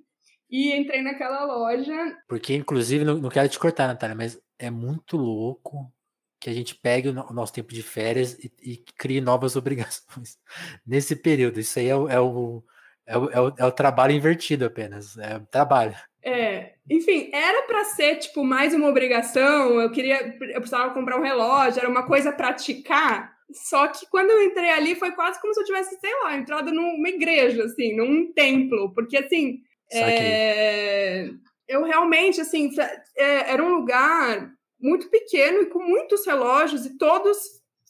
e 0.50 0.74
entrei 0.74 1.02
naquela 1.02 1.44
loja. 1.44 2.16
Porque, 2.26 2.54
inclusive, 2.54 3.04
não, 3.04 3.18
não 3.18 3.28
quero 3.28 3.48
te 3.48 3.58
cortar, 3.58 3.86
Natália, 3.86 4.16
mas 4.16 4.40
é 4.58 4.70
muito 4.70 5.16
louco 5.16 5.92
que 6.40 6.48
a 6.48 6.52
gente 6.52 6.74
pegue 6.74 7.08
o 7.08 7.32
nosso 7.32 7.52
tempo 7.52 7.72
de 7.72 7.82
férias 7.82 8.38
e, 8.38 8.52
e 8.62 8.76
crie 8.96 9.20
novas 9.20 9.54
obrigações 9.56 10.38
nesse 10.86 11.16
período. 11.16 11.60
Isso 11.60 11.78
aí 11.78 11.88
é 11.88 11.96
o, 11.96 12.08
é 12.08 12.20
o, 12.20 12.64
é 13.06 13.18
o, 13.18 13.30
é 13.30 13.40
o, 13.40 13.54
é 13.58 13.64
o 13.64 13.72
trabalho 13.72 14.12
invertido 14.12 14.64
apenas. 14.64 15.16
É 15.18 15.36
o 15.36 15.46
trabalho. 15.46 15.94
É, 16.22 16.74
enfim, 16.90 17.30
era 17.32 17.62
para 17.62 17.84
ser 17.84 18.16
tipo 18.16 18.44
mais 18.44 18.74
uma 18.74 18.88
obrigação. 18.88 19.80
Eu 19.80 19.90
queria, 19.90 20.36
eu 20.40 20.60
precisava 20.60 20.94
comprar 20.94 21.18
um 21.18 21.22
relógio, 21.22 21.80
era 21.80 21.88
uma 21.88 22.06
coisa 22.06 22.32
praticar. 22.32 23.36
Só 23.50 23.88
que 23.88 24.06
quando 24.10 24.30
eu 24.30 24.42
entrei 24.42 24.70
ali 24.70 24.94
foi 24.94 25.12
quase 25.12 25.40
como 25.40 25.54
se 25.54 25.60
eu 25.60 25.64
tivesse, 25.64 25.98
sei 25.98 26.12
lá, 26.22 26.36
entrado 26.36 26.70
numa 26.70 27.08
igreja, 27.08 27.64
assim, 27.64 27.96
num 27.96 28.30
templo, 28.32 28.92
porque 28.94 29.16
assim 29.16 29.62
É, 29.90 31.30
eu 31.66 31.84
realmente, 31.84 32.40
assim, 32.40 32.70
é, 33.16 33.52
era 33.52 33.62
um 33.62 33.74
lugar 33.74 34.52
muito 34.80 35.10
pequeno 35.10 35.62
e 35.62 35.66
com 35.66 35.82
muitos 35.82 36.24
relógios 36.26 36.86
e 36.86 36.96
todos 36.96 37.38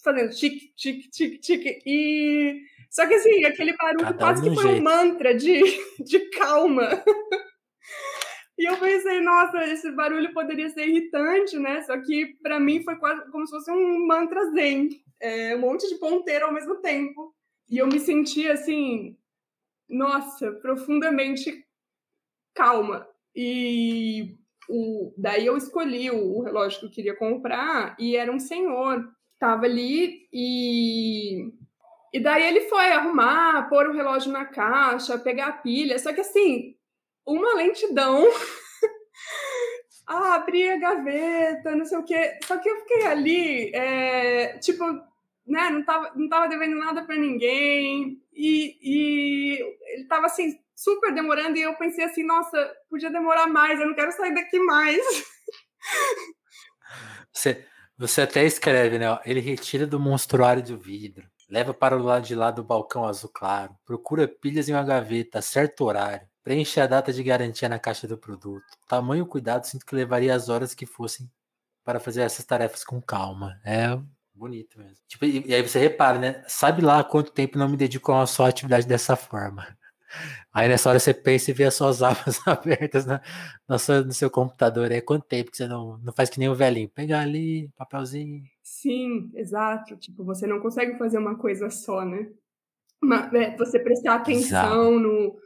fazendo 0.02 0.30
tic, 0.30 0.72
tic, 0.74 1.10
tic, 1.10 1.40
tic. 1.40 1.82
E. 1.86 2.62
Só 2.90 3.06
que 3.06 3.14
assim, 3.14 3.44
aquele 3.44 3.76
barulho 3.76 4.04
Cada 4.04 4.18
quase 4.18 4.42
que 4.42 4.54
foi 4.54 4.64
jeito. 4.64 4.80
um 4.80 4.82
mantra 4.82 5.34
de, 5.34 5.60
de 6.02 6.20
calma. 6.30 7.02
E 8.58 8.64
eu 8.68 8.76
pensei, 8.76 9.20
nossa, 9.20 9.62
esse 9.66 9.90
barulho 9.92 10.32
poderia 10.32 10.68
ser 10.70 10.88
irritante, 10.88 11.58
né? 11.58 11.82
Só 11.82 11.96
que 12.00 12.34
para 12.42 12.58
mim 12.58 12.82
foi 12.82 12.96
quase 12.96 13.30
como 13.30 13.46
se 13.46 13.52
fosse 13.52 13.70
um 13.70 14.06
mantra 14.06 14.50
zen, 14.50 14.88
é, 15.20 15.54
um 15.54 15.60
monte 15.60 15.88
de 15.88 15.96
ponteiro 15.96 16.46
ao 16.46 16.52
mesmo 16.52 16.76
tempo. 16.76 17.34
E 17.70 17.78
eu 17.78 17.86
me 17.86 18.00
senti 18.00 18.48
assim, 18.48 19.16
nossa, 19.88 20.50
profundamente 20.52 21.64
calma. 22.58 23.06
E 23.34 24.36
o, 24.68 25.14
daí 25.16 25.46
eu 25.46 25.56
escolhi 25.56 26.10
o, 26.10 26.38
o 26.38 26.42
relógio 26.42 26.80
que 26.80 26.86
eu 26.86 26.90
queria 26.90 27.16
comprar 27.16 27.94
e 27.98 28.16
era 28.16 28.32
um 28.32 28.40
senhor 28.40 29.08
tava 29.38 29.64
ali 29.64 30.28
e 30.32 31.52
e 32.12 32.18
daí 32.20 32.42
ele 32.42 32.62
foi 32.62 32.90
arrumar, 32.90 33.68
pôr 33.68 33.86
o 33.86 33.92
relógio 33.92 34.32
na 34.32 34.46
caixa, 34.46 35.18
pegar 35.18 35.46
a 35.46 35.52
pilha. 35.52 35.98
Só 35.98 36.12
que 36.12 36.22
assim, 36.22 36.74
uma 37.26 37.54
lentidão. 37.54 38.26
ah, 40.06 40.34
abri 40.36 40.68
a 40.70 40.78
gaveta, 40.78 41.76
não 41.76 41.84
sei 41.84 41.98
o 41.98 42.04
quê. 42.04 42.38
Só 42.44 42.56
que 42.56 42.68
eu 42.68 42.76
fiquei 42.80 43.06
ali, 43.06 43.70
é, 43.74 44.58
tipo, 44.58 44.84
né, 45.46 45.68
não 45.70 45.84
tava, 45.84 46.12
não 46.16 46.28
tava 46.30 46.48
devendo 46.48 46.76
nada 46.76 47.02
para 47.04 47.16
ninguém. 47.16 48.22
E, 48.32 48.78
e 48.82 49.76
ele 49.92 50.04
tava 50.06 50.26
assim, 50.26 50.58
super 50.78 51.12
demorando. 51.12 51.58
E 51.58 51.62
eu 51.62 51.74
pensei 51.74 52.04
assim, 52.04 52.22
nossa, 52.22 52.72
podia 52.88 53.10
demorar 53.10 53.48
mais, 53.48 53.80
eu 53.80 53.86
não 53.86 53.94
quero 53.94 54.12
sair 54.12 54.32
daqui 54.32 54.58
mais. 54.60 55.00
Você, 57.32 57.64
você 57.96 58.22
até 58.22 58.44
escreve, 58.44 58.98
né? 58.98 59.06
Ele 59.24 59.40
retira 59.40 59.86
do 59.86 60.00
monstruário 60.00 60.62
de 60.62 60.74
vidro. 60.74 61.28
Leva 61.48 61.72
para 61.72 61.96
o 61.96 62.02
lado 62.02 62.26
de 62.26 62.34
lá 62.34 62.50
do 62.50 62.64
balcão 62.64 63.04
azul 63.04 63.30
claro. 63.32 63.76
Procura 63.84 64.26
pilhas 64.26 64.68
em 64.68 64.72
uma 64.72 64.82
gaveta, 64.82 65.40
certo 65.40 65.84
horário. 65.84 66.26
Preenche 66.42 66.80
a 66.80 66.86
data 66.86 67.12
de 67.12 67.22
garantia 67.22 67.68
na 67.68 67.78
caixa 67.78 68.08
do 68.08 68.18
produto. 68.18 68.64
Tamanho 68.88 69.26
cuidado 69.26 69.66
sinto 69.66 69.86
que 69.86 69.94
levaria 69.94 70.34
as 70.34 70.48
horas 70.48 70.74
que 70.74 70.84
fossem 70.84 71.30
para 71.84 72.00
fazer 72.00 72.22
essas 72.22 72.44
tarefas 72.44 72.82
com 72.82 73.00
calma. 73.00 73.60
É 73.64 73.98
bonito 74.34 74.78
mesmo. 74.78 74.96
Tipo, 75.06 75.24
e, 75.24 75.46
e, 75.46 75.54
aí 75.54 75.62
você 75.62 75.78
repara, 75.78 76.18
né? 76.18 76.44
Sabe 76.46 76.82
lá 76.82 77.02
quanto 77.04 77.32
tempo 77.32 77.58
não 77.58 77.68
me 77.68 77.76
dedico 77.76 78.12
a 78.12 78.16
uma 78.16 78.26
só 78.26 78.46
atividade 78.46 78.86
dessa 78.86 79.16
forma. 79.16 79.77
Aí 80.52 80.68
nessa 80.68 80.88
hora 80.88 80.98
você 80.98 81.12
pensa 81.12 81.50
e 81.50 81.54
vê 81.54 81.64
as 81.64 81.74
suas 81.74 82.02
abas 82.02 82.40
abertas 82.46 83.06
na, 83.06 83.20
na 83.68 83.78
sua, 83.78 84.02
no 84.02 84.12
seu 84.12 84.30
computador. 84.30 84.90
É 84.90 85.00
quanto 85.00 85.26
tempo 85.26 85.50
que 85.50 85.56
você 85.56 85.66
não, 85.66 85.98
não 85.98 86.12
faz 86.12 86.30
que 86.30 86.38
nem 86.38 86.48
o 86.48 86.54
velhinho? 86.54 86.88
Pegar 86.88 87.20
ali, 87.20 87.70
papelzinho. 87.76 88.42
Sim, 88.62 89.30
exato. 89.34 89.96
Tipo, 89.96 90.24
você 90.24 90.46
não 90.46 90.60
consegue 90.60 90.96
fazer 90.98 91.18
uma 91.18 91.36
coisa 91.36 91.70
só, 91.70 92.04
né? 92.04 92.30
Uma, 93.02 93.30
é, 93.36 93.56
você 93.56 93.78
prestar 93.78 94.16
atenção 94.16 94.98
no, 94.98 95.38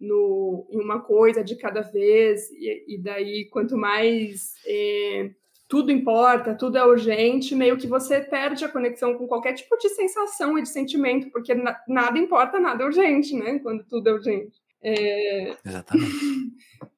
no, 0.00 0.66
em 0.70 0.80
uma 0.80 1.00
coisa 1.00 1.44
de 1.44 1.56
cada 1.56 1.82
vez, 1.82 2.50
e, 2.52 2.94
e 2.94 2.98
daí 2.98 3.48
quanto 3.50 3.76
mais 3.76 4.54
é, 4.66 5.30
tudo 5.70 5.92
importa, 5.92 6.52
tudo 6.52 6.76
é 6.76 6.84
urgente, 6.84 7.54
meio 7.54 7.78
que 7.78 7.86
você 7.86 8.20
perde 8.20 8.64
a 8.64 8.68
conexão 8.68 9.16
com 9.16 9.28
qualquer 9.28 9.54
tipo 9.54 9.78
de 9.78 9.88
sensação 9.90 10.58
e 10.58 10.62
de 10.62 10.68
sentimento, 10.68 11.30
porque 11.30 11.54
na, 11.54 11.80
nada 11.86 12.18
importa, 12.18 12.58
nada 12.58 12.82
é 12.82 12.86
urgente, 12.86 13.36
né? 13.36 13.60
Quando 13.60 13.84
tudo 13.84 14.08
é 14.08 14.12
urgente. 14.12 14.60
É... 14.82 15.56
Exatamente. 15.64 16.12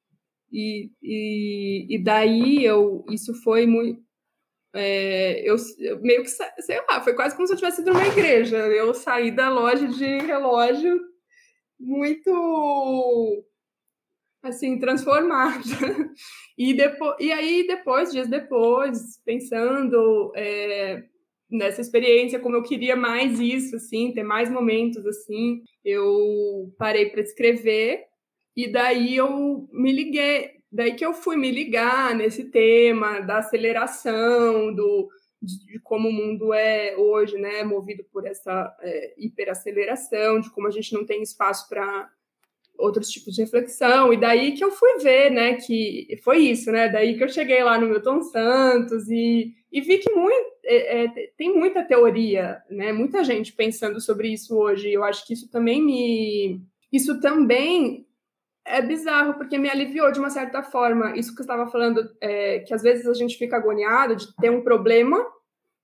e, 0.51 0.89
e, 1.03 1.85
e 1.87 2.03
daí 2.03 2.65
eu, 2.65 3.05
isso 3.11 3.35
foi 3.43 3.67
muito. 3.67 4.01
É, 4.75 5.47
eu, 5.47 5.55
eu, 5.77 6.01
meio 6.01 6.23
que, 6.23 6.29
sei 6.29 6.81
lá, 6.89 6.99
foi 6.99 7.13
quase 7.13 7.35
como 7.35 7.45
se 7.45 7.53
eu 7.53 7.57
tivesse 7.57 7.81
ido 7.81 7.93
numa 7.93 8.07
igreja. 8.07 8.57
Eu 8.57 8.91
saí 8.95 9.29
da 9.29 9.49
loja 9.49 9.87
de 9.87 10.17
relógio 10.17 10.99
muito 11.79 13.45
assim 14.43 14.77
transformada. 14.77 15.63
E 16.55 16.71
depois 16.71 17.15
e 17.19 17.31
aí 17.31 17.65
depois 17.65 18.11
dias 18.11 18.27
depois 18.27 19.19
pensando 19.25 20.31
é, 20.35 21.03
nessa 21.49 21.81
experiência 21.81 22.39
como 22.39 22.55
eu 22.55 22.61
queria 22.61 22.95
mais 22.95 23.39
isso 23.39 23.75
assim 23.75 24.11
ter 24.13 24.21
mais 24.21 24.51
momentos 24.51 25.03
assim 25.03 25.63
eu 25.83 26.71
parei 26.77 27.09
para 27.09 27.21
escrever 27.21 28.03
e 28.55 28.71
daí 28.71 29.15
eu 29.15 29.67
me 29.71 29.91
liguei 29.91 30.51
daí 30.71 30.93
que 30.93 31.03
eu 31.03 31.15
fui 31.15 31.35
me 31.37 31.49
ligar 31.49 32.13
nesse 32.13 32.51
tema 32.51 33.19
da 33.19 33.39
aceleração 33.39 34.71
do 34.75 35.09
de, 35.41 35.79
como 35.79 36.09
o 36.09 36.13
mundo 36.13 36.53
é 36.53 36.95
hoje, 36.95 37.37
né, 37.37 37.63
movido 37.63 38.03
por 38.13 38.25
essa 38.25 38.73
é, 38.79 39.13
hiperaceleração, 39.17 40.39
de 40.39 40.49
como 40.49 40.67
a 40.67 40.71
gente 40.71 40.93
não 40.93 41.05
tem 41.05 41.21
espaço 41.21 41.67
para 41.67 42.09
outros 42.77 43.09
tipos 43.09 43.35
de 43.35 43.43
reflexão, 43.43 44.11
e 44.11 44.17
daí 44.17 44.53
que 44.53 44.63
eu 44.63 44.71
fui 44.71 44.97
ver, 44.99 45.29
né, 45.31 45.55
que 45.55 46.19
foi 46.23 46.39
isso, 46.39 46.71
né, 46.71 46.89
daí 46.89 47.17
que 47.17 47.23
eu 47.23 47.29
cheguei 47.29 47.63
lá 47.63 47.77
no 47.77 47.87
Milton 47.87 48.21
Santos 48.21 49.09
e, 49.09 49.53
e 49.71 49.81
vi 49.81 49.99
que 49.99 50.11
muito, 50.11 50.51
é, 50.65 51.03
é, 51.03 51.07
tem 51.37 51.53
muita 51.53 51.83
teoria, 51.83 52.61
né, 52.69 52.91
muita 52.91 53.23
gente 53.23 53.53
pensando 53.53 54.01
sobre 54.01 54.29
isso 54.29 54.57
hoje, 54.57 54.91
eu 54.91 55.03
acho 55.03 55.25
que 55.25 55.33
isso 55.33 55.49
também 55.49 55.81
me... 55.81 56.61
Isso 56.91 57.19
também 57.19 58.05
é 58.65 58.81
bizarro, 58.81 59.33
porque 59.33 59.57
me 59.57 59.69
aliviou 59.69 60.11
de 60.11 60.19
uma 60.19 60.29
certa 60.29 60.61
forma. 60.63 61.17
Isso 61.17 61.33
que 61.33 61.41
eu 61.41 61.43
estava 61.43 61.69
falando, 61.69 62.07
é, 62.21 62.59
que 62.59 62.73
às 62.73 62.81
vezes 62.81 63.07
a 63.07 63.13
gente 63.13 63.37
fica 63.37 63.57
agoniado 63.57 64.15
de 64.15 64.33
ter 64.35 64.49
um 64.49 64.61
problema 64.63 65.25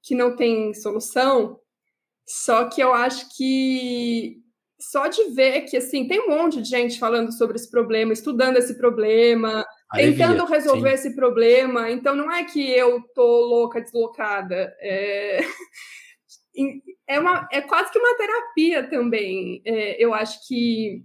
que 0.04 0.16
não 0.16 0.36
tem 0.36 0.74
solução. 0.74 1.60
Só 2.28 2.66
que 2.66 2.80
eu 2.80 2.94
acho 2.94 3.36
que 3.36 4.38
só 4.80 5.08
de 5.08 5.24
ver 5.32 5.62
que 5.64 5.78
assim 5.78 6.08
tem 6.08 6.22
um 6.22 6.30
monte 6.30 6.62
de 6.62 6.70
gente 6.70 6.98
falando 6.98 7.32
sobre 7.34 7.58
esse 7.58 7.70
problema, 7.70 8.14
estudando 8.14 8.58
esse 8.58 8.78
problema, 8.78 9.66
tentando 9.94 10.46
resolver 10.46 10.98
sim. 10.98 11.08
esse 11.08 11.16
problema. 11.16 11.92
Então 11.92 12.16
não 12.16 12.32
é 12.32 12.44
que 12.46 12.72
eu 12.72 13.02
tô 13.14 13.46
louca, 13.46 13.82
deslocada. 13.82 14.74
É, 14.80 15.40
é, 17.08 17.20
uma, 17.20 17.48
é 17.52 17.62
quase 17.62 17.92
que 17.92 18.00
uma 18.00 18.18
terapia 18.18 18.90
também. 18.90 19.62
É, 19.66 20.04
eu 20.04 20.14
acho 20.14 20.48
que 20.48 21.04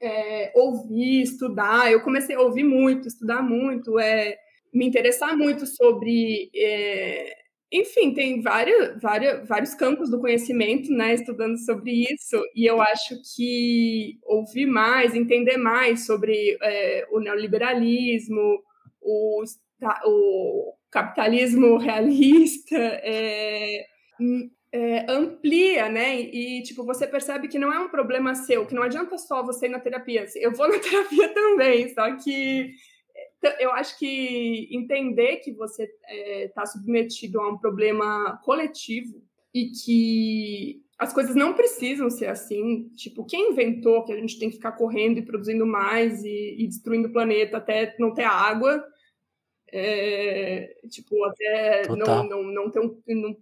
é, 0.00 0.52
ouvir, 0.54 1.22
estudar. 1.22 1.92
Eu 1.92 2.02
comecei 2.02 2.34
a 2.34 2.40
ouvir 2.40 2.64
muito, 2.64 3.06
estudar 3.06 3.42
muito, 3.42 3.98
é, 3.98 4.36
me 4.72 4.86
interessar 4.86 5.36
muito 5.36 5.66
sobre. 5.66 6.50
Enfim, 7.70 8.14
tem 8.14 8.40
várias, 8.40 8.98
várias, 9.00 9.46
vários 9.46 9.74
campos 9.74 10.10
do 10.10 10.20
conhecimento, 10.20 10.90
né, 10.90 11.12
estudando 11.12 11.58
sobre 11.58 12.06
isso, 12.10 12.42
e 12.54 12.64
eu 12.64 12.80
acho 12.80 13.14
que 13.36 14.18
ouvir 14.24 14.64
mais, 14.66 15.14
entender 15.14 15.58
mais 15.58 16.06
sobre 16.06 16.56
é, 16.62 17.06
o 17.10 17.20
neoliberalismo, 17.20 18.62
o, 19.02 19.42
o 20.06 20.72
capitalismo 20.90 21.76
realista, 21.78 22.78
é, 22.78 23.84
é, 24.72 25.10
amplia, 25.10 25.88
né? 25.88 26.20
E, 26.20 26.62
tipo, 26.62 26.84
você 26.84 27.06
percebe 27.06 27.48
que 27.48 27.58
não 27.58 27.72
é 27.72 27.78
um 27.78 27.88
problema 27.88 28.34
seu, 28.34 28.66
que 28.66 28.74
não 28.74 28.82
adianta 28.82 29.16
só 29.18 29.42
você 29.42 29.66
ir 29.66 29.70
na 29.70 29.80
terapia. 29.80 30.26
Eu 30.36 30.52
vou 30.52 30.68
na 30.68 30.78
terapia 30.80 31.28
também, 31.34 31.88
só 31.94 32.16
que 32.16 32.72
eu 33.60 33.70
acho 33.72 33.98
que 33.98 34.68
entender 34.70 35.36
que 35.36 35.52
você 35.52 35.84
está 35.84 36.08
é, 36.08 36.48
tá 36.48 36.66
submetido 36.66 37.40
a 37.40 37.48
um 37.48 37.58
problema 37.58 38.40
coletivo 38.44 39.22
e 39.54 39.70
que 39.70 40.82
as 40.98 41.12
coisas 41.12 41.36
não 41.36 41.54
precisam 41.54 42.10
ser 42.10 42.26
assim. 42.26 42.88
Tipo, 42.96 43.24
quem 43.24 43.52
inventou 43.52 44.04
que 44.04 44.12
a 44.12 44.16
gente 44.16 44.38
tem 44.38 44.50
que 44.50 44.56
ficar 44.56 44.72
correndo 44.72 45.18
e 45.18 45.24
produzindo 45.24 45.64
mais 45.64 46.24
e, 46.24 46.56
e 46.58 46.66
destruindo 46.66 47.08
o 47.08 47.12
planeta 47.12 47.58
até 47.58 47.94
não 47.98 48.12
ter 48.12 48.24
água? 48.24 48.84
É, 49.70 50.76
tipo, 50.88 51.24
até 51.24 51.88
não, 51.88 52.24
não, 52.24 52.42
não 52.42 52.70
ter 52.70 52.80
um. 52.80 53.00
Não, 53.06 53.36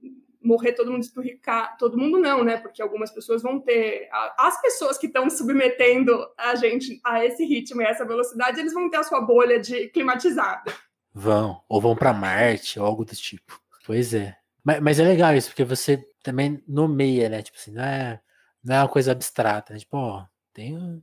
morrer 0.46 0.72
todo 0.72 0.92
mundo 0.92 1.02
esturricar, 1.02 1.76
todo 1.76 1.98
mundo 1.98 2.18
não, 2.18 2.44
né? 2.44 2.56
Porque 2.56 2.80
algumas 2.80 3.10
pessoas 3.10 3.42
vão 3.42 3.60
ter. 3.60 4.08
As 4.38 4.60
pessoas 4.62 4.96
que 4.96 5.06
estão 5.06 5.28
submetendo 5.28 6.16
a 6.38 6.54
gente 6.54 7.00
a 7.04 7.24
esse 7.24 7.44
ritmo 7.44 7.82
e 7.82 7.84
a 7.84 7.88
essa 7.88 8.04
velocidade, 8.04 8.60
eles 8.60 8.72
vão 8.72 8.88
ter 8.88 8.98
a 8.98 9.02
sua 9.02 9.20
bolha 9.20 9.58
de 9.58 9.88
climatizada. 9.88 10.72
Vão, 11.12 11.60
ou 11.68 11.80
vão 11.80 11.96
para 11.96 12.12
Marte, 12.12 12.78
ou 12.78 12.86
algo 12.86 13.04
do 13.04 13.14
tipo. 13.14 13.60
Pois 13.84 14.14
é. 14.14 14.36
Mas, 14.62 14.80
mas, 14.80 15.00
é 15.00 15.04
legal 15.04 15.34
isso, 15.34 15.48
porque 15.48 15.64
você 15.64 16.04
também 16.22 16.62
nomeia, 16.66 17.28
né? 17.28 17.42
Tipo 17.42 17.58
assim, 17.58 17.72
não 17.72 17.84
é, 17.84 18.20
não 18.62 18.76
é 18.76 18.80
uma 18.80 18.88
coisa 18.88 19.12
abstrata, 19.12 19.72
né? 19.72 19.78
Tipo, 19.78 19.96
ó, 19.96 20.26
tem. 20.52 21.02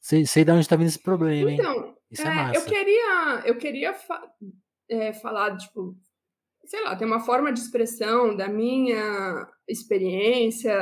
Sei, 0.00 0.24
sei 0.24 0.44
de 0.44 0.52
onde 0.52 0.68
tá 0.68 0.76
vindo 0.76 0.88
esse 0.88 0.98
problema, 0.98 1.50
hein? 1.50 1.58
Então, 1.60 1.94
isso 2.10 2.22
é, 2.22 2.26
é 2.26 2.34
massa. 2.34 2.58
Eu 2.58 2.64
queria, 2.64 3.42
eu 3.44 3.56
queria 3.56 3.94
fa 3.94 4.22
é, 4.88 5.12
falar, 5.12 5.56
tipo, 5.56 5.96
sei 6.70 6.84
lá, 6.84 6.94
tem 6.94 7.04
uma 7.04 7.18
forma 7.18 7.52
de 7.52 7.58
expressão 7.58 8.36
da 8.36 8.46
minha 8.46 9.44
experiência 9.68 10.72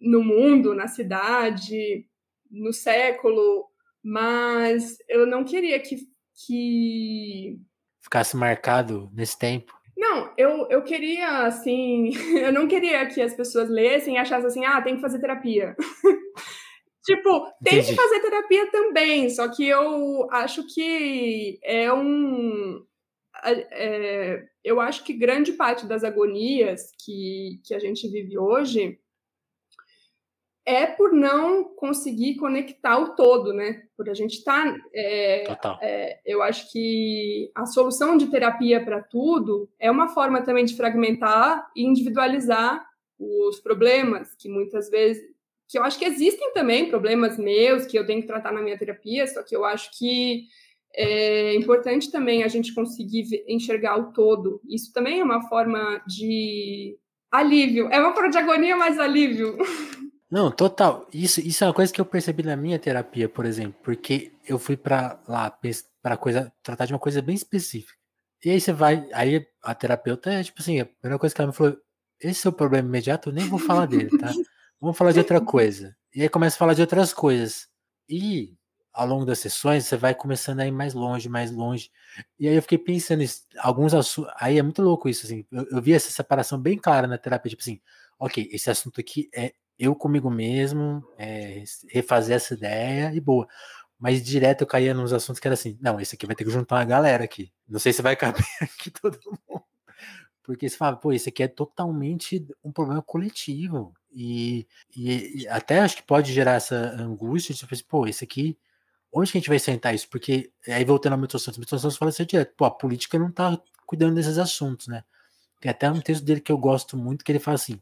no 0.00 0.24
mundo, 0.24 0.74
na 0.74 0.88
cidade, 0.88 2.04
no 2.50 2.72
século, 2.72 3.64
mas 4.02 4.96
eu 5.08 5.24
não 5.24 5.44
queria 5.44 5.78
que, 5.78 5.98
que... 6.44 7.60
ficasse 8.02 8.36
marcado 8.36 9.08
nesse 9.14 9.38
tempo. 9.38 9.72
Não, 9.96 10.34
eu, 10.36 10.66
eu 10.68 10.82
queria, 10.82 11.46
assim, 11.46 12.10
eu 12.36 12.52
não 12.52 12.66
queria 12.66 13.06
que 13.06 13.20
as 13.20 13.34
pessoas 13.34 13.70
lessem 13.70 14.16
e 14.16 14.18
achassem 14.18 14.46
assim, 14.46 14.64
ah, 14.64 14.82
tem 14.82 14.96
que 14.96 15.00
fazer 15.00 15.20
terapia. 15.20 15.76
tipo, 17.06 17.46
tem 17.62 17.78
Entendi. 17.78 17.90
que 17.90 17.94
fazer 17.94 18.18
terapia 18.18 18.68
também, 18.72 19.30
só 19.30 19.46
que 19.48 19.64
eu 19.64 20.28
acho 20.32 20.66
que 20.74 21.60
é 21.62 21.92
um. 21.92 22.84
É, 23.44 24.46
eu 24.62 24.80
acho 24.80 25.04
que 25.04 25.12
grande 25.12 25.52
parte 25.52 25.86
das 25.86 26.02
agonias 26.02 26.92
que, 27.04 27.60
que 27.64 27.74
a 27.74 27.78
gente 27.78 28.08
vive 28.08 28.38
hoje 28.38 28.98
é 30.66 30.86
por 30.86 31.12
não 31.12 31.64
conseguir 31.64 32.36
conectar 32.36 32.98
o 32.98 33.14
todo, 33.14 33.52
né? 33.52 33.82
Por 33.96 34.08
a 34.08 34.14
gente 34.14 34.38
estar. 34.38 34.64
Tá, 34.64 34.80
é, 34.94 35.44
é, 35.82 36.20
eu 36.24 36.42
acho 36.42 36.72
que 36.72 37.50
a 37.54 37.66
solução 37.66 38.16
de 38.16 38.28
terapia 38.28 38.82
para 38.82 39.02
tudo 39.02 39.68
é 39.78 39.90
uma 39.90 40.08
forma 40.08 40.42
também 40.42 40.64
de 40.64 40.76
fragmentar 40.76 41.70
e 41.76 41.84
individualizar 41.84 42.84
os 43.18 43.60
problemas, 43.60 44.34
que 44.34 44.48
muitas 44.48 44.88
vezes. 44.88 45.22
que 45.68 45.78
eu 45.78 45.84
acho 45.84 45.98
que 45.98 46.04
existem 46.04 46.52
também 46.54 46.88
problemas 46.88 47.38
meus 47.38 47.84
que 47.84 47.98
eu 47.98 48.06
tenho 48.06 48.22
que 48.22 48.26
tratar 48.26 48.52
na 48.52 48.62
minha 48.62 48.78
terapia, 48.78 49.26
só 49.26 49.42
que 49.42 49.54
eu 49.54 49.64
acho 49.64 49.90
que 49.98 50.46
é 50.96 51.54
importante 51.56 52.10
também 52.10 52.42
a 52.42 52.48
gente 52.48 52.74
conseguir 52.74 53.26
enxergar 53.48 53.98
o 53.98 54.12
todo. 54.12 54.60
Isso 54.68 54.92
também 54.92 55.20
é 55.20 55.24
uma 55.24 55.48
forma 55.48 56.02
de 56.06 56.96
alívio. 57.30 57.88
É 57.90 57.98
uma 57.98 58.14
forma 58.14 58.30
de 58.30 58.38
agonia, 58.38 58.76
mas 58.76 58.98
alívio. 58.98 59.56
Não, 60.30 60.50
total. 60.50 61.06
Isso, 61.12 61.40
isso 61.40 61.62
é 61.62 61.66
uma 61.66 61.74
coisa 61.74 61.92
que 61.92 62.00
eu 62.00 62.04
percebi 62.04 62.42
na 62.42 62.56
minha 62.56 62.78
terapia, 62.78 63.28
por 63.28 63.44
exemplo, 63.44 63.78
porque 63.82 64.32
eu 64.46 64.58
fui 64.58 64.76
para 64.76 65.20
lá 65.28 65.56
para 66.02 66.16
coisa 66.16 66.52
tratar 66.62 66.86
de 66.86 66.92
uma 66.92 66.98
coisa 66.98 67.22
bem 67.22 67.36
específica. 67.36 67.94
E 68.44 68.50
aí 68.50 68.60
você 68.60 68.72
vai, 68.72 69.08
aí 69.12 69.46
a 69.62 69.74
terapeuta 69.74 70.32
é 70.32 70.42
tipo 70.42 70.60
assim, 70.60 70.80
a 70.80 70.86
primeira 70.86 71.18
coisa 71.20 71.34
que 71.34 71.40
ela 71.40 71.48
me 71.48 71.56
falou, 71.56 71.76
esse 72.20 72.46
é 72.46 72.50
o 72.50 72.52
problema 72.52 72.88
imediato, 72.88 73.28
eu 73.28 73.32
nem 73.32 73.46
vou 73.46 73.58
falar 73.58 73.86
dele, 73.86 74.10
tá? 74.18 74.30
Vamos 74.80 74.98
falar 74.98 75.12
de 75.12 75.20
outra 75.20 75.40
coisa. 75.40 75.96
E 76.14 76.22
aí 76.22 76.28
começa 76.28 76.56
a 76.56 76.58
falar 76.58 76.74
de 76.74 76.80
outras 76.80 77.14
coisas. 77.14 77.68
E 78.08 78.54
ao 78.94 79.06
longo 79.06 79.24
das 79.24 79.40
sessões 79.40 79.84
você 79.84 79.96
vai 79.96 80.14
começando 80.14 80.60
a 80.60 80.66
ir 80.66 80.70
mais 80.70 80.94
longe, 80.94 81.28
mais 81.28 81.50
longe. 81.50 81.90
E 82.38 82.48
aí 82.48 82.54
eu 82.54 82.62
fiquei 82.62 82.78
pensando 82.78 83.22
em 83.22 83.28
alguns 83.58 83.92
assuntos, 83.92 84.32
aí 84.38 84.58
é 84.58 84.62
muito 84.62 84.80
louco 84.80 85.08
isso 85.08 85.26
assim. 85.26 85.44
Eu, 85.50 85.66
eu 85.70 85.82
vi 85.82 85.92
essa 85.92 86.10
separação 86.10 86.58
bem 86.58 86.78
clara 86.78 87.06
na 87.08 87.18
terapia, 87.18 87.50
tipo 87.50 87.62
assim, 87.62 87.80
OK, 88.18 88.48
esse 88.52 88.70
assunto 88.70 89.00
aqui 89.00 89.28
é 89.34 89.52
eu 89.76 89.94
comigo 89.96 90.30
mesmo, 90.30 91.04
é, 91.18 91.64
refazer 91.90 92.36
essa 92.36 92.54
ideia 92.54 93.12
e 93.12 93.20
boa. 93.20 93.48
Mas 93.98 94.22
direto 94.22 94.62
eu 94.62 94.66
caía 94.66 94.94
nos 94.94 95.12
assuntos 95.12 95.40
que 95.40 95.48
era 95.48 95.54
assim, 95.54 95.76
não, 95.80 96.00
esse 96.00 96.14
aqui 96.14 96.26
vai 96.26 96.36
ter 96.36 96.44
que 96.44 96.50
juntar 96.50 96.76
uma 96.76 96.84
galera 96.84 97.24
aqui. 97.24 97.52
Não 97.68 97.80
sei 97.80 97.92
se 97.92 98.02
vai 98.02 98.14
caber 98.14 98.44
aqui 98.62 98.90
todo 98.90 99.18
mundo. 99.26 99.64
Porque 100.44 100.68
você 100.68 100.76
fala, 100.76 100.96
pô, 100.96 101.12
esse 101.12 101.30
aqui 101.30 101.42
é 101.42 101.48
totalmente 101.48 102.46
um 102.62 102.70
problema 102.70 103.02
coletivo. 103.02 103.94
E, 104.12 104.66
e, 104.94 105.42
e 105.42 105.48
até 105.48 105.80
acho 105.80 105.96
que 105.96 106.02
pode 106.02 106.32
gerar 106.32 106.54
essa 106.54 106.76
angústia, 106.76 107.54
tipo 107.54 107.74
assim, 107.74 107.84
pô, 107.88 108.06
esse 108.06 108.22
aqui, 108.24 108.56
onde 109.14 109.30
que 109.30 109.38
a 109.38 109.40
gente 109.40 109.48
vai 109.48 109.58
sentar 109.58 109.94
isso? 109.94 110.08
Porque 110.08 110.50
aí 110.66 110.84
voltando 110.84 111.12
ao 111.12 111.18
Milton 111.18 111.38
Santos, 111.38 111.58
Milton 111.58 111.78
Santos 111.78 111.96
fala 111.96 112.10
assim 112.10 112.24
direto, 112.24 112.54
pô, 112.56 112.64
a 112.64 112.70
política 112.70 113.18
não 113.18 113.30
tá 113.30 113.58
cuidando 113.86 114.14
desses 114.14 114.38
assuntos, 114.38 114.88
né? 114.88 115.04
Tem 115.60 115.70
até 115.70 115.90
um 115.90 116.00
texto 116.00 116.24
dele 116.24 116.40
que 116.40 116.52
eu 116.52 116.58
gosto 116.58 116.96
muito, 116.96 117.24
que 117.24 117.32
ele 117.32 117.38
fala 117.38 117.54
assim, 117.54 117.80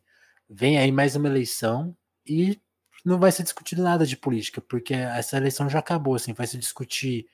vem 0.49 0.79
aí 0.79 0.93
mais 0.93 1.17
uma 1.17 1.29
eleição 1.29 1.97
e 2.27 2.61
não 3.05 3.19
vai 3.19 3.33
ser 3.33 3.43
discutido 3.43 3.83
nada 3.83 4.07
de 4.07 4.17
política, 4.17 4.61
porque 4.61 4.95
essa 4.95 5.37
eleição 5.37 5.69
já 5.69 5.79
acabou, 5.79 6.15
assim, 6.15 6.33
vai 6.33 6.47
se 6.47 6.59
discutir 6.59 7.27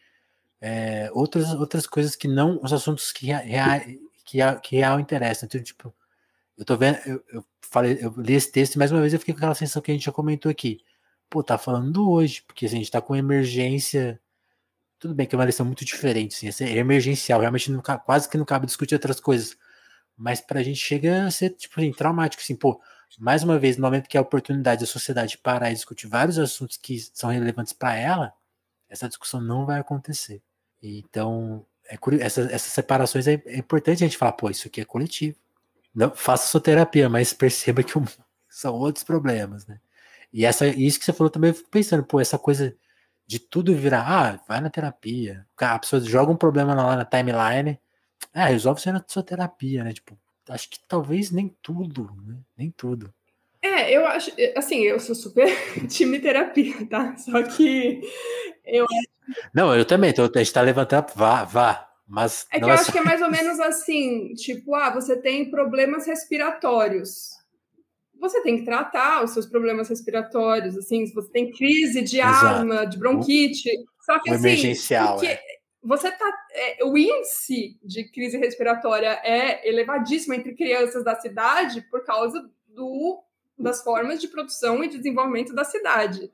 é, 0.60 1.10
outras, 1.12 1.52
outras 1.52 1.86
coisas 1.86 2.16
que 2.16 2.26
não 2.26 2.60
os 2.62 2.72
assuntos 2.72 3.12
que, 3.12 3.26
real, 3.26 3.80
que, 4.24 4.38
que 4.62 4.76
real 4.76 4.98
interessam. 4.98 5.46
Então, 5.46 5.62
tipo, 5.62 5.94
eu 6.56 6.64
tô 6.64 6.76
vendo, 6.76 6.98
eu, 7.06 7.22
eu, 7.32 7.44
falei, 7.60 7.98
eu 8.00 8.14
li 8.16 8.34
esse 8.34 8.50
texto 8.50 8.74
e 8.74 8.78
mais 8.78 8.90
uma 8.90 9.00
vez 9.00 9.12
eu 9.12 9.18
fiquei 9.18 9.34
com 9.34 9.38
aquela 9.38 9.54
sensação 9.54 9.82
que 9.82 9.90
a 9.90 9.94
gente 9.94 10.06
já 10.06 10.12
comentou 10.12 10.50
aqui. 10.50 10.80
Pô, 11.30 11.42
tá 11.42 11.58
falando 11.58 12.10
hoje, 12.10 12.42
porque 12.46 12.66
assim, 12.66 12.76
a 12.76 12.78
gente 12.78 12.90
tá 12.90 13.00
com 13.00 13.14
emergência. 13.16 14.20
Tudo 14.98 15.14
bem 15.14 15.26
que 15.26 15.34
é 15.34 15.38
uma 15.38 15.44
eleição 15.44 15.66
muito 15.66 15.84
diferente, 15.84 16.48
assim, 16.48 16.64
é 16.64 16.76
emergencial, 16.78 17.40
realmente 17.40 17.70
não, 17.70 17.80
quase 17.80 18.28
que 18.28 18.38
não 18.38 18.44
cabe 18.44 18.66
discutir 18.66 18.94
outras 18.94 19.20
coisas. 19.20 19.56
Mas 20.16 20.40
pra 20.40 20.62
gente 20.62 20.78
chega 20.80 21.26
a 21.26 21.30
ser, 21.30 21.50
tipo 21.50 21.80
assim, 21.80 21.92
traumático, 21.92 22.42
assim, 22.42 22.56
pô, 22.56 22.80
mais 23.18 23.42
uma 23.44 23.58
vez, 23.58 23.76
no 23.76 23.84
momento 23.84 24.08
que 24.08 24.16
é 24.16 24.20
a 24.20 24.22
oportunidade 24.22 24.80
da 24.82 24.86
sociedade 24.86 25.38
parar 25.38 25.70
e 25.70 25.74
discutir 25.74 26.08
vários 26.08 26.38
assuntos 26.38 26.76
que 26.76 26.98
são 27.14 27.30
relevantes 27.30 27.72
para 27.72 27.96
ela, 27.96 28.34
essa 28.88 29.08
discussão 29.08 29.40
não 29.40 29.66
vai 29.66 29.80
acontecer. 29.80 30.42
Então, 30.82 31.64
é 31.88 31.96
curioso, 31.96 32.24
essa, 32.24 32.42
essas 32.42 32.72
separações 32.72 33.26
é, 33.26 33.42
é, 33.46 33.58
importante 33.58 34.04
a 34.04 34.06
gente 34.06 34.18
falar, 34.18 34.32
pô, 34.32 34.50
isso 34.50 34.68
aqui 34.68 34.80
é 34.80 34.84
coletivo. 34.84 35.36
Não, 35.94 36.14
faça 36.14 36.48
sua 36.48 36.60
terapia, 36.60 37.08
mas 37.08 37.32
perceba 37.32 37.82
que 37.82 37.92
são 38.48 38.74
outros 38.74 39.04
problemas, 39.04 39.66
né? 39.66 39.80
E 40.32 40.44
essa, 40.44 40.66
isso 40.66 40.98
que 40.98 41.04
você 41.04 41.12
falou 41.12 41.30
também, 41.30 41.50
eu 41.50 41.54
fico 41.54 41.70
pensando, 41.70 42.04
pô, 42.04 42.20
essa 42.20 42.38
coisa 42.38 42.76
de 43.26 43.38
tudo 43.38 43.74
virar, 43.74 44.06
ah, 44.06 44.40
vai 44.48 44.60
na 44.60 44.70
terapia. 44.70 45.46
A 45.56 45.78
pessoa 45.78 46.00
joga 46.00 46.32
um 46.32 46.36
problema 46.36 46.74
lá 46.74 46.96
na 46.96 47.04
timeline, 47.04 47.78
ah, 48.32 48.46
resolve 48.46 48.80
ser 48.80 48.92
na 48.92 49.04
sua 49.06 49.22
terapia, 49.22 49.84
né? 49.84 49.92
Tipo, 49.92 50.18
acho 50.48 50.70
que 50.70 50.78
talvez 50.88 51.30
nem 51.30 51.54
tudo, 51.62 52.10
né? 52.26 52.36
Nem 52.56 52.70
tudo. 52.70 53.12
É, 53.60 53.92
eu 53.94 54.06
acho, 54.06 54.30
assim, 54.56 54.82
eu 54.82 55.00
sou 55.00 55.14
super 55.14 55.46
time 55.88 56.20
terapia, 56.20 56.86
tá? 56.86 57.16
Só 57.16 57.42
que 57.42 58.00
eu 58.64 58.86
Não, 59.52 59.74
eu 59.74 59.84
também, 59.84 60.10
então 60.10 60.24
a 60.24 60.38
gente 60.38 60.52
tá 60.52 60.60
levantando, 60.60 61.06
vá, 61.14 61.44
vá. 61.44 61.88
Mas 62.06 62.46
é 62.50 62.58
que 62.58 62.64
eu 62.64 62.70
é 62.70 62.72
acho 62.72 62.90
que 62.90 62.98
é 62.98 63.02
mais 63.02 63.20
ou 63.20 63.30
menos 63.30 63.60
assim, 63.60 64.32
tipo, 64.32 64.74
ah, 64.74 64.90
você 64.90 65.14
tem 65.20 65.50
problemas 65.50 66.06
respiratórios. 66.06 67.37
Você 68.20 68.42
tem 68.42 68.58
que 68.58 68.64
tratar 68.64 69.22
os 69.24 69.30
seus 69.30 69.46
problemas 69.46 69.88
respiratórios, 69.88 70.76
assim, 70.76 71.06
se 71.06 71.14
você 71.14 71.30
tem 71.30 71.50
crise 71.50 72.02
de 72.02 72.18
Exato. 72.18 72.46
asma, 72.46 72.84
de 72.84 72.98
bronquite. 72.98 73.70
Só 74.00 74.18
que 74.20 74.30
assim, 74.30 74.40
emergencial, 74.40 75.14
porque, 75.14 75.26
é 75.26 75.40
você 75.82 76.10
tá. 76.10 76.46
É, 76.52 76.84
o 76.84 76.98
índice 76.98 77.78
de 77.82 78.04
crise 78.10 78.36
respiratória 78.36 79.20
é 79.24 79.66
elevadíssimo 79.68 80.34
entre 80.34 80.54
crianças 80.54 81.04
da 81.04 81.14
cidade 81.14 81.80
por 81.90 82.04
causa 82.04 82.50
do, 82.66 83.22
das 83.56 83.82
formas 83.82 84.20
de 84.20 84.28
produção 84.28 84.82
e 84.82 84.88
de 84.88 84.98
desenvolvimento 84.98 85.54
da 85.54 85.64
cidade. 85.64 86.32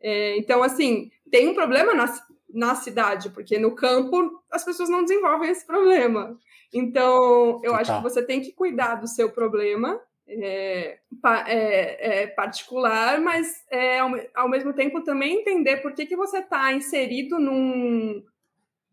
É, 0.00 0.38
então, 0.38 0.62
assim, 0.62 1.10
tem 1.30 1.48
um 1.48 1.54
problema 1.54 1.94
na, 1.94 2.06
na 2.48 2.74
cidade, 2.74 3.30
porque 3.30 3.58
no 3.58 3.74
campo 3.74 4.42
as 4.50 4.64
pessoas 4.64 4.88
não 4.88 5.02
desenvolvem 5.02 5.50
esse 5.50 5.66
problema. 5.66 6.38
Então, 6.72 7.60
eu 7.64 7.74
acho 7.74 7.94
que 7.94 8.02
você 8.02 8.22
tem 8.22 8.40
que 8.40 8.52
cuidar 8.52 8.96
do 8.96 9.08
seu 9.08 9.30
problema 9.30 10.00
é, 10.28 10.98
é, 11.46 12.22
é, 12.22 12.26
particular, 12.26 13.20
mas 13.20 13.64
é, 13.70 14.00
ao, 14.00 14.10
ao, 14.34 14.48
mesmo 14.48 14.72
tempo 14.72 15.02
também 15.02 15.40
entender 15.40 15.78
por 15.78 15.92
que, 15.92 16.06
que 16.06 16.16
você 16.16 16.38
está 16.38 16.72
inserido 16.72 17.38
num, 17.38 18.24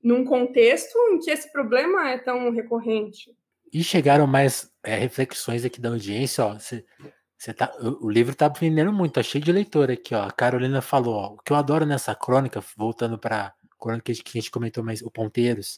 num 0.03 0.23
contexto 0.23 0.95
em 1.11 1.19
que 1.19 1.31
esse 1.31 1.51
problema 1.51 2.09
é 2.09 2.17
tão 2.17 2.51
recorrente. 2.51 3.31
E 3.73 3.84
chegaram 3.84 4.27
mais 4.27 4.71
é, 4.84 4.95
reflexões 4.95 5.65
aqui 5.65 5.81
da 5.81 5.89
audiência, 5.89 6.45
ó. 6.45 6.59
Cê, 6.59 6.86
cê 7.38 7.53
tá, 7.53 7.73
o, 7.79 8.05
o, 8.05 8.09
livro 8.09 8.36
tá 8.36 8.47
vendendo 8.47 8.93
muito, 8.93 9.13
tá 9.13 9.23
cheio 9.23 9.43
de 9.43 9.51
leitor 9.51 9.89
aqui, 9.89 10.13
ó. 10.13 10.23
A 10.23 10.31
Carolina 10.31 10.81
falou, 10.81 11.15
ó, 11.15 11.34
o 11.34 11.38
que 11.38 11.51
eu 11.51 11.57
adoro 11.57 11.86
nessa 11.86 12.13
crônica, 12.13 12.63
voltando 12.77 13.17
para 13.17 13.55
crônica 13.79 14.13
que 14.13 14.38
a 14.38 14.41
gente 14.41 14.51
comentou 14.51 14.84
mais, 14.84 15.01
o 15.01 15.11
Ponteiros, 15.11 15.77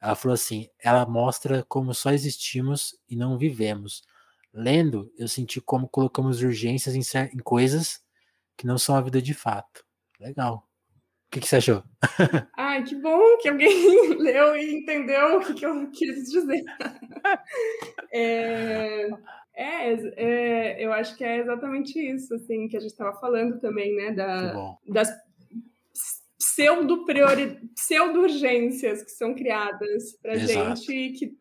ela 0.00 0.14
falou 0.14 0.34
assim, 0.34 0.68
ela 0.78 1.06
mostra 1.06 1.64
como 1.68 1.94
só 1.94 2.10
existimos 2.10 2.94
e 3.08 3.16
não 3.16 3.38
vivemos. 3.38 4.02
Lendo, 4.56 5.12
eu 5.18 5.28
senti 5.28 5.60
como 5.60 5.86
colocamos 5.86 6.42
urgências 6.42 6.94
em, 6.94 7.02
em 7.34 7.38
coisas 7.38 8.00
que 8.56 8.66
não 8.66 8.78
são 8.78 8.96
a 8.96 9.02
vida 9.02 9.20
de 9.20 9.34
fato. 9.34 9.84
Legal. 10.18 10.66
O 11.26 11.30
que, 11.30 11.40
que, 11.40 11.46
você 11.46 11.56
achou? 11.56 11.82
Ai, 12.56 12.82
que 12.82 12.94
bom 12.94 13.36
que 13.38 13.50
alguém 13.50 13.68
leu 14.16 14.56
e 14.56 14.76
entendeu 14.76 15.36
o 15.36 15.40
que, 15.40 15.52
que 15.52 15.66
eu 15.66 15.90
quis 15.90 16.30
dizer. 16.30 16.64
é, 18.10 19.10
é, 19.54 19.92
é, 20.16 20.82
eu 20.84 20.90
acho 20.92 21.14
que 21.16 21.24
é 21.24 21.38
exatamente 21.38 21.98
isso, 21.98 22.32
assim, 22.34 22.66
que 22.68 22.78
a 22.78 22.80
gente 22.80 22.92
estava 22.92 23.18
falando 23.20 23.60
também, 23.60 23.94
né, 23.94 24.12
da, 24.12 24.76
das 24.88 25.10
pseudo-urgências 27.74 29.02
que 29.02 29.10
são 29.10 29.34
criadas 29.34 30.16
para 30.22 30.36
gente 30.36 30.90
e 30.90 31.12
que 31.12 31.36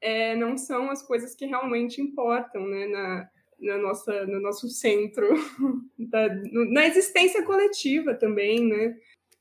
é, 0.00 0.34
não 0.36 0.56
são 0.56 0.90
as 0.90 1.02
coisas 1.02 1.34
que 1.34 1.46
realmente 1.46 2.00
importam, 2.00 2.66
né, 2.66 2.86
na, 2.86 3.28
na 3.60 3.78
nossa, 3.78 4.26
no 4.26 4.40
nosso 4.40 4.68
centro, 4.68 5.26
da, 5.98 6.28
na 6.70 6.86
existência 6.86 7.42
coletiva 7.44 8.14
também, 8.14 8.64
né? 8.64 8.96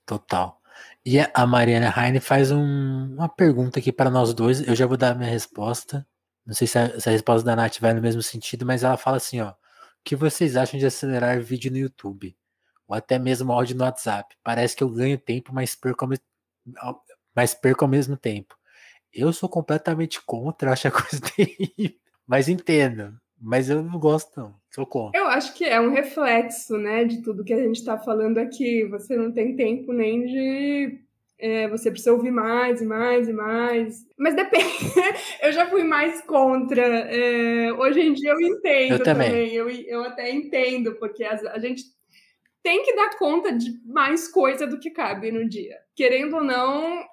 Total. 0.06 0.60
E 1.06 1.18
a 1.20 1.48
Mariana 1.48 1.94
Heine 1.96 2.20
faz 2.20 2.52
um, 2.52 3.14
uma 3.14 3.30
pergunta 3.30 3.80
aqui 3.80 3.92
para 3.92 4.10
nós 4.10 4.34
dois. 4.34 4.66
Eu 4.68 4.76
já 4.76 4.86
vou 4.86 4.98
dar 4.98 5.12
a 5.12 5.16
minha 5.16 5.30
resposta. 5.30 6.06
Não 6.46 6.54
sei 6.54 6.68
se 6.68 6.78
a, 6.78 7.00
se 7.00 7.10
a, 7.10 7.12
resposta 7.12 7.46
da 7.46 7.56
Nath 7.56 7.80
vai 7.80 7.94
no 7.94 8.02
mesmo 8.02 8.22
sentido, 8.22 8.66
mas 8.66 8.84
ela 8.84 8.98
fala 8.98 9.18
assim: 9.18 9.42
ó. 9.42 9.52
O 9.52 9.56
que 10.04 10.16
vocês 10.16 10.56
acham 10.56 10.80
de 10.80 10.86
acelerar 10.86 11.42
vídeo 11.42 11.70
no 11.72 11.78
YouTube? 11.78 12.36
ou 12.90 12.96
até 12.96 13.20
mesmo 13.20 13.54
áudio 13.54 13.78
no 13.78 13.84
WhatsApp. 13.84 14.36
Parece 14.44 14.76
que 14.76 14.84
eu 14.84 14.90
ganho 14.90 15.18
tempo, 15.18 15.54
mas 15.54 15.76
perco 15.76 16.10
mas 17.36 17.54
perco 17.54 17.86
ao 17.86 17.90
mesmo 17.90 18.18
tempo. 18.18 18.58
Eu 19.14 19.34
sou 19.34 19.50
completamente 19.50 20.22
contra, 20.22 20.72
acho 20.72 20.88
a 20.88 20.92
coisa 20.92 21.22
terrível. 21.36 21.96
Mas 22.28 22.48
entendo. 22.48 23.14
Mas 23.42 23.70
eu 23.70 23.82
não 23.82 23.98
gosto, 23.98 24.38
não. 24.38 24.54
Sou 24.70 24.86
contra. 24.86 25.20
Eu 25.20 25.28
acho 25.28 25.54
que 25.54 25.64
é 25.64 25.80
um 25.80 25.92
reflexo, 25.92 26.78
né, 26.78 27.06
de 27.06 27.22
tudo 27.22 27.44
que 27.44 27.54
a 27.54 27.64
gente 27.64 27.78
está 27.78 27.98
falando 27.98 28.38
aqui. 28.38 28.84
Você 28.86 29.16
não 29.16 29.32
tem 29.32 29.56
tempo 29.56 29.94
nem 29.94 30.26
de. 30.26 31.00
É, 31.42 31.70
você 31.70 31.90
precisa 31.90 32.12
ouvir 32.12 32.32
mais 32.32 32.82
e 32.82 32.86
mais 32.86 33.30
e 33.30 33.34
mais. 33.34 34.06
Mas 34.18 34.36
depende. 34.36 34.68
eu 35.42 35.52
já 35.54 35.68
fui 35.68 35.84
mais 35.84 36.22
contra. 36.22 36.82
É, 36.82 37.72
hoje 37.74 38.02
em 38.02 38.14
dia 38.14 38.32
eu 38.32 38.42
entendo 38.42 38.94
eu 38.94 39.04
também. 39.04 39.30
também. 39.30 39.54
Eu, 39.54 39.70
eu 39.70 40.04
até 40.04 40.30
entendo, 40.30 40.96
porque 40.96 41.24
a, 41.24 41.36
a 41.54 41.60
gente 41.60 41.84
tem 42.62 42.84
que 42.84 42.94
dar 42.94 43.18
conta 43.18 43.54
de 43.54 43.72
mais 43.86 44.28
coisa 44.28 44.68
do 44.68 44.80
que 44.80 44.92
cabe 44.92 45.32
no 45.32 45.48
dia. 45.48 45.78
Querendo 45.96 46.36
ou 46.36 46.44
não, 46.44 47.04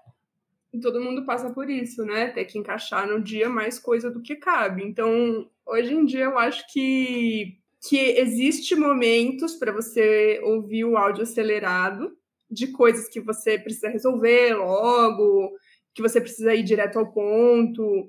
todo 0.81 1.01
mundo 1.01 1.25
passa 1.25 1.51
por 1.51 1.69
isso, 1.71 2.05
né? 2.05 2.29
Ter 2.29 2.45
que 2.45 2.59
encaixar 2.59 3.09
no 3.09 3.21
dia 3.21 3.49
mais 3.49 3.79
coisa 3.79 4.11
do 4.11 4.23
que 4.23 4.37
cabe. 4.37 4.83
Então, 4.83 5.49
hoje 5.65 5.95
em 5.95 6.05
dia 6.05 6.25
eu 6.25 6.39
acho 6.39 6.65
que 6.73 7.59
que 7.89 7.97
existe 7.97 8.75
momentos 8.75 9.55
para 9.55 9.71
você 9.71 10.41
ouvir 10.43 10.85
o 10.85 10.97
áudio 10.97 11.23
acelerado 11.23 12.17
de 12.51 12.69
coisas 12.69 13.09
que 13.09 13.21
você 13.21 13.59
precisa 13.59 13.89
resolver 13.89 14.55
logo, 14.55 15.53
que 15.95 16.03
você 16.03 16.21
precisa 16.21 16.55
ir 16.55 16.63
direto 16.63 16.99
ao 16.99 17.13
ponto, 17.13 18.09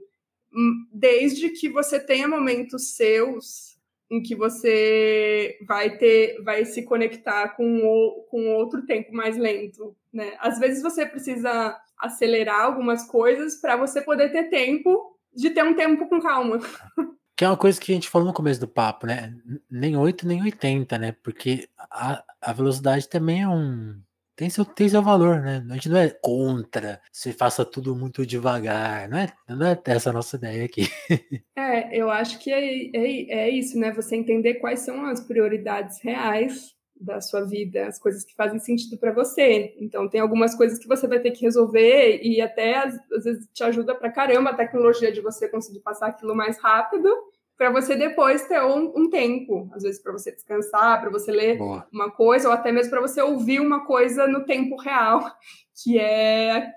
hum, 0.53 0.87
desde 0.91 1.49
que 1.49 1.69
você 1.69 1.99
tenha 1.99 2.27
momentos 2.27 2.95
seus 2.95 3.76
em 4.09 4.21
que 4.21 4.35
você 4.35 5.57
vai 5.67 5.97
ter, 5.97 6.41
vai 6.43 6.63
se 6.65 6.83
conectar 6.83 7.49
com, 7.49 7.85
o, 7.85 8.25
com 8.29 8.53
outro 8.55 8.85
tempo 8.85 9.13
mais 9.13 9.37
lento, 9.37 9.95
né? 10.13 10.33
Às 10.39 10.59
vezes 10.59 10.81
você 10.81 11.05
precisa 11.05 11.77
acelerar 11.97 12.61
algumas 12.61 13.05
coisas 13.05 13.55
para 13.59 13.75
você 13.75 14.01
poder 14.01 14.31
ter 14.31 14.49
tempo 14.49 15.17
de 15.35 15.49
ter 15.49 15.63
um 15.63 15.75
tempo 15.75 16.07
com 16.07 16.21
calma. 16.21 16.59
Que 17.37 17.45
é 17.45 17.49
uma 17.49 17.55
coisa 17.55 17.79
que 17.79 17.91
a 17.91 17.93
gente 17.93 18.09
falou 18.09 18.27
no 18.27 18.33
começo 18.33 18.59
do 18.59 18.67
papo, 18.67 19.05
né? 19.05 19.31
Nem 19.69 19.95
8, 19.95 20.27
nem 20.27 20.41
80, 20.41 20.97
né? 20.97 21.11
Porque 21.21 21.69
a, 21.77 22.23
a 22.41 22.51
velocidade 22.51 23.07
também 23.07 23.43
é 23.43 23.47
um. 23.47 24.01
Tem 24.37 24.51
seu, 24.51 24.63
tem 24.63 24.87
seu 24.87 25.01
valor, 25.01 25.41
né? 25.41 25.65
A 25.67 25.73
gente 25.73 25.89
não 25.89 25.97
é 25.97 26.09
contra 26.21 27.01
se 27.11 27.33
faça 27.33 27.65
tudo 27.65 27.95
muito 27.95 28.23
devagar, 28.23 29.09
não 29.09 29.17
é, 29.17 29.33
não 29.49 29.65
é 29.65 29.81
essa 29.85 30.13
nossa 30.13 30.37
ideia 30.37 30.63
aqui. 30.63 30.83
É, 31.59 31.97
eu 31.97 32.09
acho 32.09 32.39
que 32.39 32.51
é, 32.51 32.85
é, 32.95 33.45
é 33.45 33.49
isso, 33.49 33.77
né? 33.77 33.91
Você 33.91 34.15
entender 34.15 34.55
quais 34.55 34.81
são 34.81 35.05
as 35.05 35.19
prioridades 35.19 35.99
reais 36.01 36.75
da 36.99 37.19
sua 37.19 37.45
vida, 37.45 37.87
as 37.87 37.99
coisas 37.99 38.23
que 38.23 38.35
fazem 38.35 38.59
sentido 38.59 38.97
para 38.97 39.11
você. 39.11 39.75
Então, 39.79 40.07
tem 40.07 40.21
algumas 40.21 40.55
coisas 40.55 40.79
que 40.79 40.87
você 40.87 41.07
vai 41.07 41.19
ter 41.19 41.31
que 41.31 41.43
resolver 41.43 42.21
e 42.23 42.39
até 42.39 42.77
às, 42.77 42.95
às 43.11 43.23
vezes 43.25 43.47
te 43.53 43.63
ajuda 43.63 43.95
para 43.95 44.11
caramba 44.11 44.51
a 44.51 44.55
tecnologia 44.55 45.11
de 45.11 45.19
você 45.19 45.49
conseguir 45.49 45.79
passar 45.79 46.07
aquilo 46.07 46.35
mais 46.35 46.57
rápido 46.59 47.09
para 47.57 47.71
você 47.71 47.95
depois 47.95 48.47
ter 48.47 48.61
um, 48.61 48.93
um 48.95 49.09
tempo, 49.09 49.67
às 49.73 49.81
vezes 49.81 49.99
para 50.01 50.11
você 50.11 50.31
descansar, 50.31 51.01
para 51.01 51.09
você 51.09 51.31
ler 51.31 51.57
Boa. 51.57 51.87
uma 51.91 52.11
coisa 52.11 52.47
ou 52.47 52.53
até 52.53 52.71
mesmo 52.71 52.91
para 52.91 53.01
você 53.01 53.19
ouvir 53.19 53.59
uma 53.59 53.83
coisa 53.83 54.27
no 54.27 54.45
tempo 54.45 54.75
real, 54.75 55.35
que 55.83 55.97
é, 55.97 56.71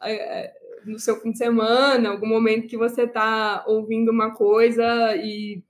é, 0.00 0.12
é 0.12 0.54
no 0.86 0.98
seu 0.98 1.20
fim 1.20 1.30
de 1.30 1.38
semana, 1.38 2.08
algum 2.08 2.26
momento 2.26 2.66
que 2.66 2.76
você 2.78 3.02
está 3.02 3.62
ouvindo 3.66 4.10
uma 4.10 4.34
coisa 4.34 5.14
e, 5.16 5.62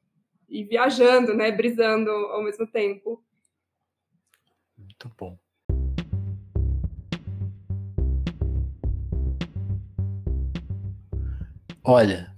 e 0.48 0.64
viajando, 0.64 1.34
né, 1.34 1.50
brisando 1.50 2.10
ao 2.10 2.42
mesmo 2.42 2.66
tempo. 2.66 3.22
Muito 4.78 5.10
bom. 5.18 5.36
Olha, 11.84 12.32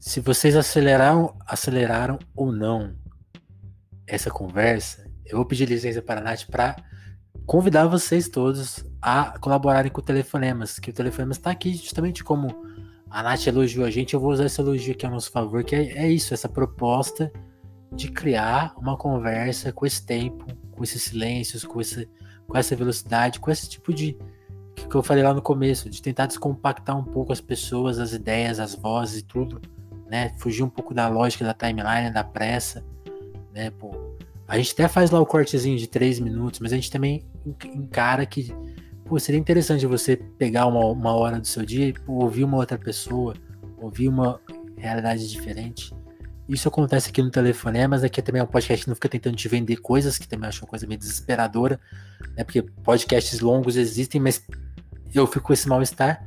se 0.00 0.18
vocês 0.18 0.56
aceleraram, 0.56 1.36
aceleraram 1.46 2.18
ou 2.34 2.50
não 2.50 2.96
essa 4.06 4.30
conversa, 4.30 5.06
eu 5.26 5.36
vou 5.36 5.44
pedir 5.44 5.68
licença 5.68 6.00
para 6.00 6.22
a 6.22 6.24
Nath 6.24 6.46
para 6.50 6.74
convidar 7.44 7.86
vocês 7.86 8.26
todos 8.26 8.82
a 9.00 9.38
colaborarem 9.38 9.92
com 9.92 10.00
o 10.00 10.04
Telefonemas, 10.04 10.78
que 10.78 10.88
o 10.88 10.92
Telefonemas 10.92 11.36
está 11.36 11.50
aqui 11.50 11.74
justamente 11.74 12.24
como 12.24 12.64
a 13.10 13.22
Nath 13.22 13.46
elogiou 13.46 13.84
a 13.84 13.90
gente, 13.90 14.14
eu 14.14 14.20
vou 14.20 14.32
usar 14.32 14.46
esse 14.46 14.58
elogio 14.58 14.94
aqui 14.94 15.04
a 15.04 15.10
nosso 15.10 15.30
favor, 15.30 15.62
que 15.62 15.76
é, 15.76 15.98
é 15.98 16.10
isso, 16.10 16.32
essa 16.32 16.48
proposta 16.48 17.30
de 17.92 18.10
criar 18.10 18.72
uma 18.78 18.96
conversa 18.96 19.70
com 19.70 19.84
esse 19.84 20.04
tempo, 20.04 20.46
com 20.72 20.82
esses 20.82 21.02
silêncios, 21.02 21.62
com, 21.62 21.78
esse, 21.78 22.08
com 22.48 22.56
essa 22.56 22.74
velocidade, 22.74 23.38
com 23.38 23.50
esse 23.50 23.68
tipo 23.68 23.92
de. 23.92 24.16
que 24.88 24.94
eu 24.94 25.02
falei 25.02 25.22
lá 25.22 25.34
no 25.34 25.42
começo, 25.42 25.90
de 25.90 26.00
tentar 26.00 26.26
descompactar 26.26 26.96
um 26.96 27.04
pouco 27.04 27.32
as 27.32 27.40
pessoas, 27.40 27.98
as 27.98 28.12
ideias, 28.12 28.58
as 28.58 28.74
vozes 28.74 29.20
e 29.20 29.24
tudo, 29.24 29.60
né? 30.10 30.32
Fugir 30.38 30.64
um 30.64 30.68
pouco 30.68 30.92
da 30.92 31.08
lógica 31.08 31.44
da 31.44 31.54
timeline, 31.54 32.12
da 32.12 32.24
pressa, 32.24 32.84
né? 33.52 33.70
Pô, 33.70 33.94
a 34.46 34.58
gente 34.58 34.72
até 34.72 34.88
faz 34.88 35.10
lá 35.10 35.20
o 35.20 35.26
cortezinho 35.26 35.78
de 35.78 35.86
três 35.86 36.18
minutos, 36.18 36.58
mas 36.58 36.72
a 36.72 36.76
gente 36.76 36.90
também 36.90 37.24
encara 37.64 38.26
que 38.26 38.52
pô, 39.04 39.18
seria 39.20 39.40
interessante 39.40 39.86
você 39.86 40.16
pegar 40.16 40.66
uma, 40.66 40.84
uma 40.86 41.12
hora 41.12 41.38
do 41.38 41.46
seu 41.46 41.64
dia 41.64 41.86
e 41.86 41.92
pô, 41.92 42.14
ouvir 42.14 42.42
uma 42.42 42.56
outra 42.56 42.76
pessoa, 42.76 43.34
ouvir 43.78 44.08
uma 44.08 44.40
realidade 44.76 45.30
diferente. 45.30 45.94
Isso 46.48 46.66
acontece 46.66 47.10
aqui 47.10 47.22
no 47.22 47.30
telefone, 47.30 47.86
mas 47.86 48.02
aqui 48.02 48.20
também 48.20 48.40
é 48.40 48.42
um 48.42 48.48
podcast 48.48 48.84
que 48.84 48.88
não 48.88 48.96
fica 48.96 49.08
tentando 49.08 49.36
te 49.36 49.46
vender 49.46 49.76
coisas, 49.76 50.18
que 50.18 50.26
também 50.26 50.48
acho 50.48 50.64
uma 50.64 50.68
coisa 50.68 50.84
meio 50.84 50.98
desesperadora, 50.98 51.78
né? 52.36 52.42
Porque 52.42 52.60
podcasts 52.62 53.38
longos 53.38 53.76
existem, 53.76 54.20
mas 54.20 54.44
eu 55.14 55.28
fico 55.28 55.46
com 55.46 55.52
esse 55.52 55.68
mal-estar, 55.68 56.20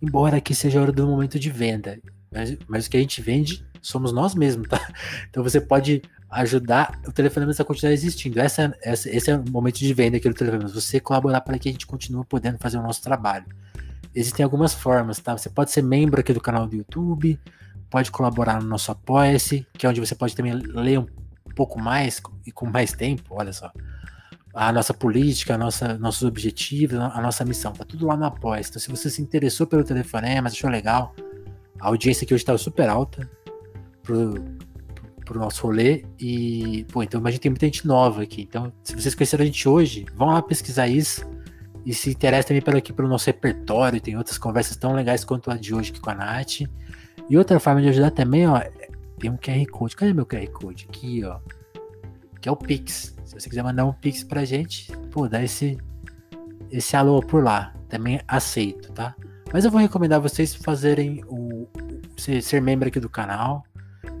embora 0.00 0.38
aqui 0.38 0.54
seja 0.54 0.78
a 0.78 0.82
hora 0.82 0.92
do 0.92 1.06
momento 1.06 1.38
de 1.38 1.50
venda. 1.50 1.98
Mas, 2.30 2.56
mas 2.66 2.86
o 2.86 2.90
que 2.90 2.96
a 2.96 3.00
gente 3.00 3.20
vende 3.22 3.64
somos 3.80 4.12
nós 4.12 4.34
mesmos, 4.34 4.68
tá? 4.68 4.80
Então 5.30 5.42
você 5.42 5.60
pode 5.60 6.02
ajudar 6.30 7.00
o 7.06 7.12
telefone 7.12 7.50
a 7.56 7.64
continuar 7.64 7.92
existindo. 7.92 8.40
Essa, 8.40 8.76
essa, 8.82 9.08
esse 9.08 9.30
é 9.30 9.36
o 9.36 9.50
momento 9.50 9.78
de 9.78 9.94
venda 9.94 10.16
aqui 10.16 10.28
do 10.28 10.34
telefone. 10.34 10.70
Você 10.70 11.00
colaborar 11.00 11.40
para 11.40 11.58
que 11.58 11.68
a 11.68 11.72
gente 11.72 11.86
continue 11.86 12.24
podendo 12.24 12.58
fazer 12.58 12.78
o 12.78 12.82
nosso 12.82 13.02
trabalho. 13.02 13.46
Existem 14.14 14.42
algumas 14.42 14.74
formas, 14.74 15.18
tá? 15.18 15.36
Você 15.36 15.48
pode 15.48 15.70
ser 15.70 15.82
membro 15.82 16.20
aqui 16.20 16.32
do 16.32 16.40
canal 16.40 16.66
do 16.66 16.74
YouTube, 16.74 17.38
pode 17.90 18.10
colaborar 18.10 18.60
no 18.60 18.68
nosso 18.68 18.90
Apoia-se, 18.90 19.66
que 19.74 19.86
é 19.86 19.88
onde 19.88 20.00
você 20.00 20.14
pode 20.14 20.34
também 20.34 20.54
ler 20.54 20.98
um 20.98 21.06
pouco 21.54 21.80
mais 21.80 22.20
e 22.46 22.50
com 22.50 22.66
mais 22.66 22.92
tempo, 22.92 23.22
olha 23.30 23.52
só. 23.52 23.70
A 24.54 24.72
nossa 24.72 24.94
política, 24.94 25.54
a 25.54 25.58
nossa, 25.58 25.98
nossos 25.98 26.22
objetivos, 26.22 26.98
a 26.98 27.20
nossa 27.20 27.44
missão, 27.44 27.72
tá 27.72 27.84
tudo 27.84 28.06
lá 28.06 28.16
no 28.16 28.24
Apoia-se. 28.24 28.70
Então, 28.70 28.80
se 28.80 28.88
você 28.88 29.10
se 29.10 29.20
interessou 29.20 29.66
pelo 29.66 29.84
telefonema, 29.84 30.48
achou 30.48 30.70
legal, 30.70 31.14
a 31.80 31.88
audiência 31.88 32.24
aqui 32.24 32.34
hoje 32.34 32.42
está 32.42 32.56
super 32.56 32.88
alta 32.88 33.28
pro, 34.02 34.34
pro 35.24 35.40
nosso 35.40 35.62
rolê. 35.62 36.04
E, 36.18 36.86
pô, 36.90 37.02
então 37.02 37.20
a 37.24 37.30
gente 37.30 37.40
tem 37.40 37.50
muita 37.50 37.66
gente 37.66 37.86
nova 37.86 38.22
aqui. 38.22 38.42
Então, 38.42 38.72
se 38.82 38.94
vocês 38.94 39.14
conheceram 39.14 39.42
a 39.42 39.46
gente 39.46 39.68
hoje, 39.68 40.06
vão 40.14 40.28
lá 40.28 40.40
pesquisar 40.40 40.88
isso. 40.88 41.24
E 41.84 41.94
se 41.94 42.10
interessa 42.10 42.48
também 42.48 42.62
pelo 42.62 42.78
aqui 42.78 42.92
pelo 42.92 43.08
nosso 43.08 43.26
repertório, 43.26 44.00
tem 44.00 44.16
outras 44.16 44.38
conversas 44.38 44.76
tão 44.76 44.92
legais 44.92 45.24
quanto 45.24 45.50
a 45.50 45.56
de 45.56 45.74
hoje 45.74 45.90
aqui 45.90 46.00
com 46.00 46.10
a 46.10 46.14
Nath. 46.14 46.62
E 47.28 47.36
outra 47.36 47.60
forma 47.60 47.80
de 47.80 47.88
ajudar 47.88 48.10
também, 48.10 48.46
ó, 48.46 48.60
tem 49.18 49.30
um 49.30 49.36
QR 49.36 49.64
Code. 49.70 49.96
Cadê 49.96 50.12
meu 50.12 50.26
QR 50.26 50.46
Code? 50.48 50.86
Aqui, 50.88 51.24
ó. 51.24 51.38
Que 52.40 52.48
é 52.48 52.52
o 52.52 52.56
Pix. 52.56 53.16
Se 53.24 53.34
você 53.34 53.48
quiser 53.48 53.62
mandar 53.62 53.84
um 53.84 53.92
Pix 53.92 54.24
pra 54.24 54.44
gente, 54.44 54.92
pô, 55.10 55.28
dá 55.28 55.42
esse, 55.42 55.78
esse 56.70 56.96
alô 56.96 57.20
por 57.20 57.42
lá. 57.42 57.74
Também 57.88 58.20
aceito, 58.26 58.92
tá? 58.92 59.14
Mas 59.56 59.64
eu 59.64 59.70
vou 59.70 59.80
recomendar 59.80 60.20
vocês 60.20 60.54
fazerem 60.54 61.24
o. 61.28 61.66
Ser, 62.14 62.42
ser 62.42 62.60
membro 62.60 62.88
aqui 62.88 63.00
do 63.00 63.08
canal. 63.08 63.64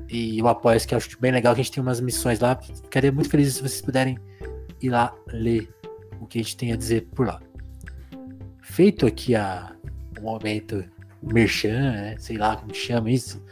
E 0.08 0.40
o 0.40 0.48
apoio 0.48 0.80
que 0.80 0.94
eu 0.94 0.96
acho 0.96 1.20
bem 1.20 1.30
legal, 1.30 1.54
que 1.54 1.60
a 1.60 1.62
gente 1.62 1.74
tem 1.74 1.82
umas 1.82 2.00
missões 2.00 2.40
lá. 2.40 2.56
Ficaria 2.56 3.12
muito 3.12 3.28
feliz 3.28 3.52
se 3.52 3.60
vocês 3.60 3.82
puderem 3.82 4.18
ir 4.80 4.88
lá 4.88 5.14
ler 5.26 5.68
o 6.22 6.26
que 6.26 6.38
a 6.38 6.42
gente 6.42 6.56
tem 6.56 6.72
a 6.72 6.76
dizer 6.76 7.06
por 7.14 7.26
lá. 7.26 7.38
Feito 8.62 9.04
aqui 9.04 9.34
a, 9.34 9.76
o 10.18 10.22
momento 10.22 10.82
merchan, 11.22 11.92
né? 11.92 12.16
sei 12.18 12.38
lá 12.38 12.56
como 12.56 12.74
chama 12.74 13.10
isso, 13.10 13.44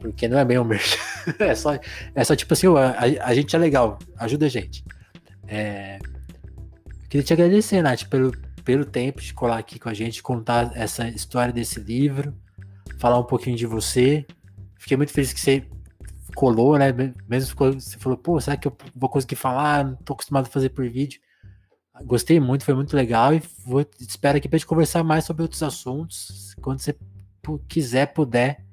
porque 0.00 0.26
não 0.26 0.38
é 0.38 0.46
bem 0.46 0.58
um 0.58 0.64
merchan, 0.64 0.98
é 1.40 1.54
só, 1.54 1.78
é 2.14 2.24
só 2.24 2.34
tipo 2.34 2.54
assim, 2.54 2.68
a, 2.68 3.22
a, 3.22 3.34
gente 3.34 3.54
é 3.54 3.58
legal, 3.58 3.98
ajuda 4.16 4.46
a 4.46 4.48
gente. 4.48 4.82
É, 5.46 5.98
queria 7.10 7.22
te 7.22 7.34
agradecer, 7.34 7.82
Nath, 7.82 8.04
pelo, 8.04 8.32
pelo 8.66 8.84
tempo 8.84 9.22
de 9.22 9.32
colar 9.32 9.58
aqui 9.58 9.78
com 9.78 9.88
a 9.88 9.94
gente, 9.94 10.20
contar 10.20 10.72
essa 10.74 11.08
história 11.08 11.52
desse 11.52 11.78
livro, 11.78 12.34
falar 12.98 13.16
um 13.16 13.24
pouquinho 13.24 13.56
de 13.56 13.64
você. 13.64 14.26
Fiquei 14.76 14.96
muito 14.96 15.12
feliz 15.12 15.32
que 15.32 15.40
você 15.40 15.64
colou, 16.34 16.76
né? 16.76 16.92
Mesmo 17.28 17.54
você 17.56 17.96
falou, 17.96 18.18
pô, 18.18 18.40
será 18.40 18.56
que 18.56 18.66
eu 18.66 18.76
vou 18.94 19.08
conseguir 19.08 19.36
falar? 19.36 19.84
Não 19.84 19.94
tô 19.94 20.14
acostumado 20.14 20.48
a 20.48 20.50
fazer 20.50 20.70
por 20.70 20.90
vídeo. 20.90 21.20
Gostei 22.04 22.40
muito, 22.40 22.64
foi 22.64 22.74
muito 22.74 22.96
legal 22.96 23.32
e 23.32 23.40
vou, 23.64 23.86
espero 24.00 24.36
aqui 24.36 24.48
para 24.48 24.58
gente 24.58 24.66
conversar 24.66 25.04
mais 25.04 25.24
sobre 25.24 25.44
outros 25.44 25.62
assuntos. 25.62 26.52
Quando 26.60 26.80
você 26.80 26.96
quiser, 27.68 28.06
puder, 28.12 28.65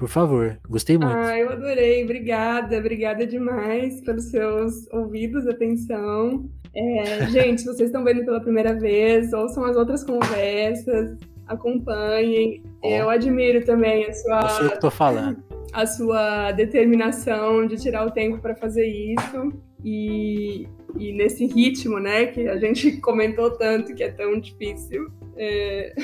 por 0.00 0.08
favor. 0.08 0.58
Gostei 0.66 0.96
muito. 0.96 1.14
Ah, 1.14 1.38
eu 1.38 1.50
adorei. 1.50 2.02
Obrigada, 2.02 2.78
obrigada 2.78 3.26
demais 3.26 4.00
pelos 4.00 4.30
seus 4.30 4.90
ouvidos, 4.90 5.46
atenção. 5.46 6.48
É, 6.74 7.26
gente, 7.28 7.62
vocês 7.62 7.90
estão 7.90 8.02
vendo 8.02 8.24
pela 8.24 8.40
primeira 8.40 8.72
vez, 8.72 9.30
ouçam 9.34 9.62
as 9.62 9.76
outras 9.76 10.02
conversas, 10.02 11.18
acompanhem. 11.46 12.62
Eu 12.82 13.10
admiro 13.10 13.62
também 13.62 14.06
a 14.06 14.14
sua. 14.14 14.40
Eu 14.40 14.48
sei 14.48 14.66
o 14.68 14.70
que 14.70 14.80
tô 14.80 14.90
falando. 14.90 15.44
A 15.70 15.84
sua 15.84 16.52
determinação 16.52 17.66
de 17.66 17.76
tirar 17.76 18.06
o 18.06 18.10
tempo 18.10 18.38
para 18.38 18.54
fazer 18.54 18.86
isso. 18.86 19.52
E, 19.84 20.66
e 20.98 21.12
nesse 21.12 21.44
ritmo, 21.44 21.98
né, 21.98 22.24
que 22.24 22.48
a 22.48 22.56
gente 22.56 22.96
comentou 23.02 23.50
tanto 23.50 23.94
que 23.94 24.02
é 24.02 24.10
tão 24.10 24.40
difícil. 24.40 25.10
É... 25.36 25.94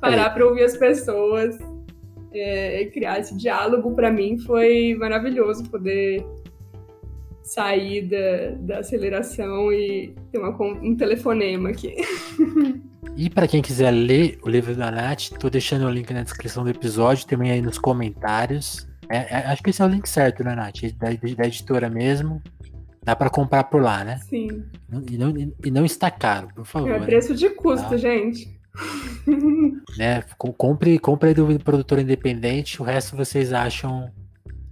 parar 0.00 0.30
para 0.30 0.46
ouvir 0.46 0.62
as 0.62 0.76
pessoas 0.76 1.58
é, 2.32 2.84
criar 2.86 3.20
esse 3.20 3.36
diálogo 3.36 3.94
para 3.94 4.10
mim 4.10 4.38
foi 4.38 4.94
maravilhoso 4.94 5.64
poder 5.70 6.24
sair 7.42 8.02
da, 8.02 8.50
da 8.60 8.78
aceleração 8.80 9.72
e 9.72 10.14
ter 10.30 10.38
uma, 10.38 10.50
um 10.62 10.96
telefonema 10.96 11.70
aqui. 11.70 11.96
E 13.16 13.28
para 13.28 13.48
quem 13.48 13.60
quiser 13.60 13.90
ler 13.90 14.38
o 14.44 14.48
livro 14.48 14.76
da 14.76 14.92
Nath, 14.92 15.30
tô 15.40 15.50
deixando 15.50 15.86
o 15.86 15.90
link 15.90 16.12
na 16.12 16.22
descrição 16.22 16.62
do 16.62 16.70
episódio, 16.70 17.26
também 17.26 17.50
aí 17.50 17.60
nos 17.60 17.76
comentários. 17.76 18.88
É, 19.08 19.16
é, 19.16 19.46
acho 19.46 19.60
que 19.60 19.70
esse 19.70 19.82
é 19.82 19.84
o 19.84 19.88
link 19.88 20.08
certo, 20.08 20.44
né, 20.44 20.54
Nath? 20.54 20.82
Da, 20.96 21.08
da 21.10 21.46
editora 21.46 21.90
mesmo. 21.90 22.40
Dá 23.02 23.16
para 23.16 23.28
comprar 23.28 23.64
por 23.64 23.82
lá, 23.82 24.04
né? 24.04 24.20
Sim. 24.28 24.62
E 25.10 25.18
não, 25.18 25.34
e 25.64 25.70
não 25.70 25.84
está 25.84 26.12
caro, 26.12 26.48
por 26.54 26.64
favor. 26.64 26.90
É 26.90 27.00
preço 27.00 27.34
de 27.34 27.50
custo, 27.50 27.88
tá? 27.88 27.96
gente. 27.96 28.57
né? 29.96 30.22
Compre, 30.36 30.98
compre 30.98 31.34
do 31.34 31.58
produtor 31.60 31.98
independente, 31.98 32.80
o 32.80 32.84
resto 32.84 33.16
vocês 33.16 33.52
acham 33.52 34.12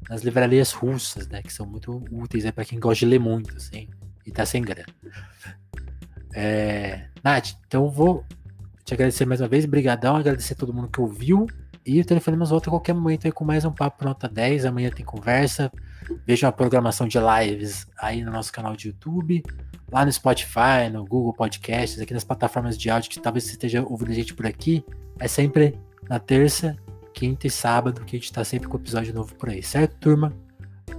nas 0.09 0.23
livrarias 0.23 0.73
russas, 0.73 1.29
né? 1.29 1.43
Que 1.43 1.53
são 1.53 1.67
muito 1.67 2.03
úteis 2.11 2.45
é 2.45 2.53
para 2.53 2.65
quem 2.65 2.79
gosta 2.79 3.01
de 3.01 3.07
ler 3.07 3.21
muito, 3.21 3.57
assim, 3.57 3.89
e 4.25 4.31
tá 4.31 4.47
sem 4.47 4.63
grana. 4.63 4.87
É... 6.35 7.09
Nath, 7.25 7.55
então 7.67 7.89
vou 7.91 8.25
te 8.85 8.95
agradecer 8.95 9.27
mais 9.27 9.41
uma 9.41 9.49
vez, 9.49 9.67
brigadão, 9.67 10.17
agradecer 10.17 10.53
a 10.53 10.57
todo 10.57 10.73
mundo 10.73 10.89
que 10.89 11.01
ouviu. 11.01 11.47
E 11.85 12.01
o 12.01 12.05
Telefonemas 12.05 12.51
volta 12.51 12.69
a 12.69 12.73
qualquer 12.73 12.95
momento 12.95 13.27
aí 13.27 13.33
com 13.33 13.45
mais 13.45 13.65
um 13.65 13.73
Papo 13.73 14.05
Nota 14.05 14.29
10. 14.29 14.65
Amanhã 14.65 14.91
tem 14.91 15.05
conversa. 15.05 15.71
Veja 16.27 16.49
a 16.49 16.53
programação 16.53 17.07
de 17.07 17.19
lives 17.19 17.87
aí 17.99 18.23
no 18.23 18.31
nosso 18.31 18.53
canal 18.53 18.77
de 18.77 18.89
YouTube, 18.89 19.43
lá 19.91 20.05
no 20.05 20.13
Spotify, 20.13 20.91
no 20.93 21.05
Google 21.05 21.33
Podcasts, 21.33 22.01
aqui 22.01 22.13
nas 22.13 22.25
plataformas 22.25 22.77
de 22.77 22.91
áudio 22.91 23.11
que 23.11 23.21
talvez 23.21 23.45
você 23.45 23.53
esteja 23.53 23.85
ouvindo 23.85 24.11
a 24.11 24.15
gente 24.15 24.35
por 24.35 24.47
aqui. 24.47 24.85
É 25.19 25.29
sempre 25.29 25.79
na 26.09 26.19
terça, 26.19 26.77
quinta 27.13 27.47
e 27.47 27.51
sábado 27.51 28.03
que 28.05 28.17
a 28.17 28.19
gente 28.19 28.27
está 28.27 28.45
sempre 28.45 28.69
com 28.69 28.77
episódio 28.77 29.15
novo 29.15 29.35
por 29.35 29.49
aí, 29.49 29.63
certo, 29.63 29.97
turma? 29.99 30.33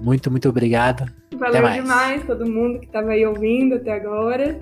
Muito, 0.01 0.29
muito 0.29 0.49
obrigado. 0.49 1.11
Valeu 1.37 1.69
demais 1.69 2.25
todo 2.25 2.49
mundo 2.49 2.79
que 2.79 2.85
estava 2.85 3.11
aí 3.11 3.25
ouvindo 3.25 3.75
até 3.75 3.93
agora. 3.93 4.59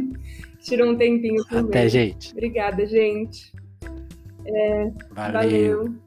Tirou 0.60 0.90
um 0.90 0.96
tempinho 0.96 1.44
também. 1.44 1.68
Até, 1.68 1.88
gente. 1.88 2.32
Obrigada, 2.32 2.84
gente. 2.86 3.52
É, 4.46 4.90
valeu. 5.12 5.32
valeu. 5.32 6.05